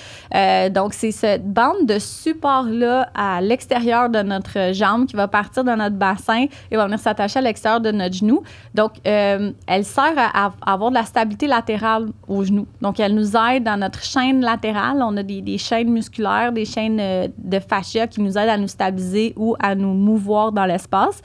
donc, 0.70 0.94
c'est 0.94 1.10
cette 1.10 1.46
bande 1.46 1.84
de 1.84 1.98
support-là 1.98 3.10
à 3.14 3.42
l'extérieur 3.42 4.08
de 4.08 4.22
notre 4.22 4.72
jambe 4.72 5.06
qui 5.06 5.16
va 5.16 5.28
partir 5.28 5.62
de 5.62 5.72
notre 5.72 5.96
bassin 5.96 6.46
et 6.70 6.76
va 6.76 6.86
venir 6.86 6.98
s'attacher 6.98 7.40
à 7.40 7.42
l'extérieur 7.42 7.80
de 7.80 7.90
notre 7.90 8.14
genou. 8.14 8.42
Donc, 8.74 8.92
elle 9.04 9.84
sert 9.84 10.14
à 10.16 10.52
avoir 10.64 10.90
de 10.90 10.94
la 10.94 11.04
stabilité 11.04 11.46
latérale 11.46 12.13
au 12.26 12.44
genou. 12.44 12.66
Donc, 12.80 13.00
elle 13.00 13.14
nous 13.14 13.36
aide 13.36 13.64
dans 13.64 13.78
notre 13.78 14.02
chaîne 14.02 14.40
latérale. 14.40 14.98
On 15.02 15.16
a 15.16 15.22
des, 15.22 15.58
chaînes 15.58 15.90
musculaires, 15.90 16.52
des 16.52 16.64
chaînes 16.64 16.98
euh, 17.00 17.28
de 17.38 17.58
fascia 17.58 18.06
qui 18.06 18.20
nous 18.20 18.38
aident 18.38 18.48
à 18.48 18.56
nous 18.56 18.68
stabiliser 18.68 19.34
ou 19.36 19.56
à 19.58 19.74
nous 19.74 19.92
mouvoir 19.92 20.52
dans 20.52 20.64
l'espace. 20.64 21.20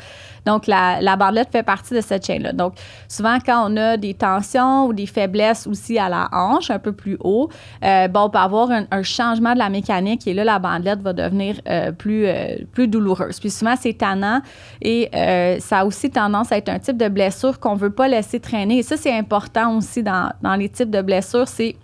Donc, 0.49 0.65
la, 0.65 0.99
la 0.99 1.15
bandelette 1.15 1.49
fait 1.51 1.63
partie 1.63 1.93
de 1.93 2.01
cette 2.01 2.25
chaîne-là. 2.25 2.53
Donc, 2.53 2.73
souvent, 3.07 3.37
quand 3.45 3.71
on 3.71 3.77
a 3.77 3.97
des 3.97 4.15
tensions 4.15 4.87
ou 4.87 4.93
des 4.93 5.05
faiblesses 5.05 5.67
aussi 5.67 5.99
à 5.99 6.09
la 6.09 6.27
hanche, 6.31 6.71
un 6.71 6.79
peu 6.79 6.91
plus 6.91 7.17
haut, 7.19 7.49
euh, 7.83 8.07
bon, 8.07 8.21
on 8.21 8.29
peut 8.31 8.39
avoir 8.39 8.71
un, 8.71 9.03
changement 9.03 9.53
de 9.53 9.59
la 9.59 9.69
mécanique 9.69 10.27
et 10.27 10.33
là, 10.33 10.43
la 10.43 10.59
bandelette 10.59 11.01
va 11.01 11.13
devenir 11.13 11.61
euh, 11.67 11.91
plus, 11.91 12.25
plus 12.73 12.87
douloureuse. 12.87 13.39
Puis 13.39 13.49
souvent, 13.49 13.75
c'est 13.79 13.93
tannant 13.93 14.41
et 14.81 15.09
ça 15.59 15.79
a 15.79 15.85
aussi 15.85 16.09
tendance 16.09 16.51
à 16.51 16.57
être 16.57 16.69
un 16.69 16.79
type 16.79 16.97
de 16.97 17.07
blessure 17.07 17.59
qu'on 17.59 17.75
ne 17.75 17.79
veut 17.79 17.91
pas 17.91 18.07
laisser 18.07 18.39
traîner. 18.39 18.79
Et 18.79 18.83
ça, 18.83 18.97
c'est 18.97 19.15
important 19.15 19.77
aussi 19.77 20.01
dans, 20.03 20.31
dans 20.41 20.55
les 20.55 20.69
type 20.69 20.89
de 20.89 21.01
blessure, 21.01 21.47
c'est 21.47 21.75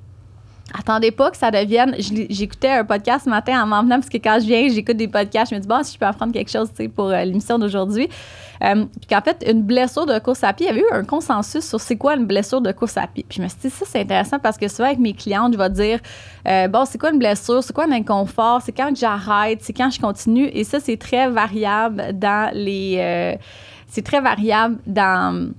attendez 0.74 1.11
pas 1.11 1.32
que 1.32 1.38
ça 1.38 1.51
devienne. 1.51 1.95
J'écoutais 1.97 2.70
un 2.70 2.86
podcast 2.86 3.26
ce 3.26 3.30
matin 3.30 3.61
en 3.61 3.68
m'en 3.68 3.84
venant, 3.84 3.95
parce 3.95 4.09
que 4.09 4.18
quand 4.18 4.38
je 4.39 4.45
viens, 4.45 4.68
j'écoute 4.70 4.97
des 4.97 5.07
podcasts, 5.07 5.51
je 5.51 5.55
me 5.55 5.61
dis, 5.61 5.68
bon, 5.68 5.84
si 5.84 5.93
je 5.93 5.99
peux 5.99 6.05
apprendre 6.05 6.34
quelque 6.34 6.51
chose 6.51 6.70
pour 6.95 7.09
euh, 7.09 7.24
l'émission 7.24 7.59
d'aujourd'hui. 7.59 8.09
Euh, 8.63 8.86
puis 8.86 9.07
qu'en 9.09 9.22
fait, 9.22 9.43
une 9.47 9.63
blessure 9.63 10.05
de 10.05 10.18
course 10.20 10.43
à 10.43 10.53
pied, 10.53 10.68
il 10.68 10.70
y 10.70 10.72
avait 10.72 10.82
eu 10.82 10.93
un 10.93 11.03
consensus 11.03 11.63
sur 11.63 11.80
c'est 11.80 11.97
quoi 11.97 12.16
une 12.16 12.26
blessure 12.26 12.61
de 12.61 12.72
course 12.72 12.97
à 12.97 13.05
pied. 13.07 13.26
Puis 13.28 13.38
je 13.38 13.43
me 13.43 13.47
suis 13.47 13.57
dit, 13.63 13.70
ça, 13.70 13.86
c'est 13.88 14.01
intéressant 14.01 14.39
parce 14.39 14.57
que 14.57 14.68
souvent, 14.68 14.88
avec 14.88 14.99
mes 14.99 15.13
clientes, 15.13 15.53
je 15.53 15.57
vais 15.57 15.70
dire, 15.70 15.99
euh, 16.47 16.68
bon, 16.68 16.86
c'est 16.86 16.97
quoi 16.97 17.11
une 17.11 17.20
blessure? 17.20 17.63
C'est 17.63 17.74
quoi 17.74 17.86
un 17.86 17.91
inconfort? 17.91 18.61
C'est 18.61 18.72
quand 18.72 18.95
j'arrête? 18.95 19.59
C'est 19.61 19.74
quand 19.74 19.89
je 19.89 19.99
continue? 19.99 20.47
Et 20.53 20.63
ça, 20.63 20.80
c'est 20.80 20.97
très 20.97 21.30
variable 21.30 22.13
dans 22.13 22.49
les. 22.53 23.38
c'est 23.88 24.03
très 24.03 24.22
variable 24.22 24.78
dans 24.88 25.51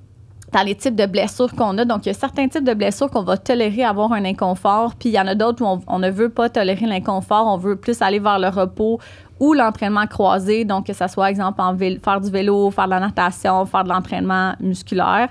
dans 0.53 0.63
les 0.63 0.75
types 0.75 0.95
de 0.95 1.07
blessures 1.07 1.53
qu'on 1.55 1.77
a. 1.79 1.85
Donc, 1.85 2.07
il 2.07 2.09
y 2.09 2.11
a 2.11 2.15
certains 2.15 2.49
types 2.49 2.65
de 2.65 2.75
blessures 2.75 3.11
qu'on 3.11 3.23
va 3.23 3.37
tolérer 3.37 3.85
avoir 3.85 4.13
un 4.13 4.25
inconfort, 4.25 4.95
puis 4.95 5.11
il 5.11 5.13
y 5.13 5.21
en 5.21 5.27
a 5.27 5.35
d'autres 5.35 5.65
où 5.65 5.83
on, 5.87 5.99
ne 5.99 6.11
veut 6.11 6.29
pas 6.29 6.49
tolérer 6.49 6.87
l'inconfort, 6.87 7.47
on 7.47 7.57
veut 7.57 7.77
plus 7.77 8.01
aller 8.03 8.19
vers 8.19 8.39
le 8.39 8.49
repos 8.49 9.01
ou 9.39 9.53
l'entraînement 9.53 10.07
croisé, 10.07 10.65
donc 10.65 10.87
que 10.87 10.93
ce 10.93 11.07
soit, 11.09 11.31
exemple, 11.31 11.61
en 11.61 11.77
faire 11.77 12.21
du 12.21 12.31
vélo, 12.31 12.71
faire 12.71 12.87
de 12.87 12.91
la 12.91 13.01
natation, 13.01 13.67
faire 13.67 13.85
de 13.85 13.91
l'entraînement 13.91 14.55
musculaire, 14.61 15.29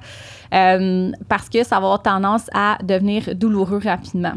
euh, 0.54 1.12
parce 1.28 1.50
que 1.50 1.64
ça 1.64 1.80
va 1.80 1.86
avoir 1.86 2.02
tendance 2.02 2.48
à 2.54 2.78
devenir 2.84 3.34
douloureux 3.36 3.82
rapidement 3.84 4.34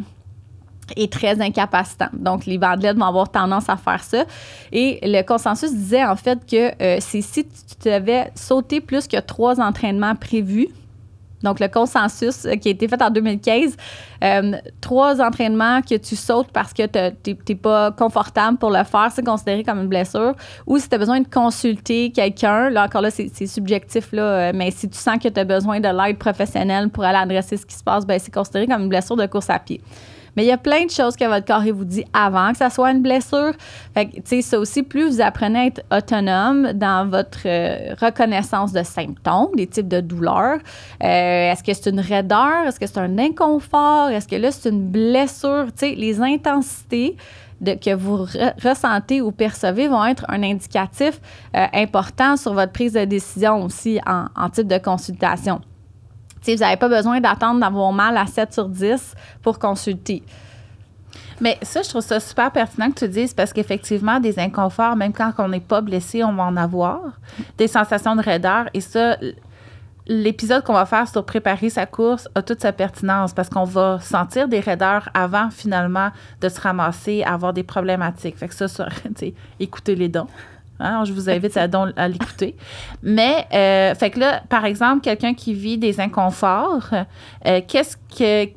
et 0.97 1.09
très 1.09 1.41
incapacitant. 1.41 2.09
Donc, 2.13 2.47
les 2.47 2.59
bandelettes 2.59 2.97
vont 2.97 3.07
avoir 3.07 3.31
tendance 3.31 3.69
à 3.69 3.77
faire 3.77 4.03
ça. 4.03 4.25
Et 4.73 4.99
le 5.03 5.23
consensus 5.23 5.73
disait 5.73 6.05
en 6.05 6.17
fait 6.17 6.39
que 6.47 6.83
euh, 6.83 6.99
si 7.01 7.23
tu 7.23 7.89
devais 7.89 8.31
sauter 8.35 8.81
plus 8.81 9.07
que 9.07 9.19
trois 9.21 9.61
entraînements 9.61 10.15
prévus, 10.15 10.69
donc, 11.43 11.61
le 11.61 11.69
consensus 11.69 12.45
euh, 12.47 12.57
qui 12.57 12.69
a 12.69 12.71
été 12.73 12.89
fait 12.89 13.01
en 13.01 13.11
2015, 13.11 13.77
euh, 14.25 14.53
trois 14.81 15.21
entraînements 15.21 15.83
que 15.83 15.95
tu 15.97 16.17
sautes 16.17 16.51
parce 16.53 16.73
que 16.73 16.87
tu 16.87 17.37
n'es 17.49 17.55
pas 17.55 17.93
confortable 17.93 18.59
pour 18.59 18.71
le 18.71 18.83
faire, 18.85 19.11
c'est 19.13 19.25
considéré 19.25 19.63
comme 19.63 19.81
une 19.81 19.89
blessure. 19.89 20.35
Ou 20.67 20.79
si 20.79 20.89
tu 20.89 20.95
as 20.95 20.99
besoin 20.99 21.21
de 21.21 21.29
consulter 21.29 22.11
quelqu'un, 22.11 22.71
là 22.71 22.85
encore 22.85 23.03
là, 23.03 23.11
c'est 23.11 23.47
subjectif, 23.47 24.11
là, 24.13 24.53
mais 24.53 24.71
si 24.71 24.89
tu 24.89 24.99
sens 24.99 25.19
que 25.23 25.29
tu 25.29 25.39
as 25.39 25.45
besoin 25.45 25.81
de 25.81 25.89
l'aide 25.89 26.19
professionnelle 26.19 26.89
pour 26.89 27.05
aller 27.05 27.19
adresser 27.19 27.57
ce 27.57 27.67
qui 27.67 27.77
se 27.77 27.85
passe, 27.85 28.05
ben, 28.05 28.19
c'est 28.19 28.35
considéré 28.35 28.67
comme 28.67 28.83
une 28.83 28.89
blessure 28.89 29.17
de 29.17 29.27
course 29.27 29.51
à 29.51 29.59
pied. 29.59 29.81
Mais 30.39 30.45
il 30.45 30.49
y 30.51 30.53
a 30.53 30.57
plein 30.57 30.85
de 30.85 30.91
choses 30.93 31.17
que 31.17 31.25
votre 31.25 31.45
corps 31.45 31.65
vous 31.75 31.85
dit 31.85 32.05
avant 32.13 32.53
que 32.53 32.59
ça 32.59 32.71
soit 32.71 32.93
une 32.93 33.03
blessure. 33.03 33.55
Tu 33.97 34.23
sais, 34.25 34.41
ça 34.41 34.61
aussi, 34.61 34.85
plus 34.85 35.09
vous 35.11 35.21
apprenez 35.21 35.59
à 35.59 35.67
être 35.67 35.83
autonome 35.91 36.75
dans 36.75 37.09
votre 37.11 37.41
euh, 37.47 37.93
reconnaissance 38.01 38.73
de 38.73 38.85
symptômes, 38.85 39.49
des 39.57 39.67
types 39.67 39.89
de 39.89 40.01
douleurs. 40.01 40.61
Euh, 41.03 41.51
est-ce 41.51 41.65
que 41.65 41.75
c'est 41.75 41.91
une 41.91 41.99
raideur? 41.99 42.69
Est-ce 42.69 42.79
que 42.79 42.87
c'est 42.87 43.01
un 43.01 43.19
inconfort? 43.19 44.11
Est-ce 44.11 44.29
que 44.29 44.37
là, 44.37 44.53
c'est 44.53 44.69
une 44.69 44.87
blessure? 44.87 45.73
Tu 45.77 45.89
sais, 45.89 45.95
les 45.97 46.21
intensités 46.21 47.17
que 47.61 47.95
vous 47.97 48.19
ressentez 48.63 49.21
ou 49.21 49.33
percevez 49.33 49.89
vont 49.89 50.05
être 50.05 50.25
un 50.29 50.45
indicatif 50.45 51.21
euh, 51.57 51.67
important 51.75 52.37
sur 52.37 52.55
votre 52.55 52.71
prise 52.71 52.93
de 52.93 53.05
décision 53.07 53.65
aussi 53.65 53.99
en 54.07 54.51
type 54.51 54.69
de 54.69 54.79
consultation 54.79 55.61
vous 56.55 56.61
n'avez 56.61 56.77
pas 56.77 56.89
besoin 56.89 57.21
d'attendre 57.21 57.61
d'avoir 57.61 57.93
mal 57.93 58.17
à 58.17 58.27
7 58.27 58.53
sur 58.53 58.69
10 58.69 59.15
pour 59.43 59.59
consulter. 59.59 60.23
Mais 61.41 61.57
ça, 61.63 61.83
je 61.83 61.89
trouve 61.89 62.03
ça 62.03 62.19
super 62.21 62.51
pertinent 62.51 62.91
que 62.91 62.99
tu 62.99 63.09
dises 63.09 63.33
parce 63.33 63.53
qu'effectivement, 63.53 64.19
des 64.19 64.39
inconforts, 64.39 64.97
même 64.97 65.13
quand 65.13 65.33
on 65.39 65.49
n'est 65.49 65.61
pas 65.61 65.81
blessé, 65.81 66.25
on 66.25 66.33
va 66.33 66.45
en 66.45 66.57
avoir. 66.57 67.01
Des 67.57 67.69
sensations 67.69 68.17
de 68.17 68.23
raideur. 68.23 68.69
Et 68.75 68.81
ça, 68.81 69.17
l'épisode 70.09 70.65
qu'on 70.65 70.73
va 70.73 70.87
faire 70.87 71.07
sur 71.07 71.25
préparer 71.25 71.71
sa 71.71 71.87
course 71.87 72.29
a 72.35 72.43
toute 72.43 72.61
sa 72.61 72.73
pertinence 72.73 73.33
parce 73.33 73.49
qu'on 73.49 73.65
va 73.65 74.01
sentir 74.01 74.49
des 74.49 74.61
raideurs 74.61 75.09
avant 75.15 75.51
finalement 75.51 76.11
de 76.41 76.49
se 76.49 76.61
ramasser, 76.61 77.23
avoir 77.23 77.53
des 77.53 77.63
problématiques. 77.63 78.37
Fait 78.37 78.49
que 78.49 78.55
ça, 78.55 78.67
ça 78.67 78.89
écoutez 79.61 79.95
les 79.95 80.09
dons. 80.09 80.27
Hein, 80.81 81.05
je 81.05 81.13
vous 81.13 81.29
invite 81.29 81.57
à, 81.57 82.09
l'écouter. 82.09 82.57
Mais, 83.03 83.47
euh, 83.53 83.95
fait 83.95 84.11
que 84.11 84.21
là, 84.21 84.43
par 84.49 84.65
exemple, 84.65 85.01
quelqu'un 85.01 85.35
qui 85.35 85.55
vit 85.55 85.79
des 85.79 86.01
inconforts, 86.01 86.91
euh, 87.47 87.61
qu'est-ce 87.67 87.97
que. 87.97 88.51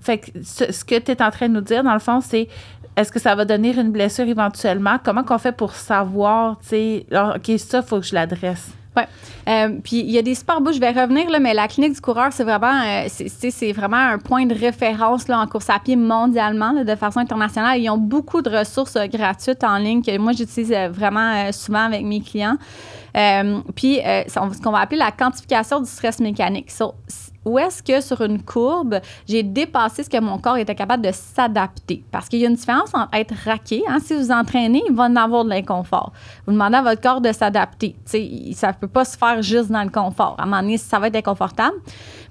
Fait 0.00 0.18
que 0.18 0.30
ce, 0.44 0.84
que 0.84 0.98
tu 0.98 1.10
es 1.10 1.22
en 1.22 1.30
train 1.30 1.48
de 1.48 1.54
nous 1.54 1.60
dire, 1.60 1.82
dans 1.82 1.92
le 1.92 1.98
fond, 1.98 2.20
c'est 2.20 2.48
est-ce 2.96 3.10
que 3.10 3.18
ça 3.18 3.34
va 3.34 3.44
donner 3.44 3.76
une 3.76 3.90
blessure 3.90 4.28
éventuellement? 4.28 4.98
Comment 5.02 5.24
qu'on 5.24 5.38
fait 5.38 5.52
pour 5.52 5.74
savoir, 5.74 6.58
tu 6.60 6.68
sais, 6.68 7.06
OK, 7.12 7.58
ça, 7.58 7.78
il 7.78 7.84
faut 7.84 8.00
que 8.00 8.06
je 8.06 8.14
l'adresse? 8.14 8.70
Oui. 8.98 9.04
Euh, 9.48 9.78
puis 9.82 10.00
il 10.00 10.10
y 10.10 10.18
a 10.18 10.22
des 10.22 10.34
super 10.34 10.60
beaux, 10.60 10.72
je 10.72 10.80
vais 10.80 10.90
revenir, 10.90 11.30
là, 11.30 11.38
mais 11.38 11.54
la 11.54 11.68
clinique 11.68 11.94
du 11.94 12.00
coureur, 12.00 12.32
c'est 12.32 12.44
vraiment, 12.44 12.82
euh, 12.84 13.72
vraiment 13.72 13.96
un 13.96 14.18
point 14.18 14.44
de 14.44 14.54
référence 14.54 15.26
là, 15.28 15.40
en 15.40 15.46
course 15.46 15.70
à 15.70 15.78
pied 15.78 15.96
mondialement, 15.96 16.72
de 16.84 16.94
façon 16.96 17.20
internationale. 17.20 17.80
Ils 17.80 17.88
ont 17.88 17.96
beaucoup 17.96 18.42
de 18.42 18.50
ressources 18.50 18.96
euh, 18.96 19.06
gratuites 19.06 19.64
en 19.64 19.78
ligne 19.78 20.02
que 20.02 20.16
moi, 20.18 20.32
j'utilise 20.32 20.74
vraiment 20.90 21.50
souvent 21.52 21.84
avec 21.84 22.04
mes 22.04 22.20
clients. 22.20 22.56
puis 23.74 24.00
ce 24.04 24.62
qu'on 24.62 24.70
va 24.70 24.80
appeler 24.80 24.98
la 24.98 25.12
quantification 25.12 25.80
du 25.80 25.88
stress 25.88 26.18
mécanique 26.20 26.70
où 27.48 27.58
est-ce 27.58 27.82
que 27.82 28.00
sur 28.00 28.20
une 28.20 28.42
courbe, 28.42 29.00
j'ai 29.26 29.42
dépassé 29.42 30.04
ce 30.04 30.10
que 30.10 30.20
mon 30.20 30.38
corps 30.38 30.56
était 30.56 30.74
capable 30.74 31.04
de 31.04 31.12
s'adapter? 31.12 32.04
Parce 32.10 32.28
qu'il 32.28 32.40
y 32.40 32.44
a 32.44 32.48
une 32.48 32.54
différence 32.54 32.94
entre 32.94 33.14
être 33.14 33.34
raqué. 33.44 33.82
Hein, 33.88 33.98
si 34.04 34.14
vous 34.14 34.30
entraînez, 34.30 34.82
il 34.88 34.94
va 34.94 35.04
en 35.04 35.16
avoir 35.16 35.44
de 35.44 35.50
l'inconfort. 35.50 36.12
Vous 36.46 36.52
demandez 36.52 36.76
à 36.76 36.82
votre 36.82 37.00
corps 37.00 37.20
de 37.20 37.32
s'adapter. 37.32 37.96
Ça 38.04 38.18
ne 38.18 38.72
peut 38.72 38.88
pas 38.88 39.04
se 39.04 39.16
faire 39.16 39.42
juste 39.42 39.70
dans 39.70 39.82
le 39.82 39.90
confort. 39.90 40.36
À 40.38 40.42
un 40.42 40.46
moment 40.46 40.62
donné, 40.62 40.78
ça 40.78 40.98
va 40.98 41.08
être 41.08 41.16
inconfortable. 41.16 41.76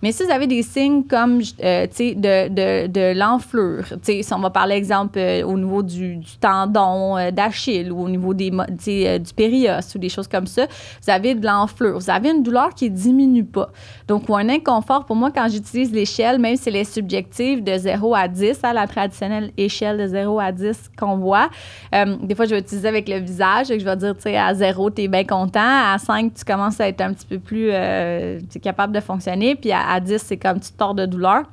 Mais 0.02 0.12
si 0.12 0.24
vous 0.24 0.32
avez 0.32 0.46
des 0.46 0.62
signes 0.62 1.04
comme 1.04 1.42
euh, 1.64 1.88
de, 1.88 2.88
de, 2.88 3.18
l'enflure, 3.18 3.86
si 4.04 4.24
on 4.32 4.40
va 4.40 4.50
parler, 4.52 4.76
exemple, 4.76 5.18
euh, 5.18 5.44
au 5.44 5.58
niveau 5.58 5.82
du, 5.82 6.20
tendon 6.40 7.18
euh, 7.18 7.32
d'Achille 7.32 7.92
ou 7.92 8.04
au 8.04 8.10
niveau 8.10 8.34
du 8.34 8.52
périos 9.36 9.96
ou 9.96 9.98
des 9.98 10.10
choses 10.10 10.28
comme 10.28 10.46
ça, 10.46 10.68
vous 11.02 11.10
avez 11.10 11.34
de 11.34 11.46
l'enflure. 11.46 11.98
Vous 11.98 12.10
avez 12.10 12.30
une 12.30 12.44
douleur 12.44 12.76
qui 12.76 12.92
ne 12.92 12.96
diminue 12.96 13.46
pas. 13.46 13.72
Donc, 14.08 14.30
ou 14.30 14.36
un 14.36 14.50
inconfort 14.50 15.06
Pour 15.08 15.16
moi, 15.16 15.32
quand 15.34 15.48
j'utilise 15.50 15.94
l'échelle, 15.94 16.38
même 16.38 16.58
si 16.58 16.68
elle 16.68 16.76
est 16.76 16.84
subjective 16.84 17.64
de 17.64 17.78
0 17.78 18.14
à 18.14 18.28
10, 18.28 18.60
à 18.62 18.74
la 18.74 18.86
traditionnelle 18.88 19.52
échelle 19.58 19.98
de 19.98 20.08
0 20.08 20.38
à 20.38 20.52
10 20.52 20.92
qu'on 21.00 21.16
voit, 21.16 21.50
euh, 21.96 22.18
des 22.22 22.36
fois, 22.36 22.44
je 22.46 22.56
vais 22.56 22.60
utiliser 22.60 22.90
avec 22.90 23.08
le 23.08 23.20
visage. 23.20 23.68
Je 23.68 23.74
vais 23.86 23.96
dire, 23.96 24.14
tu 24.16 24.24
sais, 24.24 24.38
à 24.38 24.54
0, 24.54 24.92
tu 24.92 25.04
es 25.04 25.08
bien 25.08 25.24
content. 25.24 25.62
À 25.62 25.98
5, 25.98 26.34
tu 26.34 26.44
commences 26.44 26.82
à 26.82 26.90
être 26.90 27.00
un 27.00 27.14
petit 27.14 27.26
peu 27.26 27.40
plus 27.40 27.70
euh, 27.72 28.40
capable 28.62 28.94
de 28.94 29.00
fonctionner. 29.00 29.56
Puis 29.56 29.72
à, 29.72 29.90
à 29.90 30.02
10, 30.02 30.18
c'est 30.18 30.38
comme 30.38 30.60
tu 30.60 30.74
tords 30.74 30.94
de 30.94 31.06
douleur. 31.06 31.44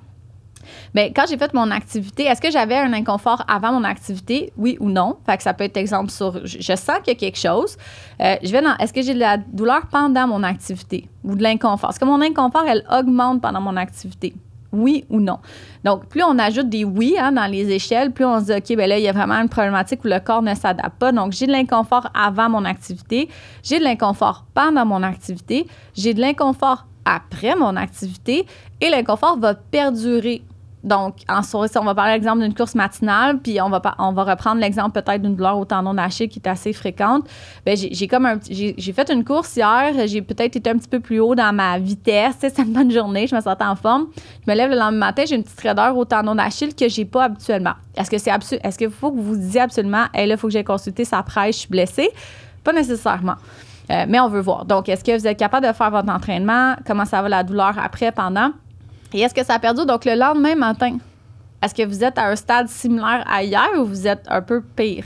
Bien, 0.95 1.11
quand 1.15 1.25
j'ai 1.29 1.37
fait 1.37 1.53
mon 1.55 1.71
activité, 1.71 2.25
est-ce 2.25 2.41
que 2.41 2.51
j'avais 2.51 2.77
un 2.77 2.93
inconfort 2.93 3.45
avant 3.49 3.73
mon 3.73 3.85
activité? 3.85 4.53
Oui 4.57 4.77
ou 4.81 4.91
non? 4.91 5.17
Fait 5.27 5.37
que 5.37 5.43
ça 5.43 5.55
peut 5.55 5.65
être 5.65 5.77
exemple 5.77 6.11
sur 6.11 6.47
je, 6.47 6.77
sens 6.77 6.99
qu'il 7.03 7.09
y 7.09 7.17
a 7.17 7.19
quelque 7.19 7.39
chose. 7.39 7.77
Euh, 8.21 8.37
je 8.43 8.51
vais 8.51 8.62
dans 8.62 8.77
est-ce 8.79 8.93
que 8.93 9.03
j'ai 9.03 9.15
de 9.15 9.21
la 9.21 9.37
douleur 9.39 9.87
pendant 9.91 10.27
mon 10.27 10.43
activité 10.43 11.09
ou 11.23 11.35
de 11.35 11.43
l'inconfort? 11.43 11.91
Est-ce 11.91 12.01
que 12.01 12.05
mon 12.05 12.21
inconfort, 12.21 12.65
elle 12.67 12.85
augmente 12.91 13.41
pendant 13.41 13.61
mon 13.61 13.77
activité? 13.77 14.35
Oui 14.73 15.05
ou 15.09 15.21
non? 15.21 15.39
Donc, 15.85 16.07
plus 16.07 16.23
on 16.25 16.37
ajoute 16.39 16.69
des 16.69 16.85
oui 16.85 17.15
hein, 17.19 17.33
dans 17.33 17.47
les 17.47 17.71
échelles, 17.71 18.11
plus 18.11 18.25
on 18.25 18.41
se 18.41 18.47
dit, 18.47 18.53
OK, 18.53 18.77
bien 18.77 18.89
là, 18.89 18.99
il 18.99 19.05
y 19.05 19.09
a 19.09 19.12
vraiment 19.12 19.35
une 19.35 19.49
problématique 19.49 20.05
où 20.05 20.09
le 20.09 20.19
corps 20.19 20.43
ne 20.43 20.55
s'adapte 20.55 20.99
pas. 20.99 21.12
Donc, 21.12 21.33
j'ai 21.33 21.47
de 21.47 21.53
l'inconfort 21.53 22.09
avant 22.12 22.49
mon 22.49 22.65
activité, 22.65 23.29
j'ai 23.62 23.79
de 23.79 23.85
l'inconfort 23.85 24.45
pendant 24.53 24.85
mon 24.85 25.03
activité, 25.05 25.67
j'ai 25.95 26.12
de 26.12 26.21
l'inconfort 26.21 26.87
après 27.05 27.55
mon 27.55 27.77
activité 27.77 28.47
et 28.81 28.91
l'inconfort 28.91 29.39
va 29.39 29.55
perdurer 29.55 30.43
donc, 30.85 31.16
en 31.30 31.43
soirée, 31.43 31.68
on 31.76 31.85
va 31.85 31.95
parler 31.95 32.12
l'exemple 32.12 32.43
d'une 32.43 32.55
course 32.55 32.74
matinale, 32.74 33.39
puis 33.39 33.59
on 33.61 33.70
va, 33.70 33.80
on 33.99 34.12
va 34.12 34.24
reprendre 34.24 34.61
l'exemple 34.61 35.01
peut-être 35.01 35.22
d'une 35.22 35.35
douleur 35.35 35.59
au 35.59 35.64
tendon 35.64 35.95
d'Achille 35.95 36.28
qui 36.28 36.39
est 36.39 36.49
assez 36.49 36.74
fréquente. 36.74 37.26
Bien, 37.64 37.74
j'ai 37.74 38.07
comme 38.07 38.28
j'ai 38.51 38.93
fait 38.93 39.11
une 39.11 39.24
course 39.24 39.57
hier, 39.57 39.95
j'ai 40.07 40.20
peut-être 40.20 40.57
été 40.57 40.68
un 40.68 40.76
petit 40.76 40.89
peu 40.89 41.01
plus 41.01 41.20
haut 41.20 41.35
dans 41.35 41.55
ma 41.55 41.78
vitesse. 41.78 42.35
C'est 42.39 42.59
une 42.59 42.72
bonne 42.74 42.91
journée, 42.91 43.26
je 43.26 43.35
me 43.35 43.41
sentais 43.41 43.64
en 43.64 43.76
forme. 43.76 44.09
Je 44.47 44.51
me 44.51 44.55
lève 44.55 44.70
le 44.70 44.76
lendemain 44.76 45.07
matin, 45.07 45.24
j'ai 45.26 45.37
une 45.37 45.43
petite 45.43 45.61
raideur 45.61 45.97
au 45.97 46.05
tendon 46.05 46.35
d'Achille 46.35 46.74
que 46.74 46.87
j'ai 46.89 47.07
pas 47.07 47.24
habituellement. 47.24 47.74
Est-ce 47.97 48.11
que 48.11 48.18
c'est 48.18 48.30
est-ce 48.62 48.76
qu'il 48.78 48.91
faut 48.91 49.11
que 49.11 49.20
vous 49.20 49.37
disiez 49.37 49.62
absolument, 49.62 50.05
hey, 50.12 50.26
là, 50.26 50.35
il 50.35 50.39
faut 50.39 50.49
que 50.49 50.53
j'aille 50.53 50.64
consulter 50.64 51.07
sa 51.07 51.22
presse, 51.22 51.55
je 51.55 51.61
suis 51.61 51.68
blessée? 51.70 52.11
Pas 52.62 52.74
nécessairement. 52.74 53.37
Euh, 53.91 54.05
mais 54.09 54.20
on 54.20 54.28
veut 54.28 54.41
voir. 54.41 54.64
Donc, 54.64 54.89
est-ce 54.89 55.05
que 55.05 55.18
vous 55.18 55.26
êtes 55.26 55.39
capable 55.39 55.66
de 55.66 55.72
faire 55.72 55.91
votre 55.91 56.11
entraînement? 56.11 56.74
Comment 56.87 57.05
ça 57.05 57.22
va 57.22 57.28
la 57.28 57.43
douleur 57.43 57.74
après, 57.78 58.12
pendant? 58.12 58.51
Et 59.15 59.21
est-ce 59.21 59.33
que 59.33 59.45
ça 59.45 59.55
a 59.55 59.59
perdu? 59.61 59.87
Donc, 59.87 60.05
le 60.05 60.17
lendemain 60.17 60.57
matin, 60.57 60.99
est-ce 61.62 61.73
que 61.73 61.87
vous 61.87 62.03
êtes 62.03 62.19
à 62.19 62.29
un 62.29 62.37
stade 62.37 62.69
similaire 62.69 63.25
à 63.31 63.45
hier 63.45 63.69
ou 63.79 63.85
vous 63.85 64.09
êtes 64.09 64.27
un 64.29 64.43
peu 64.43 64.61
pire? 64.61 65.05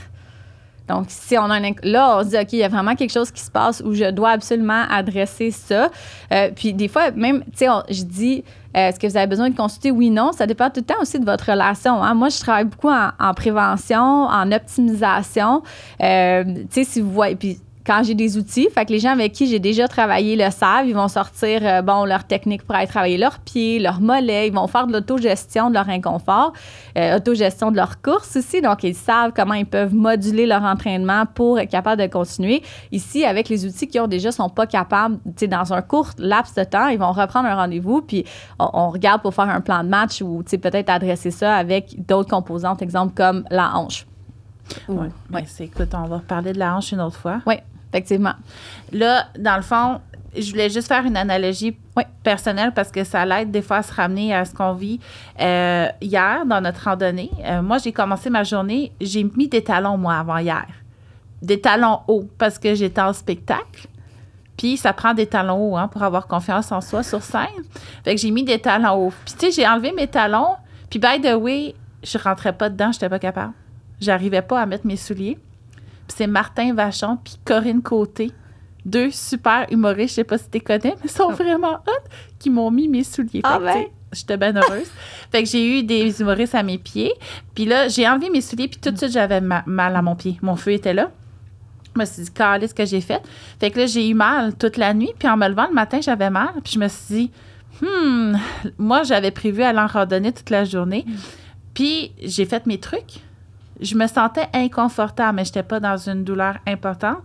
Donc, 0.87 1.05
si 1.09 1.37
on 1.37 1.43
a 1.43 1.57
un, 1.57 1.71
là, 1.83 2.17
on 2.17 2.23
se 2.23 2.29
dit, 2.29 2.37
OK, 2.37 2.53
il 2.53 2.59
y 2.59 2.63
a 2.63 2.67
vraiment 2.67 2.95
quelque 2.95 3.13
chose 3.13 3.29
qui 3.29 3.43
se 3.43 3.51
passe 3.51 3.83
où 3.85 3.93
je 3.93 4.09
dois 4.09 4.31
absolument 4.31 4.85
adresser 4.89 5.51
ça. 5.51 5.91
Euh, 6.33 6.49
puis, 6.55 6.73
des 6.73 6.87
fois, 6.87 7.11
même, 7.11 7.43
tu 7.43 7.57
sais, 7.57 7.67
je 7.91 8.01
dis, 8.01 8.43
euh, 8.75 8.87
est-ce 8.87 8.99
que 8.99 9.05
vous 9.05 9.15
avez 9.15 9.27
besoin 9.27 9.51
de 9.51 9.55
consulter? 9.55 9.91
Oui, 9.91 10.09
non. 10.09 10.31
Ça 10.31 10.47
dépend 10.47 10.71
tout 10.71 10.79
le 10.79 10.85
temps 10.87 10.99
aussi 10.99 11.19
de 11.19 11.25
votre 11.25 11.51
relation. 11.51 12.03
Hein. 12.03 12.15
Moi, 12.15 12.29
je 12.29 12.39
travaille 12.39 12.65
beaucoup 12.65 12.89
en, 12.89 13.33
prévention, 13.35 14.01
en 14.01 14.51
optimisation. 14.51 15.61
Euh, 16.01 16.43
tu 16.43 16.67
sais, 16.71 16.83
si 16.83 17.01
vous 17.01 17.11
voyez, 17.11 17.35
puis 17.35 17.59
quand 17.89 18.03
j'ai 18.03 18.13
des 18.13 18.37
outils, 18.37 18.69
fait 18.69 18.85
que 18.85 18.91
les 18.91 18.99
gens 18.99 19.13
avec 19.13 19.31
qui 19.31 19.47
j'ai 19.47 19.57
déjà 19.57 19.87
travaillé 19.87 20.35
le 20.35 20.51
savent, 20.51 20.85
ils 20.85 20.93
vont 20.93 21.07
sortir 21.07 21.61
euh, 21.63 21.81
bon 21.81 22.05
leur 22.05 22.23
technique 22.23 22.61
pour 22.61 22.75
aller 22.75 22.85
travailler 22.85 23.17
leurs 23.17 23.39
pieds, 23.39 23.79
leurs 23.79 23.99
mollets, 23.99 24.47
ils 24.47 24.53
vont 24.53 24.67
faire 24.67 24.85
de 24.85 24.93
l'autogestion 24.93 25.69
de 25.69 25.73
leur 25.73 25.89
inconfort, 25.89 26.53
euh, 26.99 27.17
autogestion 27.17 27.71
de 27.71 27.77
leur 27.77 27.99
course 28.03 28.35
aussi, 28.35 28.61
donc 28.61 28.83
ils 28.83 28.93
savent 28.93 29.31
comment 29.35 29.55
ils 29.55 29.65
peuvent 29.65 29.95
moduler 29.95 30.45
leur 30.45 30.61
entraînement 30.61 31.23
pour 31.33 31.57
être 31.57 31.71
capables 31.71 31.99
de 31.99 32.05
continuer. 32.05 32.61
Ici, 32.91 33.25
avec 33.25 33.49
les 33.49 33.65
outils 33.65 33.87
qui 33.87 33.99
ont 33.99 34.05
déjà 34.05 34.31
sont 34.31 34.49
pas 34.49 34.67
capables, 34.67 35.17
tu 35.25 35.31
sais, 35.37 35.47
dans 35.47 35.73
un 35.73 35.81
court 35.81 36.11
laps 36.19 36.53
de 36.53 36.65
temps, 36.65 36.89
ils 36.89 36.99
vont 36.99 37.11
reprendre 37.11 37.47
un 37.47 37.55
rendez-vous, 37.55 38.03
puis 38.03 38.23
on, 38.59 38.91
regarde 38.91 39.23
pour 39.23 39.33
faire 39.33 39.49
un 39.49 39.61
plan 39.61 39.83
de 39.83 39.89
match 39.89 40.21
ou 40.21 40.43
tu 40.43 40.51
sais 40.51 40.57
peut-être 40.59 40.91
adresser 40.91 41.31
ça 41.31 41.55
avec 41.55 42.05
d'autres 42.05 42.29
composantes, 42.29 42.83
exemple 42.83 43.15
comme 43.15 43.45
la 43.49 43.75
hanche. 43.75 44.05
Oui, 44.87 45.07
ouais, 45.33 45.43
c'est 45.47 45.63
écoute, 45.63 45.89
on 45.95 46.05
va 46.05 46.19
parler 46.19 46.53
de 46.53 46.59
la 46.59 46.75
hanche 46.75 46.91
une 46.91 47.01
autre 47.01 47.17
fois. 47.17 47.41
Oui. 47.47 47.55
Effectivement. 47.91 48.33
Là, 48.91 49.27
dans 49.37 49.55
le 49.55 49.61
fond, 49.61 49.99
je 50.35 50.49
voulais 50.51 50.69
juste 50.69 50.87
faire 50.87 51.05
une 51.05 51.17
analogie 51.17 51.75
personnelle 52.23 52.71
parce 52.73 52.91
que 52.91 53.03
ça 53.03 53.25
l'aide 53.25 53.51
des 53.51 53.61
fois 53.61 53.77
à 53.77 53.83
se 53.83 53.93
ramener 53.93 54.33
à 54.33 54.45
ce 54.45 54.53
qu'on 54.53 54.73
vit. 54.73 54.99
Euh, 55.39 55.87
hier, 56.01 56.45
dans 56.45 56.61
notre 56.61 56.83
randonnée, 56.83 57.31
euh, 57.43 57.61
moi, 57.61 57.77
j'ai 57.79 57.91
commencé 57.91 58.29
ma 58.29 58.43
journée, 58.43 58.91
j'ai 59.01 59.23
mis 59.23 59.47
des 59.47 59.63
talons, 59.63 59.97
moi, 59.97 60.15
avant 60.15 60.37
hier. 60.37 60.67
Des 61.41 61.59
talons 61.59 61.99
hauts 62.07 62.29
parce 62.37 62.59
que 62.59 62.75
j'étais 62.75 63.01
en 63.01 63.13
spectacle. 63.13 63.87
Puis 64.57 64.75
ça 64.75 64.91
prend 64.91 65.13
des 65.13 65.25
talons 65.25 65.71
hauts 65.71 65.77
hein, 65.77 65.87
pour 65.87 66.03
avoir 66.03 66.27
confiance 66.27 66.71
en 66.71 66.81
soi 66.81 67.01
sur 67.01 67.23
scène. 67.23 67.47
Fait 68.03 68.13
que 68.13 68.21
j'ai 68.21 68.29
mis 68.29 68.43
des 68.43 68.59
talons 68.59 69.07
hauts. 69.07 69.13
Puis 69.25 69.35
tu 69.39 69.45
sais, 69.45 69.51
j'ai 69.51 69.67
enlevé 69.67 69.93
mes 69.93 70.07
talons. 70.07 70.55
Puis 70.89 70.99
by 70.99 71.21
the 71.21 71.33
way, 71.33 71.75
je 72.03 72.17
rentrais 72.17 72.53
pas 72.53 72.69
dedans, 72.69 72.91
j'étais 72.91 73.07
pas 73.07 73.19
capable. 73.19 73.53
J'arrivais 74.01 74.41
pas 74.41 74.61
à 74.61 74.65
mettre 74.65 74.85
mes 74.85 74.97
souliers 74.97 75.37
c'est 76.13 76.27
Martin 76.27 76.73
Vachon 76.73 77.17
puis 77.23 77.35
Corinne 77.45 77.81
Côté. 77.81 78.31
Deux 78.85 79.11
super 79.11 79.67
humoristes, 79.71 80.09
je 80.09 80.15
sais 80.15 80.23
pas 80.23 80.37
si 80.37 80.49
tu 80.49 80.59
connais, 80.61 80.95
mais 81.01 81.09
sont 81.09 81.31
vraiment 81.31 81.73
hot, 81.73 82.09
qui 82.39 82.49
m'ont 82.49 82.71
mis 82.71 82.87
mes 82.87 83.03
souliers. 83.03 83.41
Ah 83.43 83.59
ben. 83.59 83.85
J'étais 84.11 84.37
bien 84.37 84.55
heureuse. 84.55 84.89
fait 85.31 85.43
que 85.43 85.49
j'ai 85.49 85.79
eu 85.79 85.83
des 85.83 86.21
humoristes 86.21 86.55
à 86.55 86.63
mes 86.63 86.79
pieds. 86.79 87.13
Puis 87.53 87.65
là, 87.65 87.87
j'ai 87.87 88.07
enlevé 88.07 88.29
mes 88.29 88.41
souliers, 88.41 88.67
puis 88.67 88.79
tout 88.79 88.89
de 88.89 88.97
suite, 88.97 89.11
j'avais 89.11 89.41
mal 89.41 89.95
à 89.95 90.01
mon 90.01 90.15
pied. 90.15 90.39
Mon 90.41 90.55
feu 90.55 90.71
était 90.71 90.93
là. 90.93 91.11
Je 91.95 91.99
me 91.99 92.05
suis 92.05 92.23
dit, 92.23 92.31
ce 92.67 92.73
que 92.73 92.85
j'ai 92.85 93.01
fait. 93.01 93.21
Fait 93.59 93.69
que 93.71 93.79
là, 93.79 93.85
j'ai 93.85 94.07
eu 94.07 94.13
mal 94.13 94.55
toute 94.55 94.77
la 94.77 94.93
nuit. 94.93 95.11
Puis 95.19 95.27
en 95.27 95.37
me 95.37 95.47
levant 95.47 95.67
le 95.67 95.73
matin, 95.73 95.99
j'avais 96.01 96.29
mal. 96.29 96.49
Puis 96.63 96.73
je 96.73 96.79
me 96.79 96.87
suis 96.87 97.15
dit, 97.15 97.31
hmm, 97.81 98.35
moi, 98.77 99.03
j'avais 99.03 99.31
prévu 99.31 99.61
aller 99.61 99.79
en 99.79 99.87
randonnée 99.87 100.31
toute 100.31 100.49
la 100.49 100.65
journée. 100.65 101.05
Mm. 101.05 101.13
Puis 101.73 102.11
j'ai 102.21 102.45
fait 102.45 102.65
mes 102.65 102.79
trucs 102.79 103.21
je 103.79 103.95
me 103.95 104.07
sentais 104.07 104.47
inconfortable, 104.53 105.37
mais 105.37 105.45
je 105.45 105.49
n'étais 105.49 105.63
pas 105.63 105.79
dans 105.79 105.97
une 105.97 106.23
douleur 106.23 106.57
importante. 106.67 107.19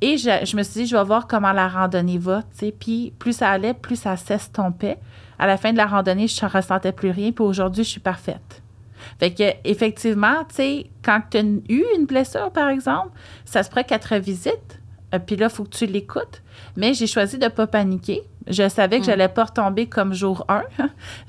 Et 0.00 0.18
je, 0.18 0.56
me 0.56 0.62
suis 0.62 0.82
dit, 0.82 0.86
je 0.86 0.96
vais 0.96 1.04
voir 1.04 1.26
comment 1.26 1.52
la 1.52 1.68
randonnée 1.68 2.18
va. 2.18 2.42
Puis 2.78 3.12
plus 3.18 3.32
ça 3.32 3.50
allait, 3.50 3.74
plus 3.74 3.96
ça 3.96 4.16
s'estompait. 4.16 4.98
À 5.38 5.46
la 5.46 5.56
fin 5.56 5.72
de 5.72 5.78
la 5.78 5.86
randonnée, 5.86 6.28
je 6.28 6.44
ne 6.44 6.50
ressentais 6.50 6.92
plus 6.92 7.10
rien. 7.10 7.32
Puis 7.32 7.44
aujourd'hui, 7.44 7.82
je 7.82 7.90
suis 7.90 8.00
parfaite. 8.00 8.62
Fait 9.18 9.32
que, 9.32 9.44
effectivement, 9.64 10.44
tu 10.48 10.56
sais, 10.56 10.90
quand 11.02 11.22
tu 11.30 11.38
as 11.38 11.42
eu 11.42 11.84
une 11.96 12.06
blessure, 12.06 12.50
par 12.50 12.68
exemple, 12.68 13.10
ça 13.44 13.62
se 13.62 13.68
pourrait 13.68 13.84
qu'elle 13.84 14.00
te 14.00 14.14
revisite. 14.14 14.80
Euh, 15.14 15.18
puis 15.18 15.36
là, 15.36 15.46
il 15.46 15.54
faut 15.54 15.64
que 15.64 15.76
tu 15.76 15.86
l'écoutes. 15.86 16.42
Mais 16.76 16.94
j'ai 16.94 17.06
choisi 17.06 17.38
de 17.38 17.44
ne 17.44 17.50
pas 17.50 17.66
paniquer. 17.66 18.22
Je 18.48 18.68
savais 18.68 18.98
que 18.98 19.04
je 19.04 19.10
mm. 19.10 19.12
j'allais 19.12 19.28
pas 19.28 19.44
retomber 19.44 19.86
comme 19.86 20.14
jour 20.14 20.46
1. 20.48 20.62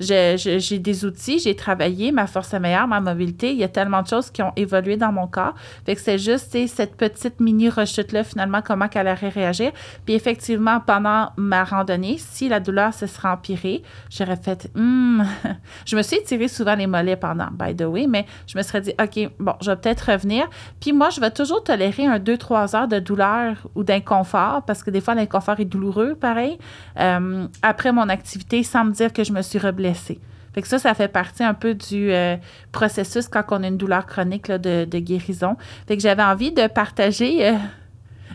j'ai 0.00 0.78
des 0.78 1.04
outils, 1.04 1.38
j'ai 1.38 1.56
travaillé, 1.56 2.12
ma 2.12 2.26
force 2.26 2.54
est 2.54 2.60
meilleure, 2.60 2.86
ma 2.86 3.00
mobilité. 3.00 3.50
Il 3.50 3.58
y 3.58 3.64
a 3.64 3.68
tellement 3.68 4.02
de 4.02 4.08
choses 4.08 4.30
qui 4.30 4.42
ont 4.42 4.52
évolué 4.56 4.96
dans 4.96 5.12
mon 5.12 5.26
corps. 5.26 5.54
Fait 5.84 5.94
que 5.96 6.00
c'est 6.00 6.18
juste 6.18 6.56
cette 6.68 6.96
petite 6.96 7.40
mini 7.40 7.68
rechute-là, 7.68 8.24
finalement, 8.24 8.62
comment 8.62 8.88
qu'elle 8.88 9.08
allait 9.08 9.28
réagir. 9.28 9.72
Puis 10.04 10.14
effectivement, 10.14 10.80
pendant 10.80 11.30
ma 11.36 11.64
randonnée, 11.64 12.16
si 12.18 12.48
la 12.48 12.60
douleur 12.60 12.94
se 12.94 13.06
serait 13.06 13.28
empirée, 13.28 13.82
j'aurais 14.10 14.36
fait 14.36 14.70
hmm. 14.74 15.22
Je 15.86 15.96
me 15.96 16.02
suis 16.02 16.18
étiré 16.18 16.48
souvent 16.48 16.74
les 16.74 16.86
mollets 16.86 17.16
pendant, 17.16 17.48
by 17.50 17.74
the 17.74 17.82
way, 17.82 18.06
mais 18.06 18.26
je 18.46 18.56
me 18.56 18.62
serais 18.62 18.80
dit, 18.80 18.92
OK, 19.00 19.30
bon, 19.40 19.54
je 19.60 19.70
vais 19.70 19.76
peut-être 19.76 20.12
revenir. 20.12 20.48
Puis 20.80 20.92
moi, 20.92 21.10
je 21.10 21.20
vais 21.20 21.30
toujours 21.30 21.64
tolérer 21.64 22.06
un 22.06 22.18
2-3 22.18 22.76
heures 22.76 22.88
de 22.88 23.00
douleur 23.00 23.56
ou 23.74 23.82
d'inconfort 23.82 24.62
parce 24.66 24.84
que 24.84 24.90
des 24.90 25.00
fois, 25.00 25.14
l'inconfort 25.18 25.60
est 25.60 25.64
douloureux, 25.64 26.14
pareil. 26.14 26.58
Euh, 26.98 27.46
après 27.62 27.92
mon 27.92 28.08
activité 28.08 28.62
sans 28.62 28.84
me 28.84 28.92
dire 28.92 29.12
que 29.12 29.24
je 29.24 29.32
me 29.32 29.42
suis 29.42 29.58
reblessée. 29.58 30.18
Fait 30.54 30.62
que 30.62 30.68
ça, 30.68 30.78
ça 30.78 30.94
fait 30.94 31.08
partie 31.08 31.44
un 31.44 31.54
peu 31.54 31.74
du 31.74 32.10
euh, 32.10 32.36
processus 32.72 33.28
quand 33.28 33.44
on 33.50 33.62
a 33.62 33.68
une 33.68 33.76
douleur 33.76 34.06
chronique 34.06 34.50
de, 34.50 34.98
guérison. 34.98 35.56
Fait 35.86 35.96
que 35.96 36.02
j'avais 36.02 36.22
envie 36.22 36.52
de 36.52 36.66
partager, 36.66 37.46
euh, 37.48 37.54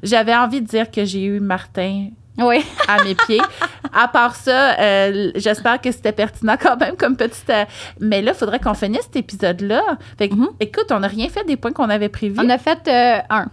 j'avais 0.04 0.36
envie 0.36 0.62
de 0.62 0.68
dire 0.68 0.92
que 0.92 1.04
j'ai 1.06 1.26
eu 1.26 1.40
Martin 1.40 2.10
oui. 2.38 2.64
à 2.88 3.04
mes 3.04 3.16
pieds. 3.16 3.42
À 3.92 4.08
part 4.08 4.36
ça, 4.36 4.76
j'espère 5.36 5.80
que 5.82 5.92
c'était 5.92 6.12
pertinent 6.12 6.56
quand 6.60 6.80
même 6.80 6.96
comme 6.96 7.16
petite. 7.16 7.52
mais 8.00 8.22
là, 8.22 8.32
il 8.32 8.38
faudrait 8.38 8.60
qu'on 8.60 8.74
finisse 8.74 9.04
cet 9.04 9.18
épisode-là. 9.18 9.84
Fait 10.18 10.30
que, 10.30 10.36
mm-hmm. 10.36 10.56
écoute, 10.60 10.92
on 10.92 11.00
n'a 11.00 11.08
rien 11.08 11.30
fait 11.30 11.44
des 11.46 11.58
points 11.58 11.74
qu'on 11.74 11.90
avait 11.90 12.10
prévus. 12.10 12.40
On 12.40 12.50
a 12.50 12.58
fait 12.58 12.90
un. 13.30 13.48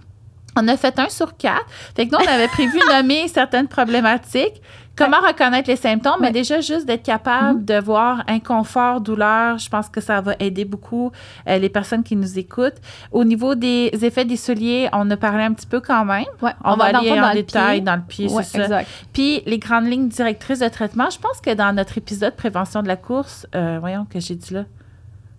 On 0.60 0.68
a 0.68 0.76
fait 0.76 0.98
un 0.98 1.08
sur 1.08 1.36
quatre. 1.36 1.66
Fait 1.96 2.06
que 2.06 2.12
nous, 2.12 2.22
on 2.22 2.30
avait 2.30 2.48
prévu 2.48 2.78
nommer 2.92 3.28
certaines 3.28 3.68
problématiques. 3.68 4.60
Comment 4.96 5.20
reconnaître 5.20 5.70
les 5.70 5.76
symptômes? 5.76 6.18
Mais 6.20 6.30
déjà, 6.30 6.60
juste 6.60 6.84
d'être 6.84 7.02
capable 7.02 7.60
mm-hmm. 7.60 7.64
de 7.64 7.80
voir 7.80 8.22
inconfort, 8.28 9.00
douleur, 9.00 9.56
je 9.56 9.70
pense 9.70 9.88
que 9.88 10.02
ça 10.02 10.20
va 10.20 10.34
aider 10.38 10.66
beaucoup 10.66 11.10
euh, 11.48 11.56
les 11.56 11.70
personnes 11.70 12.02
qui 12.02 12.16
nous 12.16 12.38
écoutent. 12.38 12.76
Au 13.10 13.24
niveau 13.24 13.54
des 13.54 13.90
effets 14.02 14.26
des 14.26 14.36
souliers, 14.36 14.90
on 14.92 15.10
a 15.10 15.16
parlé 15.16 15.44
un 15.44 15.54
petit 15.54 15.66
peu 15.66 15.80
quand 15.80 16.04
même. 16.04 16.26
on, 16.42 16.76
va, 16.76 16.84
aller 16.84 17.18
en 17.18 17.32
détail 17.32 17.80
dans 17.80 17.96
le 17.96 18.02
pied, 18.02 18.28
c'est 18.42 18.68
ça. 18.68 18.82
Puis 19.14 19.42
les 19.46 19.58
grandes 19.58 19.86
lignes 19.86 20.08
directrices 20.08 20.58
de 20.58 20.68
traitement, 20.68 21.08
je 21.08 21.18
pense 21.18 21.40
que 21.40 21.54
dans 21.54 21.74
notre 21.74 21.96
épisode 21.96 22.36
prévention 22.36 22.82
de 22.82 22.88
la 22.88 22.96
course, 22.96 23.46
euh, 23.54 23.78
voyons 23.80 24.04
que 24.04 24.20
j'ai 24.20 24.34
dit 24.34 24.52
là, 24.52 24.64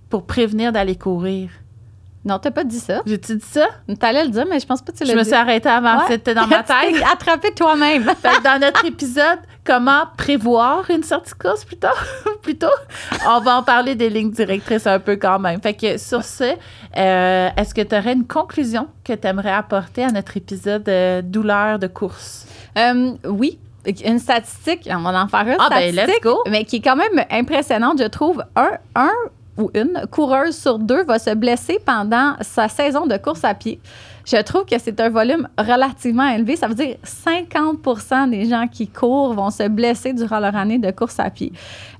pour 0.09 0.25
prévenir 0.25 0.71
d'aller 0.71 0.95
courir. 0.95 1.51
Non, 2.23 2.37
t'as 2.37 2.51
pas 2.51 2.63
dit 2.63 2.79
ça. 2.79 3.01
J'ai-tu 3.05 3.37
dit 3.37 3.45
ça? 3.45 3.65
T'allais 3.99 4.23
le 4.23 4.29
dire, 4.29 4.45
mais 4.47 4.59
je 4.59 4.65
pense 4.67 4.81
pas 4.83 4.91
que 4.91 4.97
tu 4.97 5.03
l'as 5.03 5.07
dit. 5.07 5.11
Je 5.13 5.17
me 5.17 5.23
suis 5.23 5.33
arrêtée 5.33 5.69
avant. 5.69 6.05
C'était 6.07 6.35
dans 6.35 6.45
ma 6.45 6.61
tête. 6.63 7.01
attrapé 7.11 7.51
toi-même. 7.55 8.03
dans 8.43 8.59
notre 8.61 8.85
épisode, 8.85 9.39
comment 9.65 10.03
prévoir 10.17 10.87
une 10.91 11.01
sortie 11.01 11.31
de 11.31 11.37
course 11.37 11.65
plutôt. 11.65 11.87
plutôt. 12.43 12.67
On 13.27 13.39
va 13.39 13.57
en 13.57 13.63
parler 13.63 13.95
des 13.95 14.09
lignes 14.09 14.29
directrices 14.29 14.85
un 14.85 14.99
peu 14.99 15.15
quand 15.15 15.39
même. 15.39 15.59
Fait 15.61 15.73
que 15.73 15.97
sur 15.97 16.23
ce, 16.23 16.43
euh, 16.97 17.49
est-ce 17.57 17.73
que 17.73 17.81
tu 17.81 17.95
aurais 17.95 18.13
une 18.13 18.27
conclusion 18.27 18.87
que 19.03 19.13
tu 19.13 19.27
aimerais 19.27 19.53
apporter 19.53 20.03
à 20.03 20.11
notre 20.11 20.37
épisode 20.37 20.87
euh, 20.89 21.23
douleur 21.23 21.79
de 21.79 21.87
course? 21.87 22.45
Euh, 22.77 23.13
oui. 23.25 23.57
Une 24.05 24.19
statistique, 24.19 24.87
on 24.91 25.01
va 25.01 25.23
en 25.23 25.27
faire 25.27 25.47
une 25.47 25.55
Ah, 25.57 25.67
ben, 25.71 25.91
statistique, 25.91 26.07
let's 26.07 26.21
go. 26.21 26.43
mais 26.47 26.65
qui 26.65 26.75
est 26.75 26.81
quand 26.81 26.95
même 26.95 27.25
impressionnante, 27.31 27.97
je 27.99 28.07
trouve. 28.07 28.43
Un, 28.55 28.73
un 28.93 29.09
une 29.73 30.05
coureuse 30.09 30.57
sur 30.57 30.79
deux 30.79 31.03
va 31.03 31.19
se 31.19 31.33
blesser 31.35 31.79
pendant 31.85 32.35
sa 32.41 32.67
saison 32.67 33.05
de 33.05 33.17
course 33.17 33.43
à 33.43 33.53
pied. 33.53 33.79
Je 34.31 34.37
trouve 34.43 34.63
que 34.63 34.79
c'est 34.79 34.97
un 35.01 35.09
volume 35.09 35.45
relativement 35.57 36.25
élevé. 36.29 36.55
Ça 36.55 36.69
veut 36.69 36.75
dire 36.75 36.95
50 37.03 38.29
des 38.29 38.45
gens 38.45 38.65
qui 38.67 38.87
courent 38.87 39.33
vont 39.33 39.49
se 39.49 39.67
blesser 39.67 40.13
durant 40.13 40.39
leur 40.39 40.55
année 40.55 40.77
de 40.77 40.89
course 40.91 41.19
à 41.19 41.29
pied. 41.29 41.51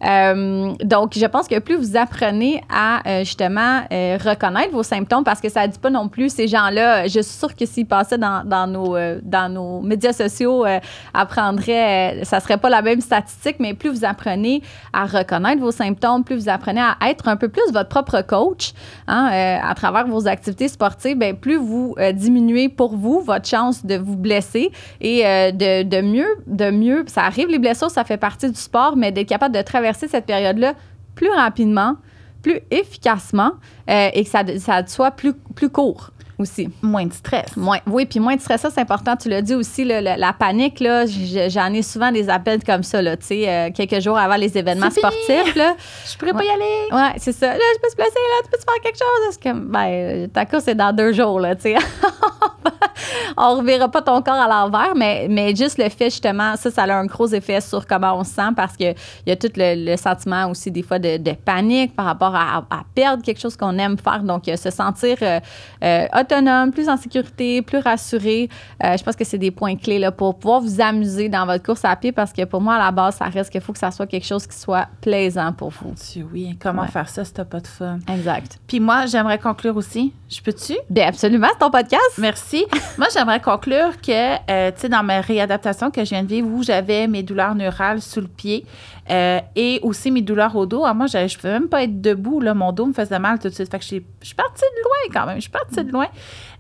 Euh, 0.06 0.72
donc, 0.82 1.18
je 1.18 1.26
pense 1.26 1.50
que 1.50 1.60
plus 1.60 1.76
vous 1.76 1.98
apprenez 1.98 2.64
à 2.74 3.02
euh, 3.06 3.20
justement 3.26 3.82
euh, 3.92 4.18
reconnaître 4.24 4.72
vos 4.72 4.84
symptômes, 4.84 5.26
parce 5.26 5.42
que 5.42 5.50
ça 5.50 5.68
ne 5.68 5.74
dit 5.74 5.80
pas 5.80 5.90
non 5.90 6.08
plus 6.08 6.30
ces 6.30 6.48
gens-là, 6.48 7.04
je 7.08 7.20
suis 7.20 7.38
sûre 7.38 7.54
que 7.54 7.66
s'ils 7.66 7.86
passaient 7.86 8.18
dans, 8.18 8.68
nos, 8.68 8.96
dans 9.24 9.52
nos 9.52 9.82
médias 9.82 10.14
sociaux, 10.14 10.66
apprendraient, 11.14 12.22
ça 12.24 12.40
serait 12.40 12.58
pas 12.58 12.70
la 12.70 12.82
même 12.82 13.02
statistique, 13.02 13.58
mais 13.60 13.74
plus 13.74 13.90
vous 13.90 14.06
apprenez 14.06 14.62
à 14.94 15.06
reconnaître 15.06 15.62
vos 15.62 15.72
symptômes, 15.72 16.24
plus 16.24 16.38
vous 16.38 16.50
apprenez 16.50 16.82
à 16.82 17.10
être 17.10 17.28
un 17.28 17.36
peu 17.36 17.50
plus 17.50 17.72
votre 17.74 17.90
propre 17.90 18.22
coach 18.22 18.72
hein, 19.08 19.60
à 19.62 19.74
travers 19.76 20.08
vos 20.08 20.28
activités 20.28 20.70
sportives, 20.70 21.18
ben, 21.18 21.36
plus 21.36 21.58
vous 21.58 21.96
diminuez 22.22 22.70
pour 22.70 22.96
vous 22.96 23.22
votre 23.22 23.48
chance 23.48 23.86
de 23.86 23.96
vous 23.96 24.16
blesser 24.16 24.72
et 25.02 25.26
euh, 25.26 25.52
de, 25.52 25.84
de 25.84 26.02
mieux, 26.02 26.28
de 26.48 26.72
mieux, 26.72 27.04
ça 27.08 27.24
arrive, 27.24 27.50
les 27.50 27.60
blessures, 27.60 27.92
ça 27.92 28.04
fait 28.04 28.18
partie 28.18 28.50
du 28.50 28.60
sport, 28.60 28.96
mais 28.96 29.12
d'être 29.12 29.28
capable 29.28 29.56
de 29.56 29.62
traverser 29.62 30.08
cette 30.08 30.26
période-là 30.26 30.74
plus 31.16 31.30
rapidement, 31.30 31.96
plus 32.42 32.60
efficacement 32.72 33.52
euh, 33.90 34.10
et 34.14 34.24
que 34.24 34.30
ça, 34.30 34.44
ça 34.60 34.86
soit 34.88 35.12
plus, 35.12 35.34
plus 35.56 35.70
court 35.70 36.12
aussi. 36.42 36.70
Moins 36.82 37.06
de 37.06 37.14
stress. 37.14 37.56
Moins, 37.56 37.80
oui, 37.88 38.06
puis 38.06 38.20
moins 38.20 38.36
de 38.36 38.42
stress, 38.42 38.62
ça, 38.62 38.70
c'est 38.70 38.82
important. 38.82 39.16
Tu 39.16 39.30
l'as 39.30 39.42
dit 39.42 39.56
aussi, 39.56 39.84
là, 39.84 40.02
la, 40.02 40.18
la 40.18 40.34
panique, 40.34 40.80
là, 40.80 41.06
j'en 41.06 41.74
ai 41.74 41.82
souvent 41.82 42.12
des 42.12 42.30
appels 42.30 42.64
comme 42.64 42.84
ça, 42.84 43.02
là, 43.02 43.18
tu 43.18 43.28
sais, 43.28 43.50
euh, 43.50 43.70
quelques 43.74 44.02
jours 44.02 44.18
avant 44.18 44.36
les 44.36 44.58
événements 44.58 44.90
sportifs. 44.90 45.56
Là. 45.56 45.76
Je 46.12 46.18
pourrais 46.18 46.34
pas 46.34 46.44
y 46.44 46.50
aller. 46.50 46.88
Ouais, 46.92 47.14
c'est 47.18 47.32
ça. 47.32 47.48
Là, 47.48 47.60
je 47.76 47.80
peux 47.82 47.90
se 47.90 47.96
placer, 47.96 48.12
là, 48.14 48.44
tu 48.44 48.50
peux-tu 48.52 48.64
faire 48.64 48.84
quelque 48.84 48.98
chose? 48.98 49.38
Comme, 49.42 49.68
ben, 49.68 50.30
ta 50.30 50.46
course 50.46 50.68
est 50.68 50.76
dans 50.76 50.94
deux 50.94 51.14
jours, 51.14 51.40
là, 51.40 51.56
tu 51.56 51.64
sais. 51.64 51.76
on 53.38 53.58
reverra 53.58 53.90
pas 53.90 54.02
ton 54.02 54.22
corps 54.22 54.34
à 54.34 54.48
l'envers, 54.48 54.94
mais, 54.96 55.28
mais 55.30 55.56
juste 55.56 55.78
le 55.78 55.90
fait, 55.90 56.10
justement, 56.10 56.56
ça, 56.56 56.72
ça 56.72 56.84
a 56.84 56.94
un 56.94 57.06
gros 57.06 57.28
effet 57.28 57.62
sur 57.62 57.86
comment 57.86 58.18
on 58.18 58.24
se 58.24 58.32
sent 58.32 58.50
parce 58.56 58.76
qu'il 58.76 58.96
y 59.26 59.32
a 59.32 59.36
tout 59.36 59.52
le, 59.56 59.92
le 59.92 59.98
sentiment 59.98 60.50
aussi, 60.50 60.72
des 60.72 60.84
fois, 60.84 61.00
de, 61.00 61.18
de 61.18 61.32
panique 61.32 61.96
par 61.96 62.06
rapport 62.06 62.36
à, 62.36 62.58
à 62.70 62.84
perdre 62.94 63.24
quelque 63.24 63.40
chose 63.40 63.56
qu'on 63.56 63.78
aime 63.78 63.98
faire. 63.98 64.24
Donc, 64.24 64.44
se 64.46 64.70
sentir 64.70 65.18
euh, 65.22 65.40
euh, 65.84 66.06
autonome, 66.32 66.72
plus 66.72 66.90
en 66.90 66.98
sécurité, 66.98 67.62
plus 67.62 67.80
rassuré. 67.80 68.50
Euh, 68.84 68.96
je 68.98 69.04
pense 69.04 69.16
que 69.16 69.24
c'est 69.24 69.38
des 69.38 69.52
points 69.52 69.76
clés 69.76 70.00
là, 70.00 70.12
pour 70.12 70.38
pouvoir 70.38 70.62
vous 70.62 70.82
amuser 70.82 71.30
dans 71.30 71.46
votre 71.46 71.64
course 71.64 71.84
à 71.86 71.96
pied 71.96 72.12
parce 72.12 72.32
que 72.34 72.44
pour 72.46 72.62
moi, 72.62 72.76
à 72.76 72.80
la 72.80 72.92
base, 72.92 73.16
ça 73.16 73.26
reste 73.26 73.50
qu'il 73.52 73.62
faut 73.62 73.74
que 73.74 73.80
ça 73.80 73.92
soit 73.92 74.08
quelque 74.08 74.26
chose 74.26 74.48
qui 74.48 74.58
soit 74.58 74.88
plaisant 75.02 75.52
pour 75.54 75.70
vous. 75.70 75.94
Oui, 76.32 76.58
comment 76.62 76.84
Ouais. 76.84 76.88
faire 76.88 77.10
ça 77.10 77.24
si 77.26 77.34
t'as 77.34 77.46
pas 77.46 77.60
de 77.60 77.68
fun? 77.68 78.00
Exact. 78.12 78.60
Puis 78.68 78.80
moi, 78.80 79.06
j'aimerais 79.06 79.38
conclure 79.38 79.76
aussi. 79.78 80.14
Je 80.30 80.42
peux-tu? 80.42 80.74
Bien, 80.90 81.08
absolument, 81.08 81.48
c'est 81.52 81.60
ton 81.60 81.70
podcast. 81.70 82.02
Merci. 82.18 82.66
Moi, 82.98 83.08
j'aimerais 83.14 83.42
conclure 83.42 84.00
que, 84.02 84.36
euh, 84.50 84.72
tu 84.72 84.80
sais, 84.82 84.90
dans 84.90 85.04
ma 85.04 85.20
réadaptation 85.20 85.92
que 85.92 86.04
je 86.06 86.10
viens 86.12 86.24
de 86.24 86.28
vivre, 86.30 86.48
où 86.48 86.64
j'avais 86.64 87.06
mes 87.08 87.22
douleurs 87.22 87.54
neurales 87.54 88.02
sous 88.02 88.22
le 88.22 88.28
pied 88.28 88.66
euh, 89.12 89.40
et 89.56 89.80
aussi 89.84 90.10
mes 90.10 90.22
douleurs 90.22 90.56
au 90.56 90.66
dos, 90.66 90.86
ah, 90.86 90.94
moi, 90.94 91.08
je 91.08 91.18
ne 91.18 91.36
pouvais 91.36 91.54
même 91.54 91.68
pas 91.68 91.84
être 91.84 92.02
debout. 92.02 92.40
Là, 92.40 92.54
mon 92.54 92.72
dos 92.72 92.86
me 92.86 92.94
faisait 92.94 93.20
mal 93.20 93.40
tout 93.40 93.50
de 93.50 93.54
suite. 93.54 93.70
Fait 93.70 93.80
que 93.80 93.84
je 93.84 93.90
suis 93.90 94.36
partie 94.36 94.62
de 94.62 94.84
loin 94.84 95.14
quand 95.14 95.26
même. 95.28 95.36
Je 95.36 95.42
suis 95.42 95.50
partie 95.50 95.84
de 95.84 95.92
loin. 95.92 96.08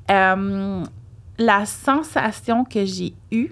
Euh, 0.09 0.83
la 1.37 1.65
sensation 1.65 2.65
que 2.65 2.83
j'ai 2.85 3.13
eue, 3.31 3.51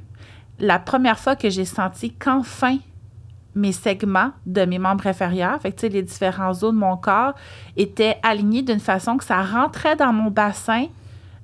la 0.59 0.79
première 0.79 1.17
fois 1.17 1.35
que 1.35 1.49
j'ai 1.49 1.65
senti 1.65 2.11
qu'enfin 2.11 2.77
mes 3.55 3.71
segments 3.71 4.31
de 4.45 4.65
mes 4.65 4.79
membres 4.79 5.07
inférieurs, 5.07 5.61
fait 5.61 5.71
que, 5.71 5.87
les 5.87 6.03
différents 6.03 6.51
os 6.51 6.59
de 6.61 6.77
mon 6.77 6.97
corps 6.97 7.33
étaient 7.77 8.17
alignés 8.21 8.61
d'une 8.61 8.79
façon 8.79 9.17
que 9.17 9.23
ça 9.23 9.41
rentrait 9.41 9.95
dans 9.95 10.13
mon 10.13 10.29
bassin 10.29 10.87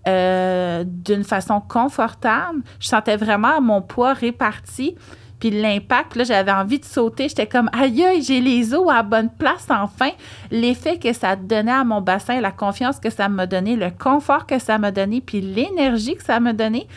euh, 0.08 0.84
d'une 0.86 1.24
façon 1.24 1.62
confortable. 1.62 2.62
Je 2.80 2.88
sentais 2.88 3.18
vraiment 3.18 3.60
mon 3.62 3.82
poids 3.82 4.14
réparti. 4.14 4.96
L'impact, 5.52 6.16
là, 6.16 6.24
j'avais 6.24 6.52
envie 6.52 6.80
de 6.80 6.86
sauter. 6.86 7.30
J'étais 7.30 7.48
comme, 7.48 7.70
aïe, 7.74 8.22
j'ai 8.22 8.42
les 8.42 8.74
os 8.74 8.90
à 8.90 9.04
bonne 9.04 9.30
place, 9.30 9.68
enfin. 9.70 10.10
L'effet 10.52 10.98
que 10.98 11.14
ça 11.14 11.36
donnait 11.36 11.72
à 11.72 11.84
mon 11.84 12.02
bassin, 12.02 12.42
la 12.42 12.52
confiance 12.52 13.00
que 13.00 13.10
ça 13.10 13.30
m'a 13.30 13.46
donné, 13.46 13.76
le 13.76 13.92
confort 13.92 14.46
que 14.46 14.60
ça 14.60 14.78
m'a 14.78 14.92
donné, 14.92 15.22
puis 15.22 15.42
l'énergie 15.42 16.16
que 16.16 16.24
ça 16.24 16.40
m'a 16.40 16.54
donné. 16.54 16.88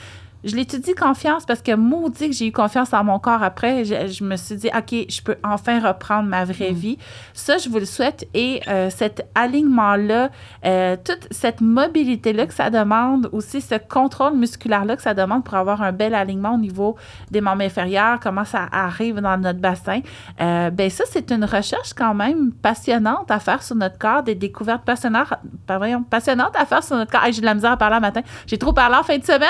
Je 0.45 0.55
l'étudie 0.55 0.95
confiance? 0.95 1.45
Parce 1.45 1.63
que 1.63 1.75
maudit 1.75 2.31
que 2.31 2.35
j'ai 2.35 2.47
eu 2.47 2.53
confiance 2.53 2.93
en 2.93 3.03
mon 3.03 3.19
corps 3.19 3.43
après. 3.43 3.85
Je, 3.85 4.07
je 4.07 4.23
me 4.23 4.37
suis 4.37 4.57
dit, 4.57 4.69
OK, 4.69 5.07
je 5.09 5.23
peux 5.23 5.37
enfin 5.43 5.81
reprendre 5.81 6.29
ma 6.29 6.45
vraie 6.45 6.73
vie. 6.73 6.97
Ça, 7.33 7.59
je 7.59 7.69
vous 7.69 7.79
le 7.79 7.85
souhaite. 7.85 8.29
Et 8.35 8.61
euh, 8.69 8.89
cet 8.91 9.27
alignement-là, 9.35 10.31
euh, 10.65 10.97
toute 11.03 11.27
cette 11.33 11.61
mobilité-là 11.61 12.47
que 12.47 12.55
ça 12.55 12.71
demande, 12.71 13.29
aussi 13.33 13.61
ce 13.61 13.75
contrôle 13.75 14.35
musculaire-là 14.35 14.97
que 14.97 15.03
ça 15.03 15.15
demande 15.15 15.45
pour 15.45 15.55
avoir 15.55 15.83
un 15.83 15.93
bel 15.93 16.15
alignement 16.15 16.55
au 16.55 16.59
niveau 16.59 16.97
des 17.31 17.41
membres 17.41 17.63
inférieurs, 17.63 18.21
comment 18.21 18.45
ça 18.45 18.69
arrive 18.71 19.21
dans 19.21 19.37
notre 19.37 19.59
bassin, 19.59 20.01
euh, 20.41 20.71
ben 20.71 20.89
ça, 20.91 21.05
c'est 21.11 21.31
une 21.33 21.45
recherche 21.45 21.95
quand 21.95 22.15
même 22.15 22.53
passionnante 22.53 23.31
à 23.31 23.41
faire 23.41 23.63
sur 23.63 23.77
notre 23.77 23.99
corps, 23.99 24.23
des 24.23 24.35
découvertes 24.35 24.85
passionnantes, 24.85 25.35
pas 25.67 25.79
voyons, 25.79 26.03
passionnantes 26.03 26.55
à 26.55 26.65
faire 26.65 26.83
sur 26.85 26.97
notre 26.97 27.11
corps. 27.11 27.25
Hey, 27.25 27.33
j'ai 27.33 27.41
de 27.41 27.47
la 27.47 27.55
misère 27.55 27.73
à 27.73 27.77
parler 27.77 27.97
un 27.97 28.01
matin. 28.01 28.23
J'ai 28.47 28.59
trop 28.59 28.73
parlé 28.73 28.97
en 28.97 29.03
fin 29.03 29.19
de 29.19 29.25
semaine. 29.25 29.49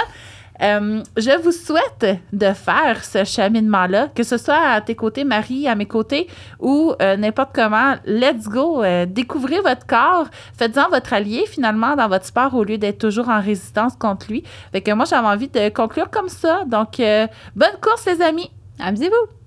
Euh, 0.62 1.02
je 1.16 1.40
vous 1.42 1.52
souhaite 1.52 2.20
de 2.32 2.52
faire 2.52 3.04
ce 3.04 3.24
cheminement-là, 3.24 4.08
que 4.14 4.22
ce 4.22 4.36
soit 4.36 4.60
à 4.60 4.80
tes 4.80 4.94
côtés, 4.94 5.24
Marie, 5.24 5.68
à 5.68 5.74
mes 5.74 5.86
côtés, 5.86 6.28
ou 6.58 6.92
euh, 7.00 7.16
n'importe 7.16 7.50
comment. 7.54 7.94
Let's 8.06 8.48
go! 8.48 8.82
Euh, 8.82 9.06
découvrez 9.06 9.60
votre 9.60 9.86
corps. 9.86 10.26
Faites-en 10.56 10.88
votre 10.90 11.12
allié, 11.12 11.44
finalement, 11.46 11.96
dans 11.96 12.08
votre 12.08 12.26
sport, 12.26 12.54
au 12.54 12.64
lieu 12.64 12.78
d'être 12.78 12.98
toujours 12.98 13.28
en 13.28 13.40
résistance 13.40 13.94
contre 13.96 14.26
lui. 14.30 14.42
Fait 14.72 14.80
que 14.80 14.90
moi, 14.92 15.04
j'avais 15.04 15.28
envie 15.28 15.48
de 15.48 15.68
conclure 15.68 16.10
comme 16.10 16.28
ça. 16.28 16.64
Donc, 16.66 17.00
euh, 17.00 17.26
bonne 17.54 17.78
course, 17.80 18.06
les 18.06 18.22
amis! 18.22 18.50
Amusez-vous. 18.80 19.37